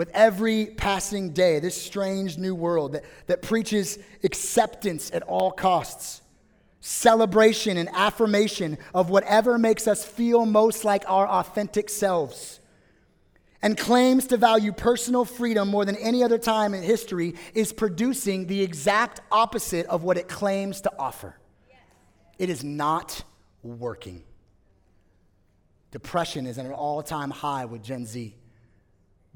with 0.00 0.10
every 0.14 0.64
passing 0.64 1.28
day, 1.28 1.58
this 1.58 1.78
strange 1.78 2.38
new 2.38 2.54
world 2.54 2.92
that, 2.92 3.04
that 3.26 3.42
preaches 3.42 3.98
acceptance 4.24 5.10
at 5.12 5.22
all 5.24 5.50
costs, 5.50 6.22
celebration 6.80 7.76
and 7.76 7.86
affirmation 7.92 8.78
of 8.94 9.10
whatever 9.10 9.58
makes 9.58 9.86
us 9.86 10.02
feel 10.02 10.46
most 10.46 10.86
like 10.86 11.04
our 11.06 11.28
authentic 11.28 11.90
selves, 11.90 12.60
and 13.60 13.76
claims 13.76 14.26
to 14.26 14.38
value 14.38 14.72
personal 14.72 15.26
freedom 15.26 15.68
more 15.68 15.84
than 15.84 15.96
any 15.96 16.24
other 16.24 16.38
time 16.38 16.72
in 16.72 16.82
history, 16.82 17.34
is 17.52 17.70
producing 17.70 18.46
the 18.46 18.62
exact 18.62 19.20
opposite 19.30 19.84
of 19.84 20.02
what 20.02 20.16
it 20.16 20.28
claims 20.28 20.80
to 20.80 20.90
offer. 20.98 21.36
It 22.38 22.48
is 22.48 22.64
not 22.64 23.22
working. 23.62 24.22
Depression 25.90 26.46
is 26.46 26.56
at 26.56 26.64
an 26.64 26.72
all 26.72 27.02
time 27.02 27.30
high 27.30 27.66
with 27.66 27.82
Gen 27.82 28.06
Z. 28.06 28.34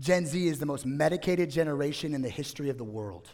Gen 0.00 0.26
Z 0.26 0.46
is 0.46 0.58
the 0.58 0.66
most 0.66 0.84
medicated 0.84 1.50
generation 1.50 2.14
in 2.14 2.22
the 2.22 2.28
history 2.28 2.68
of 2.68 2.78
the 2.78 2.84
world. 2.84 3.28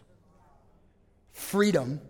Freedom 1.33 2.01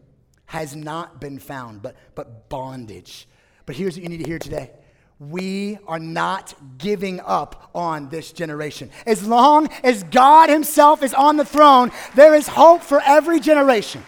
has 0.46 0.74
not 0.74 1.20
been 1.20 1.38
found, 1.38 1.82
but, 1.82 1.96
but 2.14 2.48
bondage. 2.48 3.28
But 3.66 3.76
here's 3.76 3.94
what 3.96 4.02
you 4.02 4.08
need 4.08 4.24
to 4.24 4.28
hear 4.28 4.38
today 4.38 4.72
we 5.20 5.78
are 5.86 5.98
not 5.98 6.54
giving 6.78 7.20
up 7.20 7.70
on 7.74 8.08
this 8.08 8.32
generation. 8.32 8.90
As 9.04 9.26
long 9.26 9.68
as 9.84 10.02
God 10.04 10.48
Himself 10.48 11.02
is 11.02 11.12
on 11.12 11.36
the 11.36 11.44
throne, 11.44 11.92
there 12.14 12.34
is 12.34 12.48
hope 12.48 12.82
for 12.82 13.02
every 13.04 13.38
generation. 13.38 14.02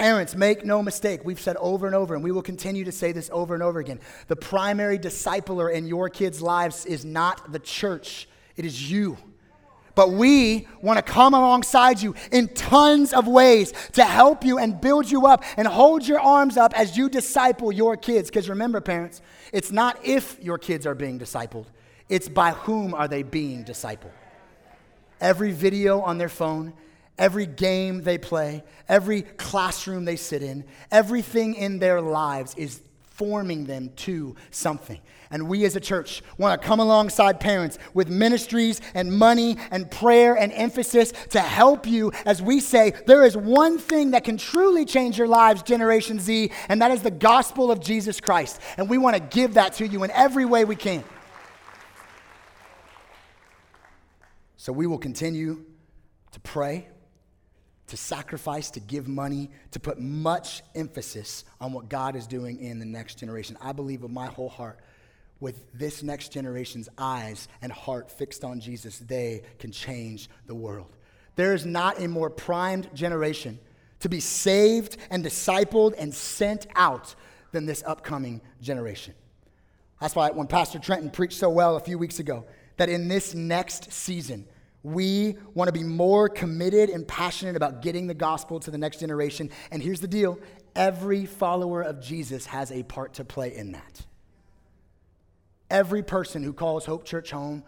Parents, 0.00 0.34
make 0.34 0.64
no 0.64 0.82
mistake. 0.82 1.26
We've 1.26 1.38
said 1.38 1.58
over 1.58 1.86
and 1.86 1.94
over, 1.94 2.14
and 2.14 2.24
we 2.24 2.32
will 2.32 2.40
continue 2.40 2.86
to 2.86 2.90
say 2.90 3.12
this 3.12 3.28
over 3.34 3.52
and 3.52 3.62
over 3.62 3.80
again. 3.80 4.00
The 4.28 4.34
primary 4.34 4.98
discipler 4.98 5.70
in 5.70 5.86
your 5.86 6.08
kids' 6.08 6.40
lives 6.40 6.86
is 6.86 7.04
not 7.04 7.52
the 7.52 7.58
church, 7.58 8.26
it 8.56 8.64
is 8.64 8.90
you. 8.90 9.18
But 9.94 10.12
we 10.12 10.66
want 10.80 10.96
to 10.96 11.02
come 11.02 11.34
alongside 11.34 12.00
you 12.00 12.14
in 12.32 12.48
tons 12.48 13.12
of 13.12 13.28
ways 13.28 13.74
to 13.92 14.02
help 14.02 14.42
you 14.42 14.56
and 14.56 14.80
build 14.80 15.10
you 15.10 15.26
up 15.26 15.44
and 15.58 15.68
hold 15.68 16.08
your 16.08 16.18
arms 16.18 16.56
up 16.56 16.72
as 16.78 16.96
you 16.96 17.10
disciple 17.10 17.70
your 17.70 17.94
kids. 17.98 18.30
Because 18.30 18.48
remember, 18.48 18.80
parents, 18.80 19.20
it's 19.52 19.70
not 19.70 19.98
if 20.02 20.42
your 20.42 20.56
kids 20.56 20.86
are 20.86 20.94
being 20.94 21.18
discipled, 21.18 21.66
it's 22.08 22.26
by 22.26 22.52
whom 22.52 22.94
are 22.94 23.06
they 23.06 23.22
being 23.22 23.66
discipled. 23.66 24.12
Every 25.20 25.52
video 25.52 26.00
on 26.00 26.16
their 26.16 26.30
phone, 26.30 26.72
every 27.20 27.46
game 27.46 28.02
they 28.02 28.18
play, 28.18 28.64
every 28.88 29.22
classroom 29.22 30.04
they 30.04 30.16
sit 30.16 30.42
in, 30.42 30.64
everything 30.90 31.54
in 31.54 31.78
their 31.78 32.00
lives 32.00 32.54
is 32.56 32.80
forming 33.02 33.66
them 33.66 33.90
to 33.94 34.34
something. 34.50 34.98
And 35.30 35.46
we 35.46 35.64
as 35.64 35.76
a 35.76 35.80
church 35.80 36.22
want 36.38 36.60
to 36.60 36.66
come 36.66 36.80
alongside 36.80 37.38
parents 37.38 37.78
with 37.94 38.08
ministries 38.08 38.80
and 38.94 39.12
money 39.12 39.58
and 39.70 39.88
prayer 39.88 40.34
and 40.34 40.50
emphasis 40.52 41.12
to 41.28 41.40
help 41.40 41.86
you 41.86 42.10
as 42.24 42.42
we 42.42 42.58
say 42.58 42.94
there 43.06 43.24
is 43.24 43.36
one 43.36 43.78
thing 43.78 44.12
that 44.12 44.24
can 44.24 44.38
truly 44.38 44.84
change 44.84 45.18
your 45.18 45.28
lives, 45.28 45.62
Generation 45.62 46.18
Z, 46.18 46.50
and 46.68 46.82
that 46.82 46.90
is 46.90 47.02
the 47.02 47.12
gospel 47.12 47.70
of 47.70 47.78
Jesus 47.78 48.20
Christ. 48.20 48.58
And 48.76 48.88
we 48.88 48.98
want 48.98 49.14
to 49.16 49.22
give 49.22 49.54
that 49.54 49.74
to 49.74 49.86
you 49.86 50.02
in 50.02 50.10
every 50.12 50.46
way 50.46 50.64
we 50.64 50.74
can. 50.74 51.04
So 54.56 54.72
we 54.72 54.86
will 54.86 54.98
continue 54.98 55.64
to 56.32 56.40
pray, 56.40 56.88
to 57.90 57.96
sacrifice, 57.96 58.70
to 58.70 58.80
give 58.80 59.08
money, 59.08 59.50
to 59.72 59.80
put 59.80 60.00
much 60.00 60.62
emphasis 60.74 61.44
on 61.60 61.72
what 61.72 61.88
God 61.88 62.16
is 62.16 62.26
doing 62.26 62.60
in 62.60 62.78
the 62.78 62.84
next 62.84 63.16
generation. 63.16 63.56
I 63.60 63.72
believe 63.72 64.02
with 64.02 64.12
my 64.12 64.26
whole 64.26 64.48
heart, 64.48 64.78
with 65.40 65.64
this 65.72 66.02
next 66.02 66.32
generation's 66.32 66.88
eyes 66.98 67.48
and 67.62 67.72
heart 67.72 68.10
fixed 68.10 68.44
on 68.44 68.60
Jesus, 68.60 68.98
they 68.98 69.42
can 69.58 69.72
change 69.72 70.28
the 70.46 70.54
world. 70.54 70.96
There 71.34 71.52
is 71.52 71.66
not 71.66 72.00
a 72.00 72.06
more 72.06 72.30
primed 72.30 72.94
generation 72.94 73.58
to 74.00 74.08
be 74.08 74.20
saved 74.20 74.96
and 75.10 75.24
discipled 75.24 75.94
and 75.98 76.14
sent 76.14 76.66
out 76.76 77.14
than 77.52 77.66
this 77.66 77.82
upcoming 77.84 78.40
generation. 78.60 79.14
That's 80.00 80.14
why 80.14 80.30
when 80.30 80.46
Pastor 80.46 80.78
Trenton 80.78 81.10
preached 81.10 81.38
so 81.38 81.50
well 81.50 81.76
a 81.76 81.80
few 81.80 81.98
weeks 81.98 82.20
ago, 82.20 82.44
that 82.76 82.88
in 82.88 83.08
this 83.08 83.34
next 83.34 83.92
season, 83.92 84.46
we 84.82 85.36
want 85.54 85.68
to 85.68 85.72
be 85.72 85.84
more 85.84 86.28
committed 86.28 86.90
and 86.90 87.06
passionate 87.06 87.56
about 87.56 87.82
getting 87.82 88.06
the 88.06 88.14
gospel 88.14 88.60
to 88.60 88.70
the 88.70 88.78
next 88.78 89.00
generation. 89.00 89.50
And 89.70 89.82
here's 89.82 90.00
the 90.00 90.08
deal 90.08 90.38
every 90.74 91.26
follower 91.26 91.82
of 91.82 92.00
Jesus 92.00 92.46
has 92.46 92.70
a 92.70 92.82
part 92.84 93.14
to 93.14 93.24
play 93.24 93.54
in 93.54 93.72
that. 93.72 94.06
Every 95.68 96.02
person 96.02 96.42
who 96.42 96.52
calls 96.52 96.84
Hope 96.84 97.04
Church 97.04 97.30
home, 97.30 97.62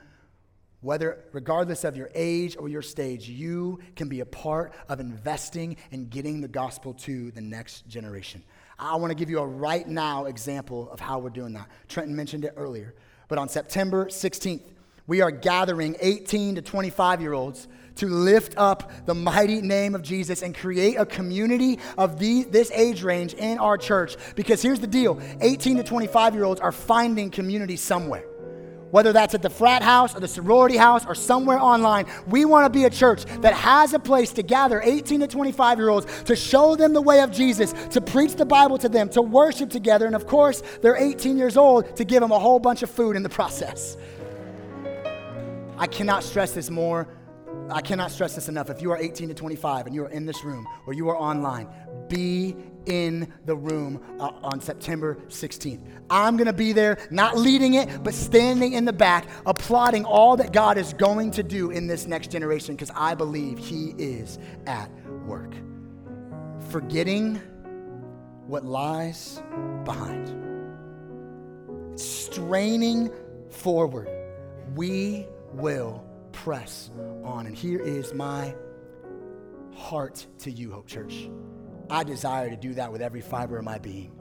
whether 0.80 1.24
regardless 1.32 1.84
of 1.84 1.96
your 1.96 2.10
age 2.14 2.56
or 2.58 2.68
your 2.68 2.82
stage, 2.82 3.28
you 3.28 3.78
can 3.94 4.08
be 4.08 4.20
a 4.20 4.26
part 4.26 4.72
of 4.88 4.98
investing 4.98 5.76
and 5.92 6.10
getting 6.10 6.40
the 6.40 6.48
gospel 6.48 6.94
to 6.94 7.30
the 7.30 7.40
next 7.40 7.86
generation. 7.86 8.42
I 8.78 8.96
want 8.96 9.12
to 9.12 9.14
give 9.14 9.30
you 9.30 9.38
a 9.38 9.46
right 9.46 9.86
now 9.86 10.24
example 10.24 10.90
of 10.90 10.98
how 10.98 11.20
we're 11.20 11.30
doing 11.30 11.52
that. 11.52 11.68
Trenton 11.88 12.16
mentioned 12.16 12.44
it 12.44 12.54
earlier. 12.56 12.94
But 13.28 13.38
on 13.38 13.48
September 13.48 14.06
16th, 14.06 14.62
we 15.06 15.20
are 15.20 15.30
gathering 15.30 15.96
18 16.00 16.56
to 16.56 16.62
25 16.62 17.20
year 17.20 17.32
olds 17.32 17.68
to 17.96 18.06
lift 18.06 18.54
up 18.56 18.90
the 19.06 19.14
mighty 19.14 19.60
name 19.60 19.94
of 19.94 20.02
Jesus 20.02 20.42
and 20.42 20.56
create 20.56 20.94
a 20.96 21.04
community 21.04 21.78
of 21.98 22.18
the, 22.18 22.44
this 22.44 22.70
age 22.70 23.02
range 23.02 23.34
in 23.34 23.58
our 23.58 23.76
church. 23.76 24.16
Because 24.34 24.62
here's 24.62 24.80
the 24.80 24.86
deal 24.86 25.20
18 25.40 25.78
to 25.78 25.82
25 25.82 26.34
year 26.34 26.44
olds 26.44 26.60
are 26.60 26.72
finding 26.72 27.30
community 27.30 27.76
somewhere. 27.76 28.24
Whether 28.90 29.14
that's 29.14 29.34
at 29.34 29.40
the 29.40 29.48
frat 29.48 29.82
house 29.82 30.14
or 30.14 30.20
the 30.20 30.28
sorority 30.28 30.76
house 30.76 31.06
or 31.06 31.14
somewhere 31.14 31.58
online, 31.58 32.04
we 32.26 32.44
want 32.44 32.66
to 32.66 32.78
be 32.78 32.84
a 32.84 32.90
church 32.90 33.24
that 33.40 33.54
has 33.54 33.94
a 33.94 33.98
place 33.98 34.32
to 34.32 34.42
gather 34.42 34.82
18 34.82 35.20
to 35.20 35.26
25 35.26 35.78
year 35.78 35.88
olds 35.88 36.22
to 36.24 36.36
show 36.36 36.76
them 36.76 36.92
the 36.92 37.00
way 37.00 37.20
of 37.20 37.32
Jesus, 37.32 37.72
to 37.88 38.02
preach 38.02 38.34
the 38.34 38.44
Bible 38.44 38.76
to 38.76 38.90
them, 38.90 39.08
to 39.10 39.22
worship 39.22 39.70
together, 39.70 40.04
and 40.04 40.14
of 40.14 40.26
course, 40.26 40.62
they're 40.82 40.96
18 40.96 41.38
years 41.38 41.56
old 41.56 41.96
to 41.96 42.04
give 42.04 42.20
them 42.20 42.32
a 42.32 42.38
whole 42.38 42.58
bunch 42.58 42.82
of 42.82 42.90
food 42.90 43.16
in 43.16 43.22
the 43.22 43.30
process. 43.30 43.96
I 45.82 45.88
cannot 45.88 46.22
stress 46.22 46.52
this 46.52 46.70
more. 46.70 47.08
I 47.68 47.80
cannot 47.80 48.12
stress 48.12 48.36
this 48.36 48.48
enough. 48.48 48.70
If 48.70 48.80
you 48.80 48.92
are 48.92 48.96
18 48.96 49.30
to 49.30 49.34
25 49.34 49.86
and 49.86 49.94
you 49.96 50.04
are 50.04 50.10
in 50.10 50.26
this 50.26 50.44
room 50.44 50.64
or 50.86 50.92
you 50.92 51.08
are 51.08 51.16
online, 51.16 51.66
be 52.08 52.54
in 52.86 53.32
the 53.46 53.56
room 53.56 54.00
uh, 54.20 54.30
on 54.44 54.60
September 54.60 55.16
16th. 55.26 55.84
I'm 56.08 56.36
going 56.36 56.46
to 56.46 56.52
be 56.52 56.72
there, 56.72 56.98
not 57.10 57.36
leading 57.36 57.74
it, 57.74 58.04
but 58.04 58.14
standing 58.14 58.74
in 58.74 58.84
the 58.84 58.92
back, 58.92 59.26
applauding 59.44 60.04
all 60.04 60.36
that 60.36 60.52
God 60.52 60.78
is 60.78 60.92
going 60.92 61.32
to 61.32 61.42
do 61.42 61.72
in 61.72 61.88
this 61.88 62.06
next 62.06 62.30
generation 62.30 62.76
because 62.76 62.92
I 62.94 63.16
believe 63.16 63.58
He 63.58 63.92
is 63.98 64.38
at 64.68 64.88
work. 65.26 65.52
Forgetting 66.70 67.40
what 68.46 68.64
lies 68.64 69.42
behind, 69.84 70.28
straining 71.98 73.10
forward. 73.50 74.08
We 74.76 75.26
will 75.54 76.04
press 76.32 76.90
on. 77.24 77.46
And 77.46 77.56
here 77.56 77.80
is 77.80 78.14
my 78.14 78.54
heart 79.74 80.26
to 80.40 80.50
you, 80.50 80.72
Hope 80.72 80.86
Church. 80.86 81.28
I 81.90 82.04
desire 82.04 82.48
to 82.50 82.56
do 82.56 82.74
that 82.74 82.90
with 82.90 83.02
every 83.02 83.20
fiber 83.20 83.58
of 83.58 83.64
my 83.64 83.78
being. 83.78 84.12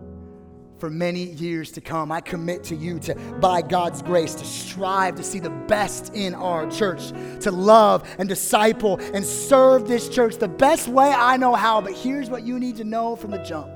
For 0.80 0.90
many 0.90 1.26
years 1.26 1.72
to 1.74 1.82
come, 1.82 2.12
I 2.12 2.22
commit 2.22 2.64
to 2.66 2.76
you 2.76 2.98
to, 3.02 3.14
by 3.40 3.62
God's 3.62 4.02
grace, 4.02 4.34
to 4.34 4.46
strive 4.46 5.16
to 5.16 5.24
see 5.24 5.40
the 5.40 5.52
best 5.52 6.14
in 6.16 6.34
our 6.34 6.70
church, 6.72 7.10
to 7.42 7.52
love 7.52 8.10
and 8.18 8.28
disciple 8.28 8.98
and 9.14 9.24
serve 9.24 9.88
this 9.88 10.10
church 10.10 10.38
the 10.38 10.48
best 10.48 10.88
way 10.88 11.12
I 11.12 11.38
know 11.38 11.54
how. 11.54 11.82
But 11.82 11.94
here's 11.94 12.32
what 12.32 12.42
you 12.42 12.60
need 12.60 12.78
to 12.78 12.84
know 12.84 13.16
from 13.16 13.30
the 13.30 13.38
jump 13.38 13.70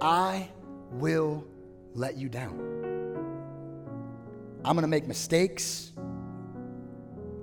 I 0.00 0.48
will 0.90 1.44
let 1.94 2.16
you 2.16 2.28
down. 2.28 2.58
I'm 4.64 4.74
going 4.74 4.82
to 4.82 4.88
make 4.88 5.06
mistakes. 5.06 5.92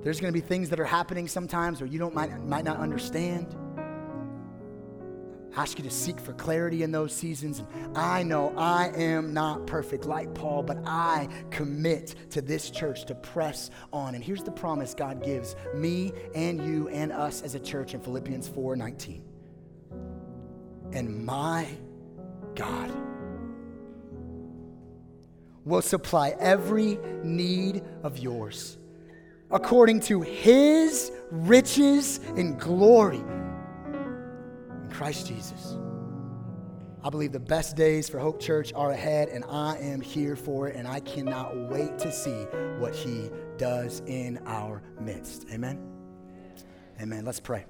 There's 0.02 0.22
going 0.22 0.34
to 0.34 0.40
be 0.40 0.46
things 0.46 0.70
that 0.70 0.80
are 0.80 0.86
happening 0.86 1.28
sometimes 1.28 1.82
where 1.82 1.88
you 1.88 2.00
don't 2.00 2.16
might, 2.16 2.44
might 2.46 2.64
not 2.64 2.78
understand. 2.78 3.54
ask 5.58 5.78
you 5.78 5.84
to 5.84 5.92
seek 5.92 6.22
for 6.22 6.32
clarity 6.34 6.84
in 6.84 6.92
those 6.92 7.14
seasons. 7.14 7.60
And 7.60 7.98
I 7.98 8.24
know 8.24 8.54
I 8.56 8.92
am 8.96 9.34
not 9.34 9.68
perfect 9.68 10.06
like 10.06 10.34
Paul, 10.34 10.64
but 10.64 10.78
I 10.86 11.28
commit 11.50 12.16
to 12.30 12.42
this 12.42 12.70
church 12.70 13.06
to 13.06 13.16
press 13.16 13.72
on. 13.92 14.16
And 14.16 14.24
here's 14.24 14.44
the 14.44 14.52
promise 14.52 14.94
God 14.94 15.22
gives 15.22 15.58
me 15.76 16.14
and 16.34 16.64
you 16.66 16.88
and 16.90 17.12
us 17.12 17.42
as 17.42 17.56
a 17.56 17.60
church 17.60 17.94
in 17.94 18.00
Philippians 18.00 18.48
4:19. 18.48 19.22
And 20.94 21.26
my 21.26 21.68
God 22.56 22.92
will 25.66 25.82
supply 25.82 26.36
every 26.40 26.98
need 27.24 27.84
of 28.02 28.18
yours 28.18 28.79
according 29.52 30.00
to 30.00 30.22
his 30.22 31.12
riches 31.32 32.20
and 32.36 32.60
glory 32.60 33.18
in 33.18 34.90
Christ 34.92 35.28
Jesus. 35.28 35.78
I 37.02 37.10
believe 37.10 37.32
the 37.32 37.40
best 37.40 37.78
days 37.78 38.10
for 38.10 38.20
Hope 38.20 38.42
Church 38.42 38.74
are 38.74 38.92
ahead, 38.92 39.30
and 39.30 39.46
I 39.46 39.78
am 39.78 40.02
here 40.02 40.36
for 40.36 40.68
it, 40.68 40.76
and 40.76 40.86
I 40.86 41.00
cannot 41.00 41.56
wait 41.70 41.98
to 42.00 42.12
see 42.12 42.44
what 42.78 42.94
He 42.94 43.30
does 43.58 44.02
in 44.06 44.38
our 44.46 44.84
midst. 45.00 45.46
Amen? 45.50 45.80
Amen. 47.02 47.24
Let's 47.24 47.40
pray. 47.40 47.66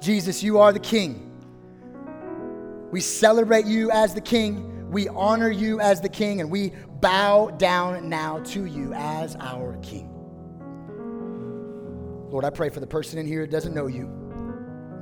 Jesus, 0.00 0.42
you 0.42 0.58
are 0.58 0.72
the 0.72 0.80
King. 0.80 1.30
We 2.90 3.00
celebrate 3.00 3.66
you 3.66 3.92
as 3.92 4.14
the 4.14 4.20
King. 4.20 4.90
We 4.90 5.06
honor 5.08 5.50
you 5.50 5.78
as 5.78 6.00
the 6.00 6.08
King, 6.08 6.40
and 6.40 6.50
we 6.50 6.72
bow 7.00 7.50
down 7.50 8.08
now 8.08 8.40
to 8.40 8.64
you 8.64 8.92
as 8.94 9.36
our 9.36 9.76
King. 9.76 10.11
Lord, 12.32 12.46
I 12.46 12.50
pray 12.50 12.70
for 12.70 12.80
the 12.80 12.86
person 12.86 13.18
in 13.18 13.26
here 13.26 13.42
that 13.42 13.50
doesn't 13.50 13.74
know 13.74 13.88
you. 13.88 14.06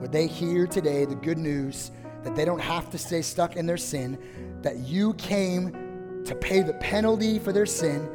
Would 0.01 0.11
they 0.11 0.27
hear 0.27 0.67
today 0.67 1.05
the 1.05 1.15
good 1.15 1.39
news 1.39 1.93
that 2.25 2.35
they 2.35 2.45
don't 2.45 2.59
have 2.59 2.91
to 2.91 2.99
stay 2.99 3.23
stuck 3.23 3.55
in 3.55 3.67
their 3.67 3.77
sin, 3.77 4.19
that 4.63 4.79
you 4.79 5.15
came 5.15 6.25
to 6.25 6.35
pay 6.35 6.61
the 6.63 6.75
penalty 6.75 7.39
for 7.39 7.53
their 7.53 7.67
sin. 7.67 8.11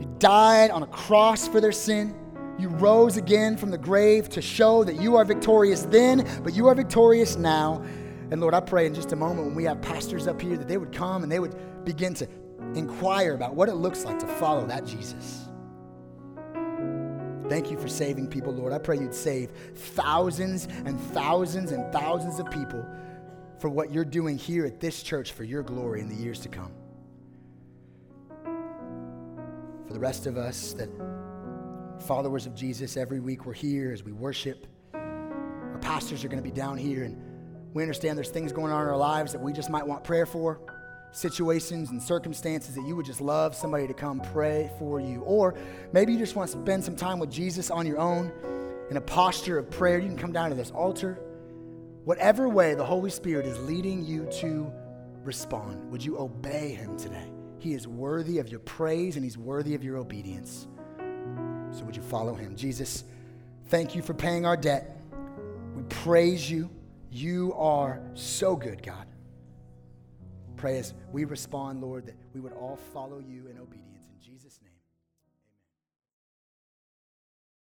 You 0.00 0.10
died 0.18 0.70
on 0.70 0.82
a 0.82 0.86
cross 0.86 1.46
for 1.46 1.60
their 1.60 1.72
sin. 1.72 2.14
You 2.58 2.68
rose 2.68 3.18
again 3.18 3.58
from 3.58 3.70
the 3.70 3.76
grave 3.76 4.30
to 4.30 4.40
show 4.40 4.82
that 4.84 4.96
you 4.96 5.16
are 5.16 5.24
victorious 5.26 5.82
then, 5.82 6.26
but 6.42 6.54
you 6.54 6.68
are 6.68 6.74
victorious 6.74 7.36
now. 7.36 7.84
And 8.30 8.40
Lord, 8.40 8.54
I 8.54 8.60
pray 8.60 8.86
in 8.86 8.94
just 8.94 9.12
a 9.12 9.16
moment 9.16 9.48
when 9.48 9.54
we 9.54 9.64
have 9.64 9.82
pastors 9.82 10.26
up 10.26 10.40
here 10.40 10.56
that 10.56 10.68
they 10.68 10.78
would 10.78 10.92
come 10.92 11.22
and 11.22 11.30
they 11.30 11.38
would 11.38 11.84
begin 11.84 12.14
to 12.14 12.26
inquire 12.74 13.34
about 13.34 13.54
what 13.54 13.68
it 13.68 13.74
looks 13.74 14.06
like 14.06 14.18
to 14.20 14.26
follow 14.26 14.66
that 14.68 14.86
Jesus. 14.86 15.49
Thank 17.50 17.68
you 17.68 17.76
for 17.76 17.88
saving 17.88 18.28
people, 18.28 18.54
Lord. 18.54 18.72
I 18.72 18.78
pray 18.78 18.96
you'd 18.96 19.12
save 19.12 19.50
thousands 19.74 20.68
and 20.84 21.00
thousands 21.00 21.72
and 21.72 21.92
thousands 21.92 22.38
of 22.38 22.48
people 22.48 22.86
for 23.58 23.68
what 23.68 23.90
you're 23.90 24.04
doing 24.04 24.38
here 24.38 24.64
at 24.64 24.78
this 24.78 25.02
church 25.02 25.32
for 25.32 25.42
your 25.42 25.64
glory 25.64 26.00
in 26.00 26.08
the 26.08 26.14
years 26.14 26.38
to 26.42 26.48
come. 26.48 26.70
For 29.84 29.92
the 29.92 29.98
rest 29.98 30.28
of 30.28 30.36
us 30.36 30.74
that 30.74 30.90
followers 32.06 32.46
of 32.46 32.54
Jesus, 32.54 32.96
every 32.96 33.18
week 33.18 33.44
we're 33.44 33.52
here 33.52 33.90
as 33.90 34.04
we 34.04 34.12
worship. 34.12 34.68
Our 34.94 35.78
pastors 35.80 36.24
are 36.24 36.28
going 36.28 36.40
to 36.40 36.48
be 36.48 36.54
down 36.54 36.78
here, 36.78 37.02
and 37.02 37.20
we 37.74 37.82
understand 37.82 38.16
there's 38.16 38.30
things 38.30 38.52
going 38.52 38.70
on 38.70 38.80
in 38.80 38.86
our 38.86 38.96
lives 38.96 39.32
that 39.32 39.40
we 39.40 39.52
just 39.52 39.70
might 39.70 39.84
want 39.84 40.04
prayer 40.04 40.24
for 40.24 40.60
situations 41.12 41.90
and 41.90 42.02
circumstances 42.02 42.74
that 42.74 42.86
you 42.86 42.96
would 42.96 43.06
just 43.06 43.20
love 43.20 43.54
somebody 43.54 43.86
to 43.86 43.94
come 43.94 44.20
pray 44.20 44.70
for 44.78 45.00
you. 45.00 45.20
Or 45.22 45.54
maybe 45.92 46.12
you 46.12 46.18
just 46.18 46.36
want 46.36 46.50
to 46.50 46.58
spend 46.58 46.84
some 46.84 46.96
time 46.96 47.18
with 47.18 47.30
Jesus 47.30 47.70
on 47.70 47.86
your 47.86 47.98
own 47.98 48.32
in 48.90 48.96
a 48.96 49.00
posture 49.00 49.58
of 49.58 49.70
prayer. 49.70 49.98
You 49.98 50.08
can 50.08 50.16
come 50.16 50.32
down 50.32 50.50
to 50.50 50.56
this 50.56 50.70
altar. 50.70 51.20
Whatever 52.04 52.48
way 52.48 52.74
the 52.74 52.84
Holy 52.84 53.10
Spirit 53.10 53.46
is 53.46 53.58
leading 53.60 54.04
you 54.04 54.26
to 54.40 54.72
respond, 55.22 55.90
would 55.90 56.04
you 56.04 56.18
obey 56.18 56.74
Him 56.74 56.96
today? 56.96 57.30
He 57.58 57.74
is 57.74 57.86
worthy 57.86 58.38
of 58.38 58.48
your 58.48 58.60
praise 58.60 59.16
and 59.16 59.24
He's 59.24 59.36
worthy 59.36 59.74
of 59.74 59.84
your 59.84 59.98
obedience. 59.98 60.66
So 61.72 61.84
would 61.84 61.94
you 61.94 62.02
follow 62.02 62.34
Him? 62.34 62.56
Jesus, 62.56 63.04
thank 63.66 63.94
you 63.94 64.02
for 64.02 64.14
paying 64.14 64.46
our 64.46 64.56
debt. 64.56 64.96
We 65.76 65.82
praise 65.84 66.50
you. 66.50 66.70
You 67.12 67.52
are 67.56 68.00
so 68.14 68.56
good, 68.56 68.82
God 68.82 69.09
pray 70.60 70.78
as 70.78 70.92
we 71.10 71.24
respond, 71.24 71.80
Lord, 71.80 72.06
that 72.06 72.16
we 72.34 72.40
would 72.40 72.52
all 72.52 72.78
follow 72.92 73.18
you 73.18 73.48
in 73.48 73.58
obedience. 73.58 73.89